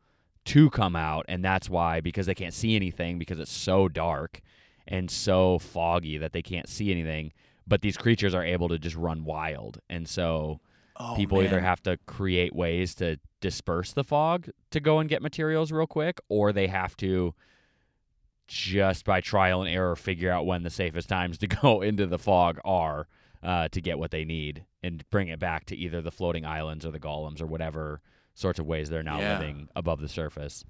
to 0.47 0.69
come 0.69 0.95
out 0.95 1.25
and 1.27 1.43
that's 1.43 1.69
why 1.69 2.01
because 2.01 2.25
they 2.25 2.35
can't 2.35 2.53
see 2.53 2.75
anything 2.75 3.17
because 3.19 3.39
it's 3.39 3.51
so 3.51 3.87
dark 3.87 4.41
and 4.87 5.11
so 5.11 5.59
foggy 5.59 6.17
that 6.17 6.33
they 6.33 6.41
can't 6.41 6.67
see 6.69 6.91
anything 6.91 7.31
but 7.67 7.81
these 7.81 7.97
creatures 7.97 8.33
are 8.33 8.43
able 8.43 8.69
to 8.69 8.79
just 8.79 8.95
run 8.95 9.25
wild. 9.25 9.79
And 9.89 10.07
so 10.07 10.61
Oh, 10.99 11.13
people 11.15 11.43
either 11.43 11.59
have 11.59 11.83
to 11.83 11.97
create 12.07 12.55
ways 12.55 12.95
to 12.95 13.19
disperse 13.39 13.93
the 13.93 14.03
fog 14.03 14.49
to 14.71 14.79
go 14.79 14.97
and 14.97 15.07
get 15.07 15.21
materials 15.21 15.71
real 15.71 15.85
quick 15.85 16.19
or 16.27 16.51
they 16.51 16.65
have 16.65 16.97
to 16.97 17.35
just 18.47 19.05
by 19.05 19.21
trial 19.21 19.61
and 19.61 19.69
error 19.69 19.95
figure 19.95 20.31
out 20.31 20.47
when 20.47 20.63
the 20.63 20.71
safest 20.71 21.07
times 21.07 21.37
to 21.39 21.45
go 21.45 21.81
into 21.81 22.07
the 22.07 22.17
fog 22.17 22.59
are 22.65 23.07
uh, 23.43 23.67
to 23.67 23.79
get 23.79 23.99
what 23.99 24.09
they 24.09 24.25
need 24.25 24.65
and 24.81 25.07
bring 25.11 25.27
it 25.27 25.37
back 25.37 25.65
to 25.65 25.75
either 25.75 26.01
the 26.01 26.09
floating 26.09 26.47
islands 26.47 26.83
or 26.83 26.89
the 26.89 26.99
golems 26.99 27.43
or 27.43 27.45
whatever 27.45 28.01
sorts 28.37 28.59
of 28.59 28.65
ways 28.65 28.89
they're 28.89 29.03
now 29.03 29.19
Yeah. 29.19 29.39
living 29.39 29.67
above 29.75 29.99
the 29.99 30.07
surface 30.09 30.63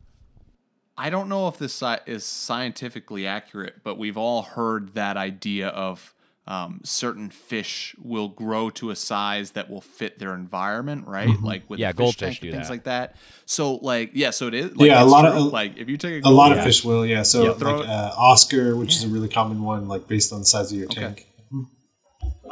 I 0.99 1.11
don't 1.11 1.29
know 1.29 1.47
if 1.47 1.59
this 1.59 1.83
is 2.07 2.25
scientifically 2.25 3.27
accurate, 3.27 3.83
but 3.83 3.99
we've 3.99 4.17
all 4.17 4.41
heard 4.41 4.95
that 4.95 5.15
idea 5.15 5.67
of 5.67 6.15
um, 6.47 6.79
certain 6.83 7.29
fish 7.29 7.95
will 8.01 8.29
grow 8.29 8.71
to 8.71 8.89
a 8.89 8.95
size 8.95 9.51
that 9.51 9.69
will 9.69 9.81
fit 9.81 10.17
their 10.17 10.33
environment, 10.33 11.05
right? 11.05 11.29
Like 11.43 11.69
with 11.69 11.79
Yeah, 11.79 11.89
fish 11.89 11.97
goldfish 11.97 12.19
tank 12.19 12.39
do 12.39 12.47
and 12.47 12.55
things 12.55 12.67
that. 12.69 12.73
like 12.73 12.83
that. 12.85 13.15
So, 13.45 13.75
like, 13.75 14.11
yeah, 14.15 14.31
so 14.31 14.47
it 14.47 14.55
is. 14.55 14.75
Like, 14.75 14.87
Yeah, 14.89 15.03
a 15.03 15.05
lot 15.05 15.25
of- 15.25 15.33
true. 15.33 15.41
a- 15.43 15.59
like 15.59 15.77
if 15.77 15.87
you 15.87 15.97
take 15.97 16.25
A 16.25 16.29
a, 16.29 16.31
lot 16.31 16.51
of 16.57 16.63
fish 16.63 16.83
will, 16.83 17.05
yeah. 17.05 17.21
So 17.21 17.43
Yeah, 17.43 17.53
throw 17.53 17.79
like 17.81 17.89
uh, 17.89 18.13
Oscar, 18.17 18.75
which 18.75 18.95
is 18.95 19.03
a 19.03 19.07
really 19.09 19.29
common 19.29 19.61
one, 19.61 19.87
like 19.87 20.07
based 20.07 20.33
on 20.33 20.39
the 20.39 20.45
size 20.47 20.71
of 20.71 20.79
your 20.79 20.87
Okay. 20.87 21.01
tank. 21.01 21.27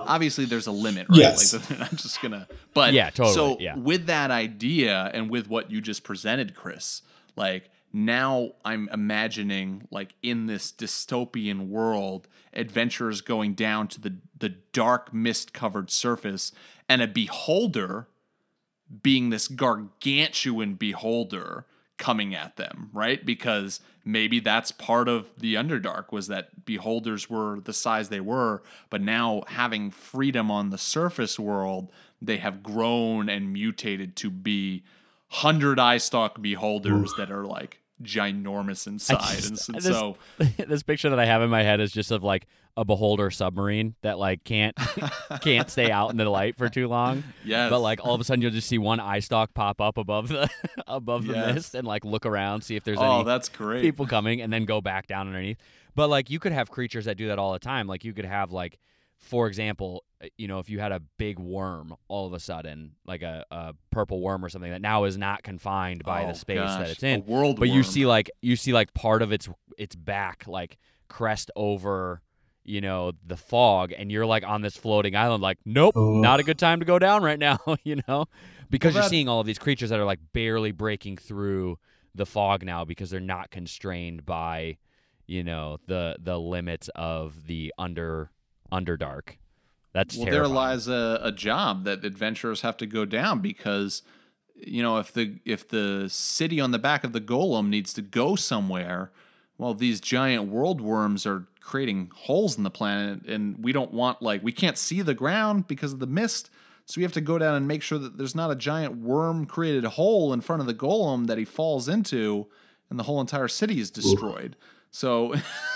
Obviously 0.07 0.45
there's 0.45 0.67
a 0.67 0.71
limit, 0.71 1.07
right? 1.09 1.19
Yes. 1.19 1.53
Like 1.53 1.63
they're 1.67 1.77
not 1.79 1.95
just 1.95 2.21
gonna. 2.21 2.47
But 2.73 2.93
Yeah, 2.93 3.09
totally, 3.09 3.33
So 3.33 3.57
yeah. 3.59 3.75
with 3.77 4.07
that 4.07 4.31
idea 4.31 5.09
and 5.13 5.29
with 5.29 5.49
what 5.49 5.71
you 5.71 5.81
just 5.81 6.03
presented, 6.03 6.55
Chris, 6.55 7.01
like 7.35 7.69
now 7.93 8.51
I'm 8.65 8.89
imagining 8.91 9.87
like 9.91 10.15
in 10.21 10.47
this 10.47 10.71
dystopian 10.71 11.69
world, 11.69 12.27
adventurers 12.53 13.21
going 13.21 13.53
down 13.53 13.87
to 13.89 14.01
the 14.01 14.15
the 14.37 14.49
dark 14.49 15.13
mist 15.13 15.53
covered 15.53 15.89
surface, 15.89 16.51
and 16.89 17.01
a 17.01 17.07
beholder 17.07 18.07
being 19.01 19.29
this 19.29 19.47
gargantuan 19.47 20.75
beholder 20.75 21.65
coming 21.97 22.35
at 22.35 22.57
them, 22.57 22.89
right? 22.93 23.25
Because 23.25 23.79
maybe 24.03 24.39
that's 24.39 24.71
part 24.71 25.07
of 25.07 25.31
the 25.37 25.55
Underdark 25.55 26.11
was 26.11 26.27
that 26.27 26.65
beholders 26.65 27.29
were 27.29 27.59
the 27.61 27.73
size 27.73 28.09
they 28.09 28.19
were, 28.19 28.63
but 28.89 29.01
now 29.01 29.43
having 29.47 29.91
freedom 29.91 30.51
on 30.51 30.69
the 30.69 30.77
surface 30.77 31.39
world, 31.39 31.91
they 32.21 32.37
have 32.37 32.63
grown 32.63 33.29
and 33.29 33.53
mutated 33.53 34.15
to 34.17 34.29
be 34.29 34.83
hundred 35.29 35.79
eye 35.79 35.97
stalk 35.97 36.41
beholders 36.41 37.13
that 37.17 37.31
are 37.31 37.45
like 37.45 37.79
ginormous 38.03 38.87
in 38.87 38.99
size. 38.99 39.49
and 39.49 39.59
so, 39.59 40.17
this, 40.37 40.49
this 40.67 40.83
picture 40.83 41.09
that 41.09 41.19
I 41.19 41.25
have 41.25 41.41
in 41.41 41.49
my 41.49 41.63
head 41.63 41.79
is 41.79 41.91
just 41.91 42.11
of 42.11 42.23
like 42.23 42.45
a 42.77 42.83
beholder 42.83 43.31
submarine 43.31 43.95
that 44.01 44.19
like 44.19 44.43
can't 44.43 44.75
can't 45.41 45.69
stay 45.69 45.91
out 45.91 46.11
in 46.11 46.17
the 46.17 46.29
light 46.29 46.57
for 46.57 46.67
too 46.67 46.87
long. 46.87 47.23
Yes. 47.45 47.69
But 47.69 47.79
like 47.79 48.05
all 48.05 48.13
of 48.13 48.19
a 48.19 48.23
sudden 48.25 48.41
you'll 48.41 48.51
just 48.51 48.67
see 48.67 48.77
one 48.77 48.99
eye 48.99 49.19
stalk 49.19 49.53
pop 49.53 49.79
up 49.79 49.97
above 49.97 50.27
the 50.27 50.49
above 50.87 51.25
the 51.25 51.33
Yes. 51.35 51.55
mist 51.55 51.75
and 51.75 51.87
like 51.87 52.03
look 52.03 52.25
around, 52.25 52.61
see 52.61 52.75
if 52.75 52.83
there's 52.83 52.97
oh, 52.99 53.15
any 53.15 53.23
that's 53.23 53.47
great. 53.47 53.81
people 53.81 54.05
coming 54.05 54.41
and 54.41 54.51
then 54.51 54.65
go 54.65 54.81
back 54.81 55.07
down 55.07 55.27
underneath. 55.27 55.57
But 55.95 56.09
like 56.09 56.29
you 56.29 56.39
could 56.39 56.51
have 56.51 56.69
creatures 56.69 57.05
that 57.05 57.15
do 57.15 57.27
that 57.29 57.39
all 57.39 57.53
the 57.53 57.59
time. 57.59 57.87
Like 57.87 58.03
you 58.03 58.13
could 58.13 58.25
have 58.25 58.51
like 58.51 58.77
for 59.25 59.47
example, 59.47 60.03
uh, 60.23 60.27
you 60.37 60.47
know, 60.47 60.59
if 60.59 60.69
you 60.69 60.79
had 60.79 60.91
a 60.91 60.99
big 61.17 61.39
worm 61.39 61.95
all 62.07 62.25
of 62.27 62.33
a 62.33 62.39
sudden, 62.39 62.91
like 63.05 63.21
a, 63.23 63.45
a 63.51 63.73
purple 63.91 64.21
worm 64.21 64.45
or 64.45 64.49
something 64.49 64.71
that 64.71 64.81
now 64.81 65.03
is 65.05 65.17
not 65.17 65.43
confined 65.43 66.03
by 66.03 66.23
Oh, 66.23 66.27
the 66.27 66.33
space 66.35 66.57
that 66.57 66.79
gosh, 66.81 66.91
it's 66.91 67.03
a 67.03 67.07
in. 67.07 67.25
world 67.25 67.59
but 67.59 67.69
you 67.69 67.83
see 67.83 68.05
like 68.05 68.29
you 68.41 68.55
see 68.55 68.71
like 68.73 68.93
part 68.93 69.21
of 69.21 69.31
its 69.31 69.49
its 69.77 69.95
back 69.95 70.43
like 70.47 70.77
crest 71.07 71.49
over 71.55 72.21
you 72.63 72.81
know 72.81 73.11
the 73.25 73.37
fog 73.37 73.91
and 73.97 74.11
you're 74.11 74.25
like 74.25 74.43
on 74.43 74.61
this 74.61 74.75
floating 74.77 75.15
island 75.15 75.41
like 75.43 75.57
nope 75.65 75.93
not 75.95 76.39
a 76.39 76.43
good 76.43 76.57
time 76.57 76.79
to 76.79 76.85
go 76.85 76.97
down 76.97 77.21
right 77.23 77.39
now 77.39 77.59
you 77.83 77.99
know? 78.07 78.25
Because 78.69 78.93
Well, 78.95 79.03
you're 79.03 79.09
seeing 79.09 79.27
all 79.29 79.39
of 79.39 79.45
these 79.47 79.59
creatures 79.59 79.89
that 79.91 79.99
are 79.99 80.05
like 80.05 80.19
barely 80.33 80.71
breaking 80.71 81.17
through 81.17 81.77
the 82.15 82.25
fog 82.25 82.63
now 82.65 82.85
because 82.85 83.09
they're 83.09 83.19
not 83.19 83.51
constrained 83.51 84.25
by 84.25 84.77
you 85.27 85.43
know 85.43 85.77
the 85.87 86.15
the 86.19 86.39
limits 86.39 86.89
of 86.95 87.45
the 87.47 87.73
under 87.77 88.31
underdark 88.75 89.35
that's 89.95 90.17
well, 90.17 90.25
terrifying. 90.25 90.43
there 90.43 90.53
lies 90.53 90.87
a, 90.89 91.19
a 91.23 91.31
job 91.31 91.85
that 91.85 92.03
adventurers 92.03 92.61
have 92.61 92.75
to 92.77 92.85
go 92.85 93.05
down 93.05 93.39
because 93.39 94.03
you 94.53 94.83
know 94.83 94.97
if 94.97 95.13
the 95.13 95.39
if 95.45 95.69
the 95.69 96.09
city 96.09 96.59
on 96.59 96.71
the 96.71 96.79
back 96.79 97.05
of 97.05 97.13
the 97.13 97.21
golem 97.21 97.69
needs 97.69 97.93
to 97.93 98.01
go 98.01 98.35
somewhere, 98.35 99.13
well, 99.57 99.73
these 99.73 100.01
giant 100.01 100.49
world 100.49 100.81
worms 100.81 101.25
are 101.25 101.47
creating 101.61 102.11
holes 102.13 102.57
in 102.57 102.63
the 102.63 102.69
planet, 102.69 103.25
and 103.25 103.63
we 103.63 103.71
don't 103.71 103.93
want 103.93 104.21
like 104.21 104.43
we 104.43 104.51
can't 104.51 104.77
see 104.77 105.01
the 105.01 105.13
ground 105.13 105.65
because 105.65 105.93
of 105.93 105.99
the 105.99 106.07
mist. 106.07 106.49
So 106.87 106.99
we 106.99 107.03
have 107.03 107.13
to 107.13 107.21
go 107.21 107.37
down 107.37 107.55
and 107.55 107.65
make 107.65 107.81
sure 107.81 107.97
that 107.97 108.17
there's 108.17 108.35
not 108.35 108.51
a 108.51 108.55
giant 108.55 108.97
worm 108.97 109.45
created 109.45 109.85
hole 109.85 110.33
in 110.33 110.41
front 110.41 110.59
of 110.59 110.67
the 110.67 110.73
golem 110.73 111.27
that 111.27 111.37
he 111.37 111.45
falls 111.45 111.87
into, 111.87 112.47
and 112.89 112.99
the 112.99 113.03
whole 113.03 113.21
entire 113.21 113.47
city 113.47 113.79
is 113.79 113.91
destroyed. 113.91 114.57
So 114.95 115.33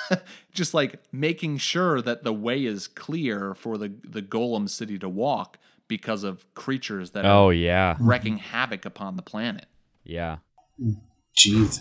just 0.54 0.74
like 0.74 1.02
making 1.12 1.58
sure 1.58 2.02
that 2.02 2.24
the 2.24 2.32
way 2.32 2.64
is 2.64 2.88
clear 2.88 3.54
for 3.54 3.78
the 3.78 3.92
the 4.02 4.22
golem 4.22 4.70
city 4.70 4.98
to 4.98 5.10
walk 5.10 5.58
because 5.90 6.24
of 6.24 6.46
creatures 6.54 7.12
that 7.12 7.26
oh 7.26 7.50
are 7.50 7.54
yeah 7.54 7.98
wreaking 8.00 8.38
havoc 8.38 8.86
upon 8.86 9.18
the 9.18 9.22
planet. 9.22 9.66
yeah 10.06 10.38
Jeez. 11.38 11.80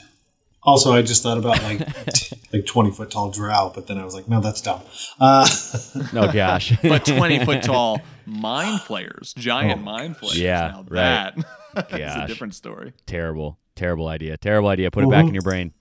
Also, 0.64 0.93
I 0.93 1.03
just 1.03 1.22
thought 1.22 1.39
about 1.39 1.62
like 1.62 1.78
like 2.53 2.66
twenty 2.66 2.91
foot 2.91 3.12
tall 3.12 3.30
drow, 3.30 3.70
but 3.72 3.86
then 3.86 3.99
I 3.99 4.05
was 4.05 4.14
like, 4.14 4.28
no, 4.28 4.41
that's 4.41 4.61
dumb. 4.61 4.82
Uh, 5.20 5.49
oh 6.14 6.32
gosh 6.32 6.76
But 6.82 7.07
20 7.07 7.45
foot 7.45 7.62
tall 7.62 8.01
mind 8.26 8.80
flayers, 8.80 9.32
giant 9.39 9.80
Oh, 9.80 9.84
mind 9.84 10.16
flayers. 10.16 10.41
Yeah, 10.41 10.72
now 10.74 10.84
right. 10.89 11.34
that 11.76 11.93
is 11.93 12.16
a 12.16 12.26
different 12.26 12.57
story. 12.57 12.95
terrible 13.07 13.59
terrible 13.76 14.09
idea 14.09 14.36
terrible 14.36 14.68
idea 14.68 14.91
put 14.91 15.05
it 15.05 15.11
back 15.11 15.24
in 15.24 15.32
your 15.32 15.43
brain 15.43 15.72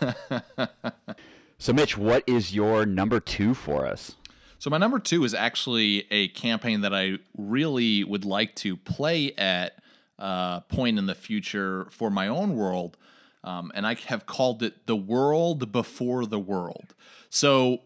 So, 1.58 1.72
Mitch, 1.72 1.96
what 1.96 2.22
is 2.26 2.54
your 2.54 2.84
number 2.84 3.18
two 3.18 3.54
for 3.54 3.86
us? 3.86 4.14
So 4.58 4.68
my 4.68 4.78
number 4.78 4.98
two 4.98 5.24
is 5.24 5.32
actually 5.32 6.06
a 6.10 6.28
campaign 6.28 6.82
that 6.82 6.94
I 6.94 7.18
really 7.36 8.04
would 8.04 8.24
like 8.24 8.54
to 8.56 8.76
play 8.76 9.32
at 9.32 9.78
uh, 10.18 10.60
point 10.60 10.98
in 10.98 11.06
the 11.06 11.14
future 11.14 11.86
for 11.90 12.10
my 12.10 12.28
own 12.28 12.56
world, 12.56 12.96
um, 13.44 13.70
and 13.74 13.86
I 13.86 13.94
have 14.06 14.26
called 14.26 14.62
it 14.62 14.86
the 14.86 14.96
world 14.96 15.72
before 15.72 16.26
the 16.26 16.38
world. 16.38 16.94
So 17.30 17.80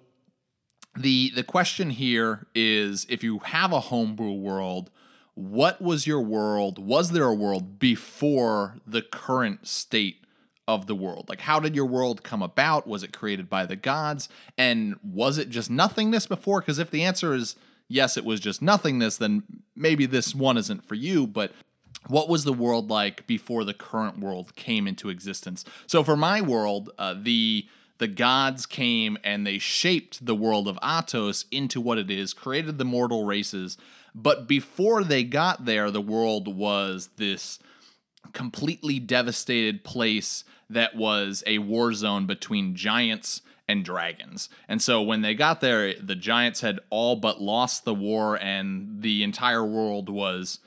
the 0.96 1.30
the 1.34 1.44
question 1.44 1.90
here 1.90 2.46
is 2.54 3.06
if 3.08 3.22
you 3.22 3.38
have 3.38 3.72
a 3.72 3.80
homebrew 3.80 4.32
world 4.32 4.90
what 5.34 5.80
was 5.80 6.04
your 6.04 6.20
world 6.20 6.84
was 6.84 7.12
there 7.12 7.26
a 7.26 7.34
world 7.34 7.78
before 7.78 8.78
the 8.84 9.00
current 9.00 9.68
state 9.68 10.24
of 10.74 10.86
the 10.86 10.94
world. 10.94 11.28
Like 11.28 11.40
how 11.40 11.60
did 11.60 11.74
your 11.74 11.86
world 11.86 12.22
come 12.22 12.42
about? 12.42 12.86
Was 12.86 13.02
it 13.02 13.12
created 13.12 13.50
by 13.50 13.66
the 13.66 13.76
gods? 13.76 14.28
And 14.56 14.96
was 15.02 15.36
it 15.36 15.50
just 15.50 15.70
nothingness 15.70 16.26
before? 16.26 16.60
Because 16.60 16.78
if 16.78 16.90
the 16.90 17.02
answer 17.02 17.34
is 17.34 17.56
yes 17.88 18.16
it 18.16 18.24
was 18.24 18.38
just 18.38 18.62
nothingness 18.62 19.16
then 19.16 19.42
maybe 19.74 20.06
this 20.06 20.32
one 20.32 20.56
isn't 20.56 20.86
for 20.86 20.94
you 20.94 21.26
but 21.26 21.50
what 22.06 22.28
was 22.28 22.44
the 22.44 22.52
world 22.52 22.88
like 22.88 23.26
before 23.26 23.64
the 23.64 23.74
current 23.74 24.20
world 24.20 24.54
came 24.54 24.86
into 24.86 25.08
existence? 25.08 25.64
So 25.86 26.04
for 26.04 26.16
my 26.16 26.40
world 26.40 26.90
uh, 26.98 27.14
the 27.20 27.66
the 27.98 28.08
gods 28.08 28.64
came 28.64 29.18
and 29.22 29.46
they 29.46 29.58
shaped 29.58 30.24
the 30.24 30.34
world 30.34 30.66
of 30.66 30.78
Atos 30.78 31.44
into 31.50 31.82
what 31.82 31.98
it 31.98 32.10
is, 32.10 32.32
created 32.32 32.78
the 32.78 32.84
mortal 32.84 33.26
races. 33.26 33.76
But 34.14 34.48
before 34.48 35.04
they 35.04 35.22
got 35.22 35.66
there, 35.66 35.90
the 35.90 36.00
world 36.00 36.48
was 36.48 37.10
this 37.18 37.58
completely 38.32 38.98
devastated 38.98 39.84
place 39.84 40.44
that 40.70 40.96
was 40.96 41.42
a 41.46 41.58
war 41.58 41.92
zone 41.92 42.26
between 42.26 42.74
giants 42.74 43.42
and 43.68 43.84
dragons. 43.84 44.48
And 44.68 44.80
so 44.80 45.02
when 45.02 45.22
they 45.22 45.34
got 45.34 45.60
there, 45.60 45.94
the 45.94 46.16
giants 46.16 46.62
had 46.62 46.80
all 46.88 47.16
but 47.16 47.40
lost 47.40 47.84
the 47.84 47.94
war, 47.94 48.36
and 48.36 49.02
the 49.02 49.22
entire 49.22 49.64
world 49.64 50.08
was 50.08 50.60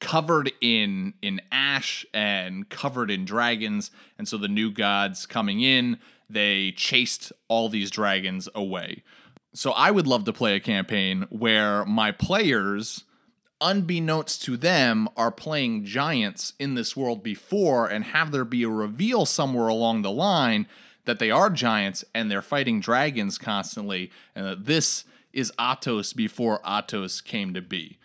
covered 0.00 0.52
in 0.60 1.14
in 1.22 1.40
ash 1.50 2.04
and 2.12 2.68
covered 2.68 3.10
in 3.10 3.24
dragons 3.24 3.90
and 4.18 4.28
so 4.28 4.36
the 4.36 4.48
new 4.48 4.70
gods 4.70 5.24
coming 5.24 5.60
in 5.60 5.98
they 6.28 6.72
chased 6.72 7.32
all 7.48 7.68
these 7.68 7.90
dragons 7.90 8.48
away. 8.54 9.02
So 9.54 9.72
I 9.72 9.90
would 9.90 10.06
love 10.06 10.24
to 10.24 10.32
play 10.32 10.56
a 10.56 10.60
campaign 10.60 11.26
where 11.30 11.84
my 11.84 12.10
players, 12.12 13.04
unbeknownst 13.64 14.42
to 14.44 14.56
them, 14.56 15.08
are 15.16 15.32
playing 15.32 15.84
giants 15.84 16.52
in 16.60 16.74
this 16.74 16.96
world 16.96 17.22
before 17.22 17.88
and 17.88 18.04
have 18.04 18.30
there 18.30 18.44
be 18.44 18.62
a 18.62 18.68
reveal 18.68 19.26
somewhere 19.26 19.68
along 19.68 20.02
the 20.02 20.10
line 20.10 20.68
that 21.06 21.18
they 21.18 21.30
are 21.30 21.50
giants 21.50 22.04
and 22.14 22.30
they're 22.30 22.42
fighting 22.42 22.78
dragons 22.78 23.38
constantly, 23.38 24.10
and 24.34 24.46
that 24.46 24.66
this 24.66 25.04
is 25.32 25.52
Atos 25.58 26.14
before 26.14 26.60
Atos 26.60 27.24
came 27.24 27.54
to 27.54 27.62
be. 27.62 27.98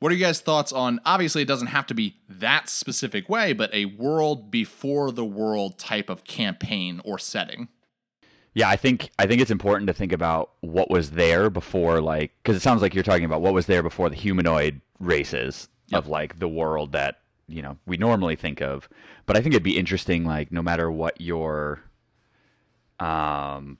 What 0.00 0.12
are 0.12 0.14
you 0.14 0.24
guys' 0.24 0.40
thoughts 0.40 0.72
on? 0.72 1.00
Obviously, 1.04 1.42
it 1.42 1.48
doesn't 1.48 1.68
have 1.68 1.86
to 1.86 1.94
be 1.94 2.16
that 2.28 2.68
specific 2.68 3.28
way, 3.28 3.52
but 3.52 3.74
a 3.74 3.84
world 3.86 4.50
before 4.50 5.12
the 5.12 5.24
world 5.24 5.78
type 5.78 6.08
of 6.08 6.24
campaign 6.24 7.00
or 7.04 7.18
setting. 7.18 7.68
Yeah, 8.58 8.68
I 8.68 8.74
think 8.74 9.12
I 9.20 9.26
think 9.28 9.40
it's 9.40 9.52
important 9.52 9.86
to 9.86 9.92
think 9.92 10.10
about 10.10 10.50
what 10.62 10.90
was 10.90 11.12
there 11.12 11.48
before, 11.48 12.00
like, 12.00 12.32
because 12.42 12.56
it 12.56 12.60
sounds 12.60 12.82
like 12.82 12.92
you're 12.92 13.04
talking 13.04 13.24
about 13.24 13.40
what 13.40 13.54
was 13.54 13.66
there 13.66 13.84
before 13.84 14.10
the 14.10 14.16
humanoid 14.16 14.80
races 14.98 15.68
yep. 15.86 16.00
of 16.00 16.08
like 16.08 16.40
the 16.40 16.48
world 16.48 16.90
that 16.90 17.20
you 17.46 17.62
know 17.62 17.76
we 17.86 17.96
normally 17.96 18.34
think 18.34 18.60
of. 18.60 18.88
But 19.26 19.36
I 19.36 19.42
think 19.42 19.54
it'd 19.54 19.62
be 19.62 19.78
interesting, 19.78 20.24
like, 20.24 20.50
no 20.50 20.60
matter 20.60 20.90
what 20.90 21.20
your, 21.20 21.84
um, 22.98 23.78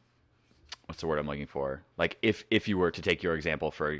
what's 0.86 1.00
the 1.00 1.08
word 1.08 1.18
I'm 1.18 1.26
looking 1.26 1.48
for? 1.48 1.82
Like, 1.96 2.16
if 2.22 2.44
if 2.48 2.68
you 2.68 2.78
were 2.78 2.92
to 2.92 3.02
take 3.02 3.20
your 3.20 3.34
example 3.34 3.72
for 3.72 3.98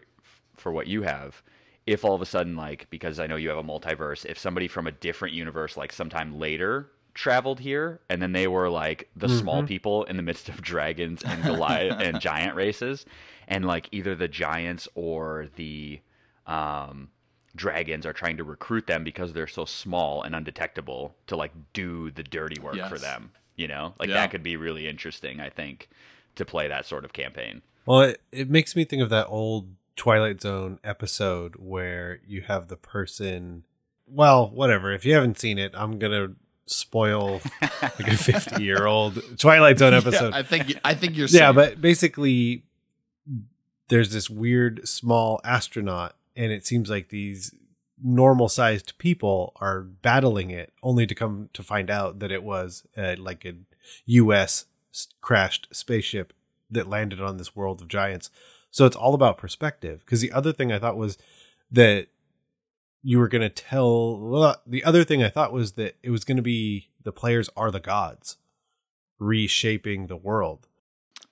for 0.58 0.70
what 0.70 0.86
you 0.86 1.02
have, 1.02 1.42
if 1.88 2.04
all 2.04 2.14
of 2.14 2.22
a 2.22 2.26
sudden 2.26 2.54
like 2.54 2.88
because 2.88 3.18
I 3.18 3.26
know 3.26 3.34
you 3.34 3.48
have 3.48 3.58
a 3.58 3.64
multiverse, 3.64 4.24
if 4.26 4.38
somebody 4.38 4.68
from 4.68 4.86
a 4.86 4.92
different 4.92 5.34
universe 5.34 5.76
like 5.76 5.92
sometime 5.92 6.38
later 6.38 6.92
traveled 7.18 7.58
here 7.58 7.98
and 8.08 8.22
then 8.22 8.30
they 8.30 8.46
were 8.46 8.70
like 8.70 9.08
the 9.16 9.26
mm-hmm. 9.26 9.38
small 9.38 9.62
people 9.64 10.04
in 10.04 10.16
the 10.16 10.22
midst 10.22 10.48
of 10.48 10.62
dragons 10.62 11.20
and 11.24 11.42
Goliath 11.42 11.98
and 11.98 12.20
giant 12.20 12.54
races 12.54 13.04
and 13.48 13.64
like 13.64 13.88
either 13.90 14.14
the 14.14 14.28
giants 14.28 14.86
or 14.94 15.48
the 15.56 16.00
um 16.46 17.08
dragons 17.56 18.06
are 18.06 18.12
trying 18.12 18.36
to 18.36 18.44
recruit 18.44 18.86
them 18.86 19.02
because 19.02 19.32
they're 19.32 19.48
so 19.48 19.64
small 19.64 20.22
and 20.22 20.32
undetectable 20.36 21.12
to 21.26 21.34
like 21.34 21.50
do 21.72 22.12
the 22.12 22.22
dirty 22.22 22.60
work 22.60 22.76
yes. 22.76 22.88
for 22.88 22.98
them 22.98 23.32
you 23.56 23.66
know 23.66 23.94
like 23.98 24.08
yeah. 24.08 24.14
that 24.14 24.30
could 24.30 24.44
be 24.44 24.56
really 24.56 24.86
interesting 24.86 25.40
i 25.40 25.50
think 25.50 25.88
to 26.36 26.44
play 26.44 26.68
that 26.68 26.86
sort 26.86 27.04
of 27.04 27.12
campaign 27.12 27.62
well 27.84 28.02
it, 28.02 28.22
it 28.30 28.48
makes 28.48 28.76
me 28.76 28.84
think 28.84 29.02
of 29.02 29.10
that 29.10 29.26
old 29.26 29.66
Twilight 29.96 30.40
Zone 30.40 30.78
episode 30.84 31.56
where 31.56 32.20
you 32.24 32.42
have 32.42 32.68
the 32.68 32.76
person. 32.76 33.64
Well, 34.06 34.48
whatever. 34.48 34.92
If 34.92 35.04
you 35.04 35.12
haven't 35.12 35.40
seen 35.40 35.58
it, 35.58 35.72
I'm 35.74 35.98
gonna 35.98 36.36
spoil 36.70 37.40
like 37.82 38.08
a 38.08 38.16
50 38.16 38.62
year 38.62 38.86
old 38.86 39.38
Twilight 39.38 39.78
Zone 39.78 39.94
episode. 39.94 40.30
Yeah, 40.30 40.38
I 40.38 40.42
think 40.42 40.78
I 40.84 40.94
think 40.94 41.16
you're. 41.16 41.28
Yeah, 41.28 41.52
but 41.52 41.80
basically, 41.80 42.64
there's 43.88 44.12
this 44.12 44.30
weird 44.30 44.86
small 44.88 45.40
astronaut, 45.44 46.14
and 46.36 46.52
it 46.52 46.66
seems 46.66 46.90
like 46.90 47.08
these 47.08 47.54
normal 48.02 48.48
sized 48.48 48.96
people 48.98 49.52
are 49.56 49.80
battling 49.82 50.50
it, 50.50 50.72
only 50.82 51.06
to 51.06 51.14
come 51.14 51.48
to 51.52 51.62
find 51.62 51.90
out 51.90 52.20
that 52.20 52.30
it 52.30 52.42
was 52.42 52.84
uh, 52.96 53.16
like 53.18 53.44
a 53.44 53.54
U.S. 54.06 54.66
crashed 55.20 55.68
spaceship 55.72 56.32
that 56.70 56.88
landed 56.88 57.20
on 57.20 57.38
this 57.38 57.56
world 57.56 57.80
of 57.80 57.88
giants. 57.88 58.30
So 58.70 58.86
it's 58.86 58.96
all 58.96 59.14
about 59.14 59.38
perspective. 59.38 60.00
Because 60.04 60.20
the 60.20 60.32
other 60.32 60.52
thing 60.52 60.70
I 60.70 60.78
thought 60.78 60.96
was 60.96 61.18
that 61.70 62.08
you 63.02 63.18
were 63.18 63.28
going 63.28 63.42
to 63.42 63.48
tell. 63.48 64.18
Well, 64.18 64.56
the 64.66 64.84
other 64.84 65.04
thing 65.04 65.22
I 65.22 65.28
thought 65.28 65.52
was 65.52 65.72
that 65.72 65.96
it 66.02 66.10
was 66.10 66.24
going 66.24 66.36
to 66.36 66.42
be 66.42 66.90
the 67.02 67.12
players 67.12 67.48
are 67.56 67.70
the 67.70 67.80
gods 67.80 68.36
reshaping 69.18 70.06
the 70.06 70.16
world. 70.16 70.66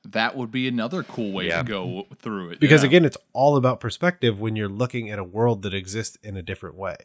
That 0.04 0.36
would 0.36 0.52
be 0.52 0.68
another 0.68 1.02
cool 1.02 1.32
way 1.32 1.48
yeah. 1.48 1.62
to 1.62 1.68
go 1.68 2.06
through 2.16 2.50
it. 2.50 2.60
Because 2.60 2.82
yeah. 2.82 2.88
again, 2.88 3.04
it's 3.04 3.16
all 3.32 3.56
about 3.56 3.80
perspective 3.80 4.40
when 4.40 4.54
you're 4.54 4.68
looking 4.68 5.10
at 5.10 5.18
a 5.18 5.24
world 5.24 5.62
that 5.62 5.74
exists 5.74 6.16
in 6.22 6.36
a 6.36 6.42
different 6.42 6.76
way. 6.76 6.96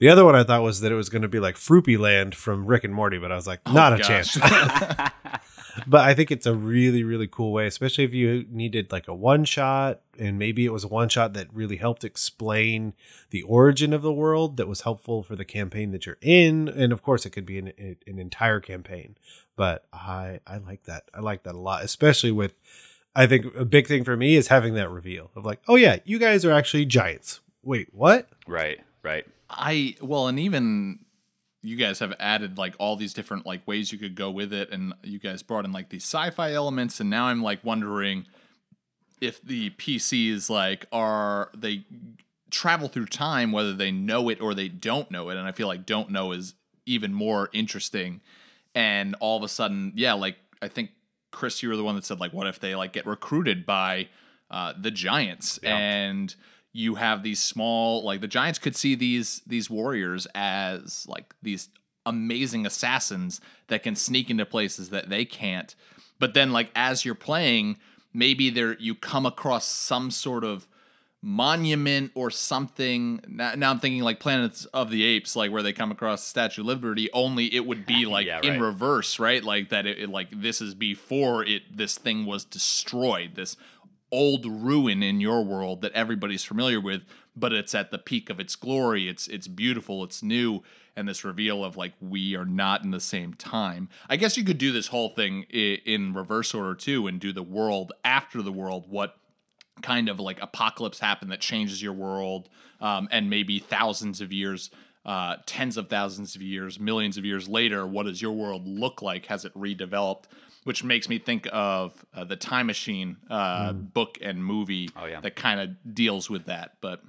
The 0.00 0.08
other 0.08 0.24
one 0.24 0.36
I 0.36 0.44
thought 0.44 0.62
was 0.62 0.80
that 0.80 0.92
it 0.92 0.96
was 0.96 1.08
going 1.08 1.22
to 1.22 1.28
be 1.28 1.40
like 1.40 1.56
Froopy 1.56 1.98
Land 1.98 2.34
from 2.34 2.66
Rick 2.66 2.84
and 2.84 2.94
Morty, 2.94 3.18
but 3.18 3.32
I 3.32 3.36
was 3.36 3.46
like, 3.46 3.60
oh, 3.66 3.72
not 3.72 3.98
a 3.98 4.02
chance. 4.02 4.36
but 5.86 6.00
I 6.00 6.14
think 6.14 6.30
it's 6.30 6.46
a 6.46 6.54
really, 6.54 7.04
really 7.04 7.26
cool 7.26 7.52
way, 7.52 7.66
especially 7.66 8.04
if 8.04 8.14
you 8.14 8.46
needed 8.50 8.90
like 8.92 9.08
a 9.08 9.14
one 9.14 9.44
shot, 9.44 10.00
and 10.18 10.38
maybe 10.38 10.64
it 10.64 10.72
was 10.72 10.84
a 10.84 10.88
one 10.88 11.08
shot 11.08 11.32
that 11.34 11.52
really 11.52 11.76
helped 11.76 12.04
explain 12.04 12.94
the 13.30 13.42
origin 13.42 13.92
of 13.92 14.02
the 14.02 14.12
world 14.12 14.56
that 14.56 14.68
was 14.68 14.82
helpful 14.82 15.22
for 15.22 15.36
the 15.36 15.44
campaign 15.44 15.90
that 15.92 16.06
you're 16.06 16.18
in. 16.20 16.68
And 16.68 16.92
of 16.92 17.02
course, 17.02 17.26
it 17.26 17.30
could 17.30 17.46
be 17.46 17.58
an, 17.58 17.72
an 17.78 18.18
entire 18.18 18.60
campaign. 18.60 19.16
But 19.56 19.86
I, 19.92 20.40
I 20.46 20.58
like 20.58 20.84
that. 20.84 21.04
I 21.14 21.20
like 21.20 21.42
that 21.44 21.54
a 21.54 21.60
lot, 21.60 21.84
especially 21.84 22.32
with. 22.32 22.54
I 23.16 23.26
think 23.26 23.46
a 23.56 23.64
big 23.64 23.88
thing 23.88 24.04
for 24.04 24.16
me 24.16 24.36
is 24.36 24.46
having 24.46 24.74
that 24.74 24.90
reveal 24.90 25.32
of 25.34 25.44
like, 25.44 25.60
oh 25.66 25.74
yeah, 25.74 25.96
you 26.04 26.20
guys 26.20 26.44
are 26.44 26.52
actually 26.52 26.84
giants. 26.84 27.40
Wait, 27.64 27.88
what? 27.92 28.28
Right, 28.46 28.78
right. 29.02 29.26
I 29.50 29.96
well, 30.00 30.28
and 30.28 30.38
even 30.38 31.00
you 31.62 31.76
guys 31.76 31.98
have 31.98 32.14
added 32.20 32.58
like 32.58 32.74
all 32.78 32.96
these 32.96 33.12
different 33.12 33.44
like 33.44 33.66
ways 33.66 33.92
you 33.92 33.98
could 33.98 34.14
go 34.14 34.30
with 34.30 34.52
it 34.52 34.70
and 34.70 34.94
you 35.02 35.18
guys 35.18 35.42
brought 35.42 35.64
in 35.64 35.72
like 35.72 35.90
these 35.90 36.04
sci-fi 36.04 36.52
elements 36.52 37.00
and 37.00 37.10
now 37.10 37.24
i'm 37.24 37.42
like 37.42 37.62
wondering 37.64 38.26
if 39.20 39.42
the 39.42 39.70
pcs 39.70 40.48
like 40.48 40.86
are 40.92 41.50
they 41.56 41.84
travel 42.50 42.88
through 42.88 43.06
time 43.06 43.52
whether 43.52 43.74
they 43.74 43.90
know 43.90 44.28
it 44.28 44.40
or 44.40 44.54
they 44.54 44.68
don't 44.68 45.10
know 45.10 45.28
it 45.28 45.36
and 45.36 45.46
i 45.46 45.52
feel 45.52 45.66
like 45.66 45.84
don't 45.84 46.10
know 46.10 46.32
is 46.32 46.54
even 46.86 47.12
more 47.12 47.50
interesting 47.52 48.20
and 48.74 49.14
all 49.20 49.36
of 49.36 49.42
a 49.42 49.48
sudden 49.48 49.92
yeah 49.94 50.12
like 50.12 50.36
i 50.62 50.68
think 50.68 50.90
chris 51.30 51.62
you 51.62 51.68
were 51.68 51.76
the 51.76 51.84
one 51.84 51.94
that 51.94 52.04
said 52.04 52.20
like 52.20 52.32
what 52.32 52.46
if 52.46 52.60
they 52.60 52.74
like 52.74 52.92
get 52.92 53.06
recruited 53.06 53.66
by 53.66 54.08
uh, 54.50 54.72
the 54.80 54.90
giants 54.90 55.60
yeah. 55.62 55.76
and 55.76 56.34
you 56.72 56.96
have 56.96 57.22
these 57.22 57.40
small 57.40 58.04
like 58.04 58.20
the 58.20 58.28
giants 58.28 58.58
could 58.58 58.76
see 58.76 58.94
these 58.94 59.42
these 59.46 59.70
warriors 59.70 60.26
as 60.34 61.06
like 61.08 61.34
these 61.42 61.68
amazing 62.06 62.64
assassins 62.64 63.40
that 63.68 63.82
can 63.82 63.94
sneak 63.94 64.30
into 64.30 64.46
places 64.46 64.90
that 64.90 65.08
they 65.08 65.24
can't. 65.24 65.74
But 66.18 66.34
then 66.34 66.52
like 66.52 66.70
as 66.74 67.04
you're 67.04 67.14
playing 67.14 67.78
maybe 68.12 68.50
there 68.50 68.76
you 68.78 68.94
come 68.94 69.26
across 69.26 69.64
some 69.64 70.10
sort 70.10 70.44
of 70.44 70.66
monument 71.20 72.12
or 72.14 72.30
something. 72.30 73.20
Now, 73.26 73.54
now 73.54 73.70
i'm 73.70 73.80
thinking 73.80 74.02
like 74.02 74.20
planets 74.20 74.66
of 74.66 74.90
the 74.90 75.04
apes 75.04 75.34
like 75.34 75.50
where 75.50 75.62
they 75.62 75.72
come 75.72 75.90
across 75.90 76.22
the 76.22 76.28
statue 76.28 76.60
of 76.60 76.68
liberty 76.68 77.08
only 77.12 77.52
it 77.54 77.66
would 77.66 77.86
be 77.86 78.06
like 78.06 78.26
yeah, 78.26 78.36
right. 78.36 78.44
in 78.44 78.60
reverse 78.60 79.18
right? 79.18 79.42
Like 79.42 79.70
that 79.70 79.86
it, 79.86 79.98
it 79.98 80.10
like 80.10 80.28
this 80.30 80.60
is 80.60 80.74
before 80.74 81.44
it 81.44 81.76
this 81.76 81.98
thing 81.98 82.24
was 82.24 82.44
destroyed 82.44 83.34
this 83.34 83.56
old 84.10 84.46
ruin 84.46 85.02
in 85.02 85.20
your 85.20 85.44
world 85.44 85.82
that 85.82 85.92
everybody's 85.92 86.44
familiar 86.44 86.80
with, 86.80 87.02
but 87.36 87.52
it's 87.52 87.74
at 87.74 87.90
the 87.90 87.98
peak 87.98 88.30
of 88.30 88.40
its 88.40 88.56
glory. 88.56 89.08
It's 89.08 89.28
it's 89.28 89.48
beautiful, 89.48 90.04
it's 90.04 90.22
new, 90.22 90.62
and 90.96 91.08
this 91.08 91.24
reveal 91.24 91.64
of 91.64 91.76
like 91.76 91.92
we 92.00 92.34
are 92.36 92.44
not 92.44 92.84
in 92.84 92.90
the 92.90 93.00
same 93.00 93.34
time. 93.34 93.88
I 94.08 94.16
guess 94.16 94.36
you 94.36 94.44
could 94.44 94.58
do 94.58 94.72
this 94.72 94.88
whole 94.88 95.10
thing 95.10 95.42
in 95.42 96.14
reverse 96.14 96.54
order 96.54 96.74
too, 96.74 97.06
and 97.06 97.20
do 97.20 97.32
the 97.32 97.42
world 97.42 97.92
after 98.04 98.42
the 98.42 98.52
world. 98.52 98.86
What 98.88 99.16
kind 99.82 100.08
of 100.08 100.18
like 100.18 100.42
apocalypse 100.42 100.98
happened 100.98 101.30
that 101.30 101.40
changes 101.40 101.82
your 101.82 101.92
world, 101.92 102.48
um, 102.80 103.08
and 103.10 103.30
maybe 103.30 103.58
thousands 103.58 104.20
of 104.20 104.32
years 104.32 104.70
uh, 105.08 105.36
tens 105.46 105.78
of 105.78 105.88
thousands 105.88 106.36
of 106.36 106.42
years, 106.42 106.78
millions 106.78 107.16
of 107.16 107.24
years 107.24 107.48
later, 107.48 107.86
what 107.86 108.04
does 108.04 108.20
your 108.20 108.32
world 108.32 108.66
look 108.66 109.00
like? 109.00 109.24
Has 109.26 109.46
it 109.46 109.54
redeveloped? 109.54 110.24
Which 110.68 110.84
makes 110.84 111.08
me 111.08 111.18
think 111.18 111.48
of 111.50 112.04
uh, 112.14 112.24
the 112.24 112.36
Time 112.36 112.66
Machine 112.66 113.16
uh, 113.30 113.72
book 113.72 114.18
and 114.20 114.44
movie 114.44 114.90
Oh, 114.96 115.06
yeah. 115.06 115.20
that 115.20 115.34
kind 115.34 115.60
of 115.60 115.94
deals 115.94 116.28
with 116.28 116.44
that. 116.44 116.72
But 116.82 117.02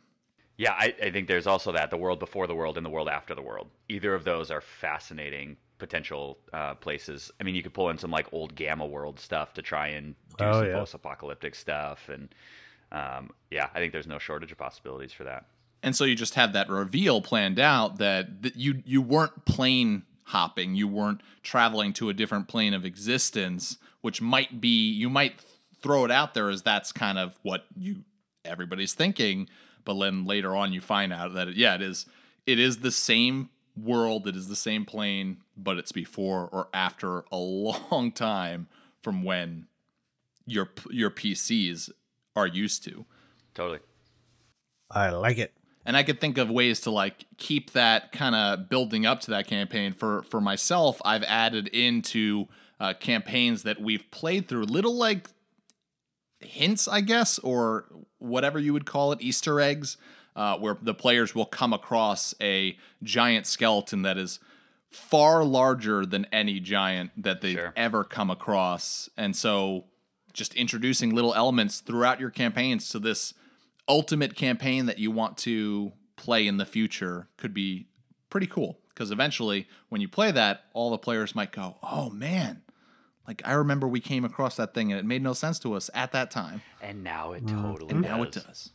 Yeah, 0.58 0.72
I, 0.72 0.96
I 1.04 1.12
think 1.12 1.28
there's 1.28 1.46
also 1.46 1.74
that 1.74 1.90
the 1.90 1.98
world 1.98 2.20
before 2.20 2.48
the 2.48 2.56
world 2.56 2.78
and 2.78 2.86
the 2.86 2.90
world 2.90 3.10
after 3.10 3.36
the 3.36 3.42
world. 3.42 3.68
Either 3.90 4.14
of 4.16 4.24
those 4.24 4.50
are 4.50 4.62
fascinating 4.62 5.58
potential 5.78 6.38
uh, 6.54 6.76
places. 6.76 7.32
I 7.40 7.44
mean, 7.44 7.54
you 7.56 7.62
could 7.64 7.74
pull 7.74 7.90
in 7.90 7.98
some 7.98 8.12
like 8.12 8.28
old 8.32 8.56
Gamma 8.56 8.86
World 8.86 9.20
stuff 9.20 9.54
to 9.56 9.62
try 9.62 9.88
and 9.90 10.16
do 10.38 10.46
Oh, 10.46 10.60
some 10.60 10.68
yeah. 10.68 10.74
post-apocalyptic 10.80 11.54
stuff, 11.56 12.08
and 12.10 12.30
um, 12.94 13.32
yeah, 13.52 13.68
I 13.74 13.80
think 13.80 13.92
there's 13.94 14.08
no 14.08 14.20
shortage 14.20 14.52
of 14.54 14.58
possibilities 14.58 15.12
for 15.14 15.26
that. 15.26 15.46
and 15.84 15.96
so 15.96 16.04
you 16.06 16.16
just 16.16 16.36
have 16.36 16.54
that 16.54 16.70
reveal 16.70 17.22
planned 17.22 17.60
out 17.60 17.98
that, 17.98 18.42
that 18.44 18.56
you 18.56 18.82
you 18.86 19.02
weren't 19.02 19.46
plane 19.46 20.04
hopping, 20.30 20.76
you 20.76 20.88
weren't 20.88 21.22
traveling 21.42 21.92
to 21.94 22.10
a 22.10 22.14
different 22.14 22.48
plane 22.48 22.74
of 22.74 22.86
existence, 22.86 23.78
which 24.02 24.22
might 24.22 24.62
be 24.62 24.92
you 24.92 25.10
might 25.10 25.42
throw 25.82 26.06
it 26.06 26.12
out 26.12 26.34
there 26.34 26.50
as 26.50 26.62
that's 26.62 26.92
kind 26.92 27.18
of 27.18 27.38
what 27.42 27.66
you 27.76 28.04
everybody's 28.46 28.94
thinking, 28.94 29.50
but 29.86 30.00
then 30.00 30.26
later 30.26 30.56
on 30.56 30.72
you 30.72 30.82
find 30.82 31.12
out 31.12 31.34
that 31.34 31.56
yeah, 31.56 31.76
it 31.76 31.82
is 31.82 32.06
it 32.46 32.60
is 32.60 32.80
the 32.80 32.92
same 32.92 33.50
world, 33.76 34.28
it 34.28 34.36
is 34.36 34.48
the 34.48 34.56
same 34.56 34.86
plane, 34.86 35.38
but 35.58 35.78
it's 35.78 35.92
before 35.92 36.48
or 36.52 36.68
after 36.74 37.24
a 37.32 37.38
long 37.38 38.12
time 38.16 38.68
from 39.02 39.24
when 39.24 39.68
your 40.46 40.70
your 40.90 41.10
PCs 41.10 41.90
are 42.36 42.48
used 42.48 42.84
to. 42.84 43.06
Totally. 43.54 43.80
I 44.92 45.10
like 45.10 45.38
it. 45.38 45.54
And 45.86 45.96
I 45.98 46.04
could 46.04 46.20
think 46.22 46.38
of 46.38 46.50
ways 46.50 46.82
to 46.82 46.92
like 46.92 47.26
keep 47.38 47.72
that 47.72 48.12
kind 48.12 48.36
of 48.36 48.70
building 48.70 49.06
up 49.06 49.22
to 49.22 49.32
that 49.32 49.48
campaign. 49.48 49.94
For 49.94 50.24
for 50.24 50.42
myself, 50.42 51.02
I've 51.06 51.24
added 51.24 51.68
into 51.70 52.48
uh, 52.80 52.94
campaigns 52.94 53.64
that 53.64 53.82
we've 53.82 54.10
played 54.12 54.48
through 54.48 54.64
little 54.66 54.96
like 54.96 55.30
hints, 56.40 56.88
I 56.88 57.02
guess, 57.02 57.40
or 57.40 57.86
whatever 58.20 58.60
you 58.60 58.74
would 58.74 58.86
call 58.86 59.12
it, 59.12 59.22
Easter 59.22 59.60
eggs, 59.60 59.98
uh, 60.36 60.58
where 60.58 60.78
the 60.82 60.94
players 60.94 61.36
will 61.36 61.46
come 61.46 61.74
across 61.74 62.34
a 62.42 62.78
giant 63.04 63.46
skeleton 63.46 64.04
that 64.04 64.18
is 64.18 64.40
far 64.90 65.44
larger 65.44 66.06
than 66.06 66.26
any 66.32 66.60
giant 66.60 67.12
that 67.22 67.42
they've 67.42 67.58
Sure. 67.58 67.74
ever 67.76 68.04
come 68.04 68.30
across, 68.30 69.10
and 69.18 69.36
so 69.36 69.86
just 70.34 70.54
introducing 70.56 71.14
little 71.14 71.34
elements 71.36 71.80
throughout 71.82 72.20
your 72.20 72.30
campaigns 72.30 72.90
to 72.90 73.00
this 73.00 73.34
ultimate 73.90 74.36
campaign 74.36 74.86
that 74.86 75.00
you 75.00 75.12
want 75.12 75.38
to 75.40 75.92
play 76.16 76.48
in 76.48 76.58
the 76.58 76.66
future 76.66 77.28
could 77.38 77.54
be 77.54 77.88
pretty 78.30 78.48
cool 78.48 78.78
because 78.90 79.10
eventually 79.12 79.68
when 79.90 80.00
you 80.02 80.08
play 80.08 80.32
that 80.32 80.64
all 80.74 80.92
the 80.92 80.98
players 80.98 81.34
might 81.34 81.52
go 81.52 81.78
oh 81.82 82.10
man 82.12 82.62
like 83.28 83.42
i 83.46 83.54
remember 83.54 83.88
we 83.88 84.00
came 84.00 84.24
across 84.24 84.56
that 84.58 84.74
thing 84.74 84.92
and 84.92 85.00
it 85.00 85.06
made 85.06 85.24
no 85.24 85.34
sense 85.34 85.58
to 85.60 85.74
us 85.74 85.90
at 85.96 86.12
that 86.12 86.30
time 86.30 86.62
And 86.82 87.04
now 87.04 87.32
it 87.32 87.48
totally 87.48 87.92
and 87.92 88.04
does. 88.04 88.12
now 88.12 88.22
it 88.24 88.32
does 88.32 88.70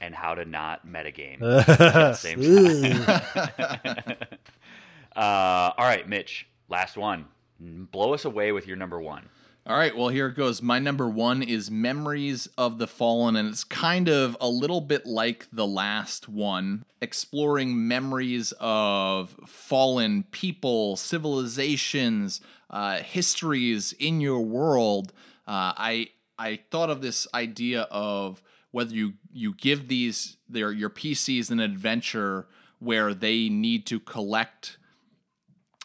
And 0.00 0.14
how 0.14 0.34
to 0.36 0.44
not 0.44 0.86
metagame 0.86 1.42
at 1.42 1.66
the 1.66 2.12
same 2.14 2.40
time. 2.40 4.18
uh, 5.16 5.72
all 5.76 5.84
right, 5.84 6.08
Mitch. 6.08 6.46
Last 6.68 6.96
one. 6.96 7.26
Blow 7.60 8.14
us 8.14 8.24
away 8.24 8.52
with 8.52 8.66
your 8.68 8.76
number 8.76 9.00
one. 9.00 9.28
All 9.68 9.76
right, 9.76 9.94
well, 9.94 10.08
here 10.08 10.28
it 10.28 10.34
goes. 10.34 10.62
My 10.62 10.78
number 10.78 11.06
one 11.10 11.42
is 11.42 11.70
Memories 11.70 12.48
of 12.56 12.78
the 12.78 12.86
Fallen, 12.86 13.36
and 13.36 13.50
it's 13.50 13.64
kind 13.64 14.08
of 14.08 14.34
a 14.40 14.48
little 14.48 14.80
bit 14.80 15.04
like 15.04 15.46
the 15.52 15.66
last 15.66 16.26
one, 16.26 16.86
exploring 17.02 17.86
memories 17.86 18.54
of 18.60 19.36
fallen 19.46 20.22
people, 20.30 20.96
civilizations, 20.96 22.40
uh, 22.70 23.00
histories 23.00 23.92
in 23.92 24.22
your 24.22 24.40
world. 24.40 25.12
Uh, 25.46 25.76
I 25.76 26.08
I 26.38 26.60
thought 26.70 26.88
of 26.88 27.02
this 27.02 27.26
idea 27.34 27.82
of 27.90 28.42
whether 28.70 28.94
you 28.94 29.14
you 29.30 29.52
give 29.52 29.88
these 29.88 30.38
their 30.48 30.72
your 30.72 30.88
PCs 30.88 31.50
an 31.50 31.60
adventure 31.60 32.46
where 32.78 33.12
they 33.12 33.50
need 33.50 33.84
to 33.88 34.00
collect 34.00 34.77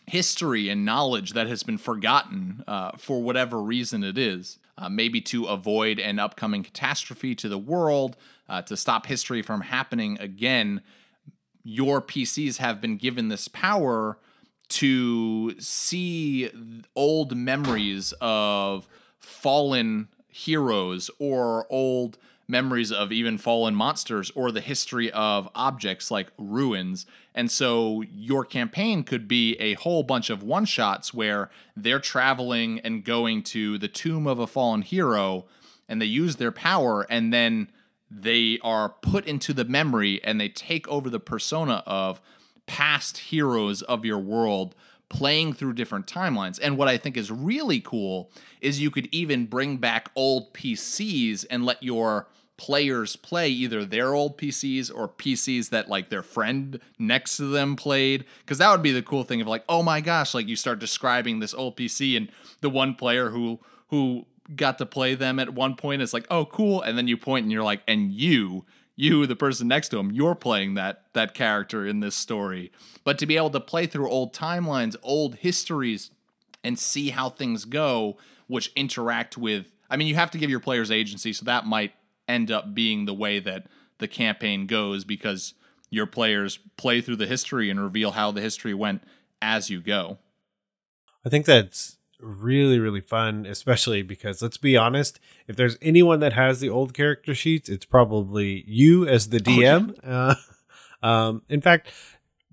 history 0.07 0.69
and 0.69 0.85
knowledge 0.85 1.33
that 1.33 1.47
has 1.47 1.63
been 1.63 1.77
forgotten 1.77 2.63
uh, 2.67 2.91
for 2.97 3.21
whatever 3.21 3.61
reason 3.61 4.03
it 4.03 4.17
is. 4.17 4.59
Uh, 4.77 4.89
maybe 4.89 5.21
to 5.21 5.45
avoid 5.45 5.99
an 5.99 6.17
upcoming 6.17 6.63
catastrophe 6.63 7.35
to 7.35 7.47
the 7.47 7.59
world, 7.59 8.17
uh, 8.49 8.61
to 8.61 8.75
stop 8.75 9.05
history 9.05 9.41
from 9.41 9.61
happening 9.61 10.17
again. 10.19 10.81
Your 11.63 12.01
PCs 12.01 12.57
have 12.57 12.81
been 12.81 12.97
given 12.97 13.27
this 13.29 13.47
power 13.47 14.17
to 14.69 15.59
see 15.59 16.49
old 16.95 17.37
memories 17.37 18.13
of 18.19 18.87
fallen 19.19 20.07
heroes 20.27 21.11
or 21.19 21.67
old 21.69 22.17
memories 22.47 22.91
of 22.91 23.11
even 23.11 23.37
fallen 23.37 23.75
monsters 23.75 24.31
or 24.35 24.51
the 24.51 24.61
history 24.61 25.11
of 25.11 25.49
objects 25.55 26.11
like 26.11 26.31
ruins. 26.37 27.05
And 27.33 27.49
so 27.49 28.03
your 28.11 28.45
campaign 28.45 29.03
could 29.03 29.27
be 29.27 29.55
a 29.55 29.73
whole 29.75 30.03
bunch 30.03 30.29
of 30.29 30.43
one 30.43 30.65
shots 30.65 31.13
where 31.13 31.49
they're 31.75 31.99
traveling 31.99 32.79
and 32.81 33.03
going 33.03 33.43
to 33.43 33.77
the 33.77 33.87
tomb 33.87 34.27
of 34.27 34.39
a 34.39 34.47
fallen 34.47 34.81
hero 34.81 35.45
and 35.87 36.01
they 36.01 36.05
use 36.05 36.35
their 36.35 36.51
power 36.51 37.05
and 37.09 37.33
then 37.33 37.69
they 38.09 38.59
are 38.61 38.89
put 38.89 39.25
into 39.25 39.53
the 39.53 39.65
memory 39.65 40.23
and 40.23 40.39
they 40.39 40.49
take 40.49 40.87
over 40.87 41.09
the 41.09 41.19
persona 41.19 41.83
of 41.85 42.21
past 42.65 43.17
heroes 43.17 43.81
of 43.83 44.05
your 44.05 44.19
world 44.19 44.75
playing 45.09 45.53
through 45.53 45.73
different 45.73 46.07
timelines. 46.07 46.59
And 46.61 46.77
what 46.77 46.87
I 46.87 46.97
think 46.97 47.17
is 47.17 47.31
really 47.31 47.79
cool 47.79 48.31
is 48.61 48.81
you 48.81 48.89
could 48.89 49.07
even 49.11 49.45
bring 49.45 49.77
back 49.77 50.09
old 50.15 50.53
PCs 50.53 51.45
and 51.49 51.65
let 51.65 51.81
your 51.83 52.27
players 52.57 53.15
play 53.15 53.49
either 53.49 53.83
their 53.83 54.13
old 54.13 54.37
PCs 54.37 54.91
or 54.93 55.07
PCs 55.07 55.69
that 55.69 55.89
like 55.89 56.09
their 56.09 56.23
friend 56.23 56.79
next 56.99 57.37
to 57.37 57.45
them 57.45 57.75
played. 57.75 58.25
Cuz 58.45 58.57
that 58.59 58.71
would 58.71 58.83
be 58.83 58.91
the 58.91 59.01
cool 59.01 59.23
thing 59.23 59.41
of 59.41 59.47
like 59.47 59.63
oh 59.67 59.83
my 59.83 60.01
gosh 60.01 60.33
like 60.33 60.47
you 60.47 60.55
start 60.55 60.79
describing 60.79 61.39
this 61.39 61.53
old 61.53 61.75
PC 61.75 62.15
and 62.15 62.29
the 62.61 62.69
one 62.69 62.95
player 62.95 63.29
who 63.29 63.59
who 63.87 64.25
got 64.55 64.77
to 64.77 64.85
play 64.85 65.15
them 65.15 65.39
at 65.39 65.53
one 65.53 65.75
point 65.75 66.01
is 66.01 66.13
like 66.13 66.27
oh 66.29 66.45
cool. 66.45 66.81
And 66.81 66.97
then 66.97 67.07
you 67.07 67.17
point 67.17 67.43
and 67.43 67.51
you're 67.51 67.63
like 67.63 67.81
and 67.87 68.11
you 68.11 68.65
you 68.95 69.25
the 69.25 69.35
person 69.35 69.67
next 69.67 69.89
to 69.89 69.97
him 69.97 70.11
you're 70.11 70.35
playing 70.35 70.75
that 70.75 71.05
that 71.13 71.33
character 71.33 71.85
in 71.85 71.99
this 71.99 72.15
story. 72.15 72.71
But 73.03 73.17
to 73.19 73.25
be 73.25 73.35
able 73.35 73.49
to 73.51 73.59
play 73.59 73.87
through 73.87 74.09
old 74.09 74.33
timelines 74.33 74.95
old 75.01 75.35
histories 75.35 76.11
and 76.63 76.79
see 76.79 77.09
how 77.09 77.29
things 77.29 77.65
go 77.65 78.17
which 78.47 78.71
interact 78.75 79.37
with 79.37 79.71
i 79.89 79.97
mean 79.97 80.07
you 80.07 80.15
have 80.15 80.31
to 80.31 80.37
give 80.37 80.49
your 80.49 80.59
players 80.59 80.91
agency 80.91 81.33
so 81.33 81.43
that 81.45 81.65
might 81.65 81.93
end 82.27 82.51
up 82.51 82.73
being 82.73 83.05
the 83.05 83.13
way 83.13 83.39
that 83.39 83.67
the 83.99 84.07
campaign 84.07 84.65
goes 84.65 85.03
because 85.03 85.53
your 85.89 86.05
players 86.05 86.59
play 86.77 87.01
through 87.01 87.15
the 87.15 87.27
history 87.27 87.69
and 87.69 87.81
reveal 87.81 88.11
how 88.11 88.31
the 88.31 88.41
history 88.41 88.73
went 88.73 89.03
as 89.41 89.69
you 89.69 89.81
go 89.81 90.17
I 91.25 91.29
think 91.29 91.45
that's 91.45 91.97
really 92.19 92.79
really 92.79 93.01
fun, 93.01 93.45
especially 93.45 94.01
because 94.01 94.41
let's 94.41 94.57
be 94.57 94.77
honest, 94.77 95.19
if 95.47 95.55
there's 95.55 95.77
anyone 95.81 96.19
that 96.19 96.33
has 96.33 96.59
the 96.59 96.69
old 96.69 96.93
character 96.93 97.35
sheets, 97.35 97.69
it's 97.69 97.85
probably 97.85 98.63
you 98.67 99.07
as 99.07 99.29
the 99.29 99.39
DM. 99.39 99.97
uh, 100.03 100.35
um, 101.05 101.43
in 101.49 101.61
fact, 101.61 101.91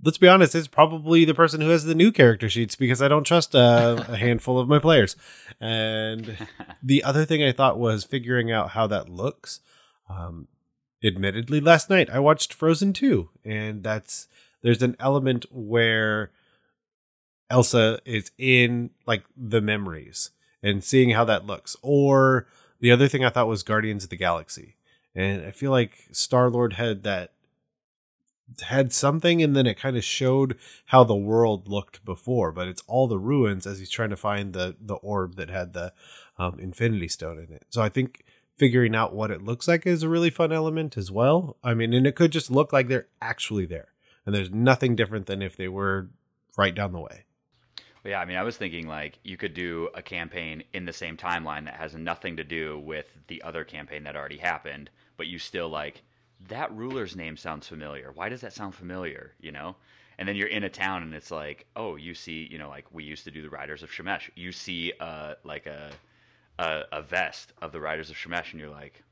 let's 0.03 0.19
be 0.19 0.29
honest, 0.29 0.55
it's 0.55 0.69
probably 0.69 1.25
the 1.25 1.35
person 1.35 1.61
who 1.61 1.69
has 1.71 1.85
the 1.85 1.95
new 1.95 2.13
character 2.13 2.49
sheets 2.49 2.75
because 2.75 3.03
I 3.03 3.09
don't 3.09 3.25
trust 3.25 3.55
uh, 3.55 4.05
a 4.09 4.17
handful 4.17 4.59
of 4.59 4.69
my 4.69 4.79
players. 4.79 5.17
And 5.61 6.37
the 6.83 7.05
other 7.05 7.25
thing 7.25 7.43
I 7.43 7.53
thought 7.53 7.79
was 7.79 8.05
figuring 8.05 8.51
out 8.51 8.71
how 8.71 8.87
that 8.89 9.09
looks. 9.09 9.61
Um, 10.09 10.49
admittedly, 11.05 11.61
last 11.61 11.91
night 11.91 12.11
I 12.11 12.19
watched 12.19 12.53
Frozen 12.53 12.95
2, 12.95 13.29
and 13.45 13.83
that's 13.83 14.29
there's 14.63 14.83
an 14.83 14.97
element 14.99 15.47
where 15.51 16.31
Elsa 17.49 18.01
is 18.05 18.31
in 18.39 18.91
like 19.07 19.25
the 19.37 19.61
memories 19.61 20.31
and 20.63 20.85
seeing 20.85 21.11
how 21.11 21.25
that 21.25 21.47
looks. 21.47 21.77
Or 21.83 22.47
the 22.81 22.91
other 22.91 23.09
thing 23.09 23.25
I 23.25 23.31
thought 23.31 23.49
was 23.49 23.63
Guardians 23.63 24.05
of 24.05 24.11
the 24.11 24.17
Galaxy. 24.17 24.77
And 25.15 25.45
I 25.45 25.51
feel 25.51 25.71
like 25.71 26.09
Star 26.13 26.51
Lord 26.51 26.75
had 26.75 27.03
that 27.03 27.33
had 28.63 28.93
something 28.93 29.43
and 29.43 29.55
then 29.55 29.67
it 29.67 29.79
kind 29.79 29.97
of 29.97 30.05
showed 30.05 30.57
how 30.87 31.05
the 31.05 31.17
world 31.17 31.69
looked 31.69 32.05
before, 32.05 32.53
but 32.53 32.69
it's 32.69 32.83
all 32.87 33.07
the 33.07 33.19
ruins 33.19 33.67
as 33.67 33.79
he's 33.79 33.91
trying 33.91 34.11
to 34.11 34.17
find 34.17 34.53
the 34.53 34.77
the 34.81 34.97
orb 34.97 35.37
that 35.37 35.51
had 35.51 35.73
the 35.73 35.93
um, 36.39 36.59
Infinity 36.59 37.09
Stone 37.09 37.39
in 37.39 37.53
it. 37.53 37.67
So 37.71 37.83
I 37.83 37.89
think 37.89 38.25
figuring 38.57 38.95
out 38.95 39.15
what 39.15 39.31
it 39.31 39.43
looks 39.43 39.67
like 39.67 39.87
is 39.87 40.03
a 40.03 40.09
really 40.09 40.31
fun 40.31 40.53
element 40.53 40.97
as 40.97 41.11
well. 41.11 41.57
I 41.65 41.75
mean, 41.75 41.93
and 41.93 42.07
it 42.07 42.15
could 42.15 42.33
just 42.33 42.51
look 42.51 42.73
like 42.73 42.89
they're 42.89 43.09
actually 43.21 43.67
there, 43.67 43.89
and 44.27 44.35
there's 44.35 44.51
nothing 44.51 44.97
different 44.97 45.27
than 45.27 45.43
if 45.43 45.57
they 45.57 45.69
were 45.69 46.11
right 46.57 46.75
down 46.75 46.93
the 46.93 47.01
way. 47.01 47.25
Yeah, 48.05 48.21
I 48.21 48.25
mean, 48.25 48.37
I 48.37 48.43
was 48.43 48.57
thinking 48.57 48.87
like 48.87 49.19
you 49.25 49.37
could 49.37 49.53
do 49.55 49.91
a 49.95 50.03
campaign 50.03 50.65
in 50.73 50.87
the 50.87 50.93
same 50.93 51.17
timeline 51.17 51.67
that 51.67 51.75
has 51.75 51.95
nothing 51.95 52.37
to 52.39 52.45
do 52.45 52.79
with 52.79 53.07
the 53.29 53.43
other 53.43 53.63
campaign 53.63 54.05
that 54.05 54.17
already 54.17 54.39
happened, 54.39 54.89
but 55.17 55.27
you 55.27 55.39
still 55.39 55.69
like 55.69 56.03
that 56.49 56.75
ruler's 56.75 57.17
name 57.17 57.37
sounds 57.37 57.67
familiar. 57.69 58.11
Why 58.15 58.29
does 58.29 58.41
that 58.41 58.53
sound 58.53 58.75
familiar? 58.75 59.33
You 59.41 59.53
know, 59.53 59.77
and 60.19 60.29
then 60.29 60.37
you're 60.37 60.49
in 60.49 60.65
a 60.65 60.71
town 60.71 61.03
and 61.03 61.15
it's 61.15 61.31
like, 61.31 61.67
oh, 61.77 61.97
you 61.97 62.15
see, 62.15 62.49
you 62.51 62.59
know, 62.59 62.69
like 62.69 62.87
we 62.93 63.05
used 63.05 63.25
to 63.25 63.31
do 63.31 63.43
the 63.43 63.51
Riders 63.51 63.83
of 63.83 63.91
Shemesh. 63.91 64.31
You 64.35 64.53
see, 64.53 64.93
uh, 65.01 65.35
like 65.45 65.67
a, 65.67 65.91
a 66.59 66.83
a 66.93 67.03
vest 67.03 67.53
of 67.63 67.73
the 67.73 67.81
Riders 67.81 68.11
of 68.11 68.17
Shemesh, 68.17 68.53
and 68.53 68.61
you're 68.61 68.71
like, 68.71 69.03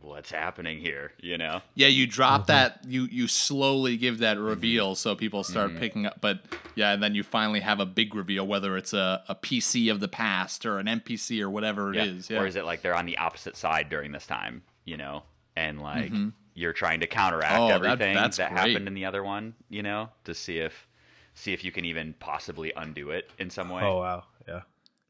what's 0.00 0.30
happening 0.30 0.78
here? 0.78 1.12
You 1.20 1.38
know? 1.38 1.60
Yeah, 1.74 1.88
you 1.88 2.06
drop 2.06 2.46
that. 2.46 2.80
You 2.86 3.04
you 3.10 3.26
slowly 3.28 3.96
give 3.96 4.18
that 4.18 4.38
reveal 4.38 4.94
so 4.94 5.14
people 5.14 5.42
start 5.44 5.76
picking 5.76 6.06
up. 6.06 6.20
But 6.20 6.40
yeah, 6.74 6.92
and 6.92 7.02
then 7.02 7.14
you 7.14 7.22
finally 7.22 7.60
have 7.60 7.80
a 7.80 7.86
big 7.86 8.14
reveal, 8.14 8.46
whether 8.46 8.76
it's 8.76 8.92
a, 8.92 9.22
a 9.28 9.34
PC 9.34 9.90
of 9.90 10.00
the 10.00 10.08
past 10.08 10.64
or 10.64 10.78
an 10.78 10.86
NPC 10.86 11.40
or 11.40 11.50
whatever 11.50 11.90
it 11.92 11.96
Yeah. 11.96 12.04
is. 12.04 12.30
Yeah. 12.30 12.40
Or 12.40 12.46
is 12.46 12.56
it 12.56 12.64
like 12.64 12.82
they're 12.82 12.94
on 12.96 13.06
the 13.06 13.18
opposite 13.18 13.56
side 13.56 13.88
during 13.88 14.12
this 14.12 14.26
time? 14.26 14.62
You 14.84 14.96
know, 14.96 15.22
and 15.58 15.82
like 15.82 16.12
you're 16.54 16.72
trying 16.72 17.00
to 17.00 17.06
counteract 17.06 17.54
Mm-hmm. 17.54 17.62
Oh, 17.62 17.74
everything 17.74 18.14
that's 18.14 18.36
that 18.36 18.50
happened 18.52 18.86
in 18.86 18.94
the 18.94 19.04
other 19.04 19.22
one. 19.24 19.54
You 19.68 19.82
know, 19.82 20.08
to 20.24 20.34
see 20.34 20.58
if 20.58 20.86
see 21.34 21.52
if 21.52 21.64
you 21.64 21.72
can 21.72 21.84
even 21.84 22.14
possibly 22.18 22.72
undo 22.76 23.10
it 23.10 23.30
in 23.38 23.50
some 23.50 23.68
way. 23.68 23.82
Oh 23.82 23.98
wow, 23.98 24.24
yeah. 24.46 24.60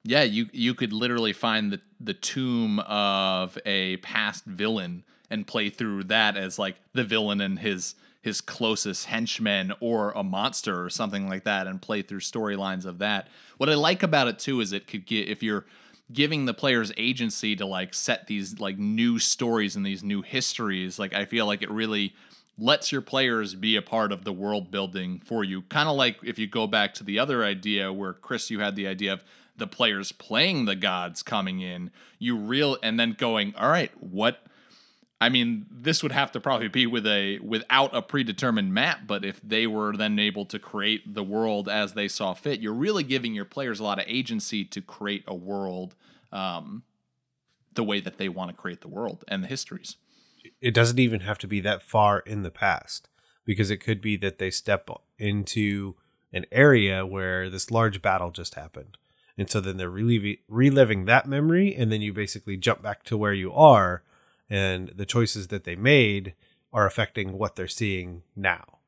Yeah, 0.04 0.22
you 0.22 0.48
you 0.52 0.74
could 0.74 0.92
literally 0.92 1.32
find 1.32 1.72
the 1.72 1.80
the 2.00 2.14
tomb 2.14 2.78
of 2.80 3.58
a 3.66 3.98
past 3.98 4.44
villain 4.44 5.04
and 5.30 5.46
play 5.46 5.68
through 5.68 6.04
that 6.04 6.36
as 6.36 6.58
like 6.58 6.76
the 6.94 7.04
villain 7.04 7.40
and 7.40 7.58
his 7.58 7.94
his 8.20 8.40
closest 8.40 9.06
henchmen 9.06 9.72
or 9.80 10.12
a 10.12 10.22
monster 10.22 10.82
or 10.84 10.90
something 10.90 11.28
like 11.28 11.44
that 11.44 11.66
and 11.66 11.80
play 11.80 12.02
through 12.02 12.20
storylines 12.20 12.84
of 12.84 12.98
that. 12.98 13.28
What 13.58 13.68
I 13.68 13.74
like 13.74 14.02
about 14.02 14.28
it 14.28 14.38
too 14.38 14.60
is 14.60 14.72
it 14.72 14.86
could 14.86 15.06
get 15.06 15.28
if 15.28 15.42
you're 15.42 15.66
giving 16.12 16.46
the 16.46 16.54
players 16.54 16.92
agency 16.96 17.54
to 17.56 17.66
like 17.66 17.92
set 17.94 18.26
these 18.26 18.58
like 18.58 18.78
new 18.78 19.18
stories 19.18 19.76
and 19.76 19.84
these 19.84 20.02
new 20.02 20.22
histories, 20.22 20.98
like 20.98 21.14
I 21.14 21.24
feel 21.24 21.46
like 21.46 21.62
it 21.62 21.70
really 21.70 22.14
lets 22.58 22.90
your 22.90 23.00
players 23.00 23.54
be 23.54 23.76
a 23.76 23.82
part 23.82 24.10
of 24.10 24.24
the 24.24 24.32
world 24.32 24.70
building 24.70 25.20
for 25.24 25.44
you. 25.44 25.62
Kind 25.62 25.88
of 25.88 25.96
like 25.96 26.18
if 26.24 26.38
you 26.38 26.46
go 26.46 26.66
back 26.66 26.94
to 26.94 27.04
the 27.04 27.18
other 27.18 27.44
idea 27.44 27.92
where 27.92 28.12
Chris, 28.12 28.50
you 28.50 28.60
had 28.60 28.74
the 28.74 28.86
idea 28.86 29.12
of 29.12 29.22
the 29.56 29.66
players 29.66 30.12
playing 30.12 30.64
the 30.64 30.76
gods 30.76 31.22
coming 31.22 31.60
in, 31.60 31.90
you 32.18 32.36
real 32.36 32.76
and 32.82 32.98
then 32.98 33.12
going, 33.12 33.54
all 33.56 33.68
right, 33.68 33.92
what? 34.00 34.42
I 35.20 35.28
mean, 35.30 35.66
this 35.70 36.02
would 36.02 36.12
have 36.12 36.30
to 36.32 36.40
probably 36.40 36.68
be 36.68 36.86
with 36.86 37.06
a 37.06 37.38
without 37.40 37.94
a 37.94 38.02
predetermined 38.02 38.72
map, 38.72 39.00
but 39.06 39.24
if 39.24 39.40
they 39.42 39.66
were 39.66 39.96
then 39.96 40.18
able 40.18 40.44
to 40.46 40.58
create 40.58 41.12
the 41.14 41.24
world 41.24 41.68
as 41.68 41.94
they 41.94 42.06
saw 42.06 42.34
fit, 42.34 42.60
you're 42.60 42.72
really 42.72 43.02
giving 43.02 43.34
your 43.34 43.44
players 43.44 43.80
a 43.80 43.84
lot 43.84 43.98
of 43.98 44.04
agency 44.06 44.64
to 44.66 44.80
create 44.80 45.24
a 45.26 45.34
world 45.34 45.96
um, 46.30 46.84
the 47.74 47.82
way 47.82 48.00
that 48.00 48.18
they 48.18 48.28
want 48.28 48.50
to 48.50 48.56
create 48.56 48.80
the 48.80 48.88
world 48.88 49.24
and 49.26 49.42
the 49.42 49.48
histories. 49.48 49.96
it 50.60 50.74
doesn't 50.74 50.98
even 50.98 51.20
have 51.20 51.38
to 51.38 51.46
be 51.46 51.60
that 51.60 51.82
far 51.82 52.20
in 52.20 52.42
the 52.42 52.50
past 52.50 53.08
because 53.44 53.70
it 53.70 53.78
could 53.78 54.00
be 54.00 54.16
that 54.16 54.38
they 54.38 54.50
step 54.50 54.88
into 55.18 55.94
an 56.32 56.44
area 56.52 57.06
where 57.06 57.48
this 57.48 57.70
large 57.70 58.02
battle 58.02 58.30
just 58.30 58.54
happened. 58.54 58.98
And 59.36 59.48
so 59.48 59.60
then 59.60 59.76
they're 59.76 59.88
reliving, 59.88 60.36
reliving 60.48 61.04
that 61.06 61.26
memory, 61.26 61.74
and 61.74 61.90
then 61.90 62.02
you 62.02 62.12
basically 62.12 62.56
jump 62.56 62.82
back 62.82 63.04
to 63.04 63.16
where 63.16 63.32
you 63.32 63.52
are, 63.52 64.02
and 64.50 64.88
the 64.94 65.06
choices 65.06 65.48
that 65.48 65.64
they 65.64 65.76
made 65.76 66.34
are 66.72 66.86
affecting 66.86 67.38
what 67.38 67.56
they're 67.56 67.68
seeing 67.68 68.22
now. 68.36 68.78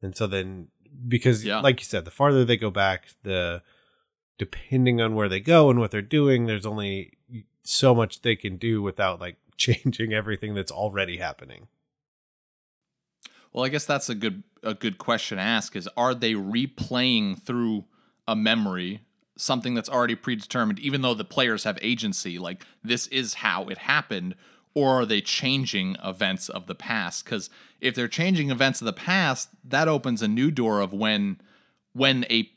And 0.00 0.16
so 0.16 0.26
then, 0.26 0.68
because 1.08 1.44
Yeah. 1.44 1.60
like 1.60 1.80
you 1.80 1.84
said, 1.84 2.04
the 2.04 2.10
farther 2.10 2.44
they 2.44 2.56
go 2.56 2.70
back, 2.70 3.08
the 3.22 3.62
depending 4.38 5.00
on 5.00 5.14
where 5.14 5.28
they 5.28 5.40
go 5.40 5.70
and 5.70 5.78
what 5.78 5.90
they're 5.90 6.02
doing, 6.02 6.46
there's 6.46 6.66
only 6.66 7.12
so 7.62 7.94
much 7.94 8.22
they 8.22 8.34
can 8.34 8.56
do 8.56 8.82
without 8.82 9.20
like 9.20 9.36
changing 9.56 10.12
everything 10.12 10.54
that's 10.54 10.72
already 10.72 11.18
happening. 11.18 11.68
Well, 13.52 13.64
I 13.64 13.68
guess 13.68 13.84
that's 13.84 14.08
a 14.08 14.14
good 14.14 14.42
a 14.62 14.74
good 14.74 14.98
question 14.98 15.38
to 15.38 15.42
ask 15.42 15.76
is 15.76 15.88
are 15.96 16.14
they 16.14 16.34
replaying 16.34 17.42
through 17.42 17.84
a 18.28 18.36
memory 18.36 19.02
something 19.36 19.74
that's 19.74 19.88
already 19.88 20.14
predetermined 20.14 20.78
even 20.78 21.02
though 21.02 21.14
the 21.14 21.24
players 21.24 21.64
have 21.64 21.76
agency 21.82 22.38
like 22.38 22.64
this 22.84 23.08
is 23.08 23.34
how 23.34 23.64
it 23.64 23.78
happened 23.78 24.36
or 24.74 25.00
are 25.00 25.06
they 25.06 25.20
changing 25.20 25.96
events 26.02 26.48
of 26.48 26.66
the 26.66 26.74
past 26.74 27.24
cuz 27.24 27.50
if 27.80 27.94
they're 27.94 28.08
changing 28.08 28.50
events 28.50 28.80
of 28.80 28.84
the 28.84 28.92
past 28.92 29.48
that 29.64 29.88
opens 29.88 30.22
a 30.22 30.28
new 30.28 30.50
door 30.50 30.80
of 30.80 30.92
when 30.92 31.40
when 31.92 32.24
a 32.30 32.50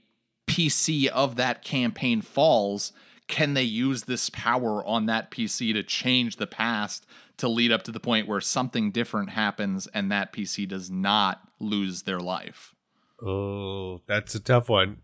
PC 0.47 1.07
of 1.07 1.35
that 1.35 1.63
campaign 1.63 2.21
falls, 2.21 2.93
can 3.27 3.53
they 3.53 3.63
use 3.63 4.03
this 4.03 4.29
power 4.29 4.85
on 4.85 5.07
that 5.07 5.31
PC 5.31 5.73
to 5.73 5.83
change 5.83 6.37
the 6.37 6.47
past 6.47 7.05
to 7.37 7.47
lead 7.47 7.71
up 7.71 7.83
to 7.83 7.91
the 7.91 7.99
point 7.99 8.27
where 8.27 8.41
something 8.41 8.91
different 8.91 9.31
happens 9.31 9.87
and 9.87 10.11
that 10.11 10.31
PC 10.31 10.67
does 10.67 10.89
not 10.89 11.41
lose 11.59 12.03
their 12.03 12.19
life? 12.19 12.75
Oh, 13.21 14.01
that's 14.07 14.35
a 14.35 14.39
tough 14.39 14.69
one. 14.69 14.97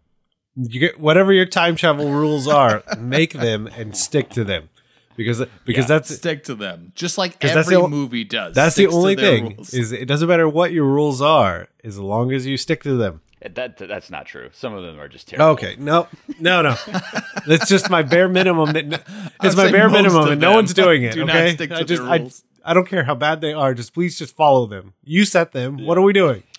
You 0.55 0.79
get 0.79 0.99
whatever 0.99 1.31
your 1.33 1.45
time 1.45 1.75
travel 1.75 2.11
rules 2.11 2.47
are, 2.47 2.83
make 2.97 3.33
them 3.33 3.67
and 3.67 3.95
stick 3.95 4.29
to 4.31 4.43
them. 4.43 4.69
Because 5.23 5.43
because 5.65 5.87
that's 5.87 6.13
Stick 6.15 6.43
to 6.45 6.55
them, 6.55 6.91
just 6.95 7.17
like 7.17 7.43
every 7.43 7.75
the 7.75 7.87
movie 7.87 8.23
does. 8.23 8.53
that's 8.55 8.75
the 8.75 8.87
only 8.87 9.15
thing 9.15 9.55
rules. 9.55 9.73
is 9.73 9.91
it 9.91 10.05
doesn't 10.05 10.27
matter 10.27 10.47
what 10.47 10.71
your 10.71 10.85
rules 10.85 11.21
are 11.21 11.67
as 11.83 11.97
long 11.97 12.31
as 12.31 12.45
you 12.45 12.57
stick 12.57 12.83
to 12.83 12.95
them. 12.97 13.21
Eh, 13.41 13.49
that 13.53 13.77
that's 13.77 14.09
not 14.09 14.25
true. 14.25 14.49
Some 14.53 14.73
of 14.73 14.83
them 14.83 14.99
are 14.99 15.07
just 15.07 15.27
terrible. 15.27 15.51
Okay, 15.53 15.75
no, 15.79 16.07
no, 16.39 16.61
no. 16.61 16.75
That's 17.47 17.67
just 17.67 17.89
my 17.89 18.03
bare 18.03 18.29
minimum. 18.29 18.73
That 18.73 19.03
it's 19.43 19.55
my 19.55 19.71
bare 19.71 19.89
minimum, 19.89 20.27
and 20.29 20.41
no 20.41 20.53
one's 20.53 20.73
doing 20.73 21.03
it. 21.07 21.13
do 21.13 21.25
not 21.25 21.35
okay, 21.35 21.53
stick 21.55 21.69
to 21.71 21.77
I 21.77 21.83
just 21.83 22.01
their 22.01 22.11
I, 22.11 22.17
rules. 22.17 22.43
I 22.63 22.73
don't 22.75 22.87
care 22.87 23.03
how 23.05 23.15
bad 23.15 23.41
they 23.41 23.53
are. 23.53 23.73
Just 23.73 23.93
please, 23.93 24.19
just 24.19 24.35
follow 24.35 24.67
them. 24.67 24.93
You 25.03 25.25
set 25.25 25.51
them. 25.51 25.83
What 25.85 25.97
are 25.97 26.01
we 26.03 26.13
doing? 26.13 26.43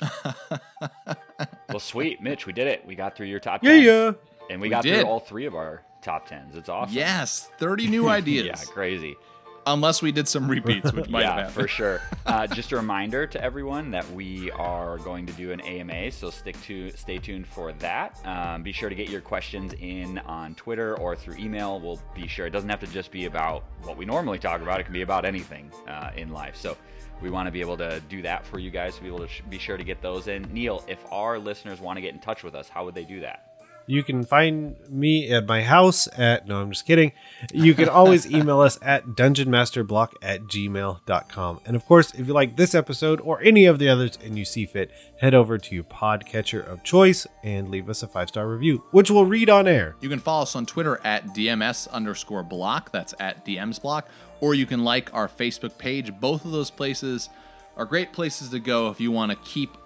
Well, 1.69 1.81
sweet, 1.81 2.21
Mitch, 2.23 2.47
we 2.47 2.53
did 2.53 2.67
it. 2.67 2.85
We 2.87 2.95
got 2.95 3.17
through 3.17 3.27
your 3.29 3.41
top. 3.41 3.65
Yeah, 3.65 3.73
10. 3.73 3.83
yeah. 3.83 4.13
And 4.51 4.61
we, 4.61 4.67
We 4.67 4.71
got 4.71 4.83
did. 4.83 5.01
through 5.01 5.09
all 5.09 5.21
three 5.21 5.47
of 5.47 5.55
our 5.55 5.83
top 6.03 6.27
tens. 6.27 6.57
It's 6.57 6.69
awesome. 6.69 6.95
yes, 6.95 7.49
thirty 7.59 7.87
new 7.89 8.09
ideas. 8.09 8.47
Yeah, 8.47 8.73
crazy. 8.73 9.17
Unless 9.65 10.03
we 10.03 10.11
did 10.11 10.27
some 10.27 10.51
repeats, 10.51 10.93
which 10.93 11.09
might 11.09 11.21
yeah, 11.23 11.43
have 11.45 11.53
for 11.53 11.69
sure. 11.69 12.01
Uh, 12.25 12.47
just 12.47 12.71
a 12.73 12.77
reminder 12.77 13.27
to 13.27 13.43
everyone 13.43 13.91
that 13.91 14.09
we 14.13 14.49
are 14.53 14.97
going 14.99 15.27
to 15.27 15.33
do 15.33 15.51
an 15.51 15.61
AMA, 15.61 16.11
so 16.13 16.31
stick 16.31 16.61
to 16.63 16.91
stay 16.93 17.19
tuned 17.19 17.47
for 17.47 17.73
that. 17.75 18.19
Um, 18.25 18.63
be 18.63 18.71
sure 18.73 18.89
to 18.89 18.95
get 18.95 19.11
your 19.11 19.21
questions 19.21 19.73
in 19.81 20.19
on 20.19 20.55
Twitter 20.55 20.97
or 20.99 21.17
through 21.17 21.37
email. 21.37 21.81
We'll 21.81 22.01
be 22.15 22.29
sure 22.29 22.47
it 22.47 22.51
doesn't 22.51 22.69
have 22.71 22.79
to 22.81 22.87
just 22.87 23.11
be 23.11 23.25
about 23.27 23.65
what 23.83 23.97
we 23.97 24.05
normally 24.05 24.39
talk 24.39 24.63
about. 24.63 24.79
It 24.81 24.85
can 24.85 24.93
be 24.93 25.03
about 25.03 25.25
anything 25.25 25.71
uh, 25.89 26.11
in 26.17 26.31
life. 26.31 26.57
So 26.57 26.77
we 27.21 27.29
want 27.29 27.49
to 27.49 27.51
be 27.53 27.61
able 27.61 27.77
to 27.79 28.01
do 28.09 28.23
that 28.23 28.47
for 28.47 28.61
you 28.61 28.71
guys. 28.71 28.95
To 28.97 29.03
be 29.03 29.09
able 29.09 29.19
to 29.19 29.29
sh- 29.29 29.43
be 29.51 29.59
sure 29.59 29.77
to 29.77 29.85
get 29.85 30.01
those 30.01 30.29
in. 30.29 30.43
Neil, 30.53 30.85
if 30.87 31.05
our 31.11 31.41
listeners 31.41 31.81
want 31.81 31.97
to 31.97 32.01
get 32.01 32.15
in 32.15 32.21
touch 32.21 32.45
with 32.45 32.55
us, 32.55 32.69
how 32.69 32.85
would 32.85 32.95
they 32.95 33.05
do 33.05 33.21
that? 33.21 33.52
You 33.93 34.03
can 34.03 34.25
find 34.25 34.75
me 34.89 35.31
at 35.31 35.47
my 35.47 35.63
house 35.63 36.09
at, 36.17 36.49
no, 36.49 36.63
I'm 36.63 36.71
just 36.71 36.87
kidding. 36.87 37.13
You 37.53 37.75
can 37.75 37.91
always 37.91 38.25
email 38.35 38.61
us 38.61 38.79
at 38.81 39.09
dungeonmasterblock 39.09 40.15
at 40.23 40.45
gmail.com. 40.45 41.61
And 41.67 41.77
of 41.77 41.85
course, 41.85 42.15
if 42.15 42.27
you 42.27 42.33
like 42.33 42.57
this 42.57 42.75
episode 42.75 43.21
or 43.21 43.43
any 43.43 43.67
of 43.67 43.79
the 43.79 43.91
others 43.91 44.17
and 44.25 44.39
you 44.39 44.47
see 44.47 44.65
fit, 44.65 44.93
head 45.21 45.35
over 45.35 45.59
to 45.59 45.75
your 45.75 45.85
podcatcher 45.85 46.67
of 46.67 46.83
choice 46.83 47.27
and 47.45 47.69
leave 47.69 47.91
us 47.91 48.03
a 48.03 48.09
five 48.09 48.29
star 48.29 48.49
review, 48.49 48.83
which 48.93 49.11
we'll 49.11 49.27
read 49.27 49.51
on 49.51 49.69
air. 49.69 49.95
You 50.01 50.09
can 50.09 50.21
follow 50.21 50.45
us 50.45 50.57
on 50.57 50.65
Twitter 50.65 50.99
at 51.05 51.27
DMS 51.35 51.87
underscore 51.91 52.43
block. 52.43 52.93
That's 52.93 53.13
at 53.21 53.45
DMs 53.45 53.79
block. 53.79 54.09
Or 54.41 54.55
you 54.55 54.65
can 54.65 54.85
like 54.85 55.13
our 55.13 55.29
Facebook 55.29 55.77
page. 55.77 56.19
Both 56.19 56.47
of 56.47 56.53
those 56.53 56.71
places 56.71 57.29
are 57.77 57.85
great 57.85 58.15
places 58.15 58.49
to 58.49 58.59
go 58.59 58.89
if 58.89 59.03
you 59.03 59.13
want 59.13 59.33
to 59.33 59.37
keep 59.45 59.77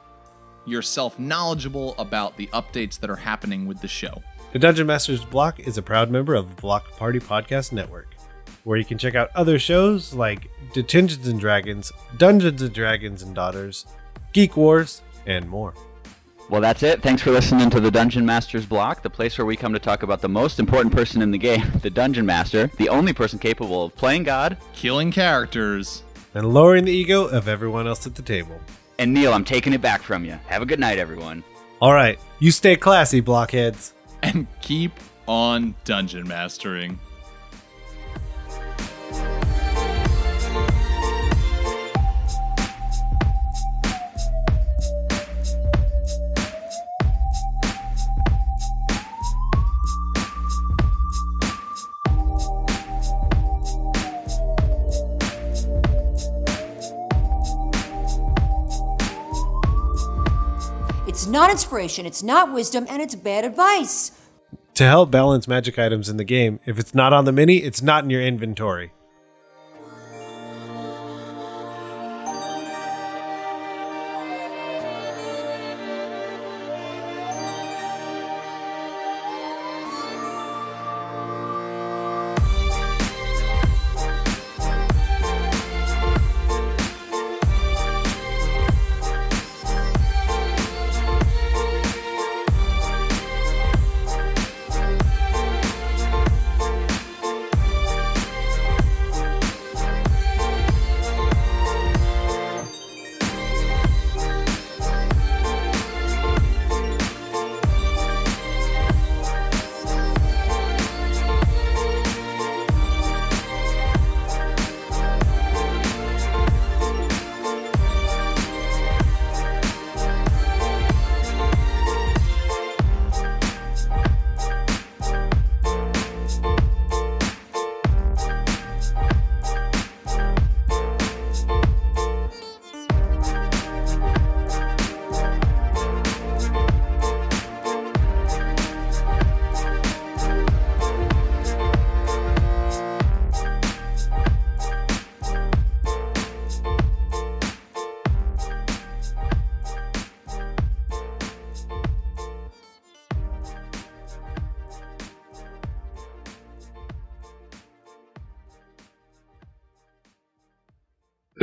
yourself 0.66 1.18
knowledgeable 1.18 1.94
about 1.98 2.36
the 2.36 2.46
updates 2.48 2.98
that 3.00 3.10
are 3.10 3.16
happening 3.16 3.66
with 3.66 3.80
the 3.80 3.88
show. 3.88 4.22
The 4.52 4.58
Dungeon 4.58 4.86
Masters 4.86 5.24
Block 5.24 5.60
is 5.60 5.76
a 5.76 5.82
proud 5.82 6.10
member 6.10 6.34
of 6.34 6.54
the 6.54 6.60
Block 6.62 6.96
Party 6.96 7.20
Podcast 7.20 7.72
Network, 7.72 8.14
where 8.64 8.78
you 8.78 8.84
can 8.84 8.98
check 8.98 9.14
out 9.14 9.30
other 9.34 9.58
shows 9.58 10.14
like 10.14 10.50
Detentions 10.72 11.26
and 11.28 11.38
Dragons, 11.38 11.92
Dungeons 12.16 12.62
and 12.62 12.72
Dragons 12.72 13.22
and 13.22 13.34
Daughters, 13.34 13.86
Geek 14.32 14.56
Wars, 14.56 15.02
and 15.26 15.48
more. 15.48 15.74
Well, 16.48 16.60
that's 16.60 16.84
it. 16.84 17.02
Thanks 17.02 17.22
for 17.22 17.32
listening 17.32 17.70
to 17.70 17.80
the 17.80 17.90
Dungeon 17.90 18.24
Master's 18.24 18.66
Block, 18.66 19.02
the 19.02 19.10
place 19.10 19.36
where 19.36 19.44
we 19.44 19.56
come 19.56 19.72
to 19.72 19.80
talk 19.80 20.04
about 20.04 20.20
the 20.20 20.28
most 20.28 20.60
important 20.60 20.94
person 20.94 21.20
in 21.20 21.32
the 21.32 21.38
game, 21.38 21.64
the 21.82 21.90
Dungeon 21.90 22.24
Master, 22.24 22.68
the 22.76 22.88
only 22.88 23.12
person 23.12 23.40
capable 23.40 23.84
of 23.84 23.96
playing 23.96 24.22
God. 24.22 24.56
Killing 24.72 25.10
characters. 25.10 26.04
And 26.34 26.54
lowering 26.54 26.84
the 26.84 26.92
ego 26.92 27.24
of 27.24 27.48
everyone 27.48 27.88
else 27.88 28.06
at 28.06 28.14
the 28.14 28.22
table. 28.22 28.60
And 28.98 29.12
Neil, 29.12 29.32
I'm 29.32 29.44
taking 29.44 29.72
it 29.72 29.80
back 29.82 30.02
from 30.02 30.24
you. 30.24 30.38
Have 30.46 30.62
a 30.62 30.66
good 30.66 30.80
night, 30.80 30.98
everyone. 30.98 31.44
All 31.80 31.92
right, 31.92 32.18
you 32.38 32.50
stay 32.50 32.76
classy, 32.76 33.20
blockheads. 33.20 33.92
and 34.22 34.46
keep 34.62 34.92
on 35.26 35.74
dungeon 35.84 36.26
mastering. 36.26 36.98
Not 61.36 61.50
inspiration, 61.50 62.06
it's 62.06 62.22
not 62.22 62.50
wisdom, 62.50 62.86
and 62.88 63.02
it's 63.02 63.14
bad 63.14 63.44
advice. 63.44 64.10
To 64.76 64.84
help 64.84 65.10
balance 65.10 65.46
magic 65.46 65.78
items 65.78 66.08
in 66.08 66.16
the 66.16 66.24
game, 66.24 66.60
if 66.64 66.78
it's 66.78 66.94
not 66.94 67.12
on 67.12 67.26
the 67.26 67.32
mini, 67.32 67.58
it's 67.58 67.82
not 67.82 68.04
in 68.04 68.10
your 68.10 68.22
inventory. 68.22 68.92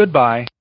Goodbye 0.04 0.53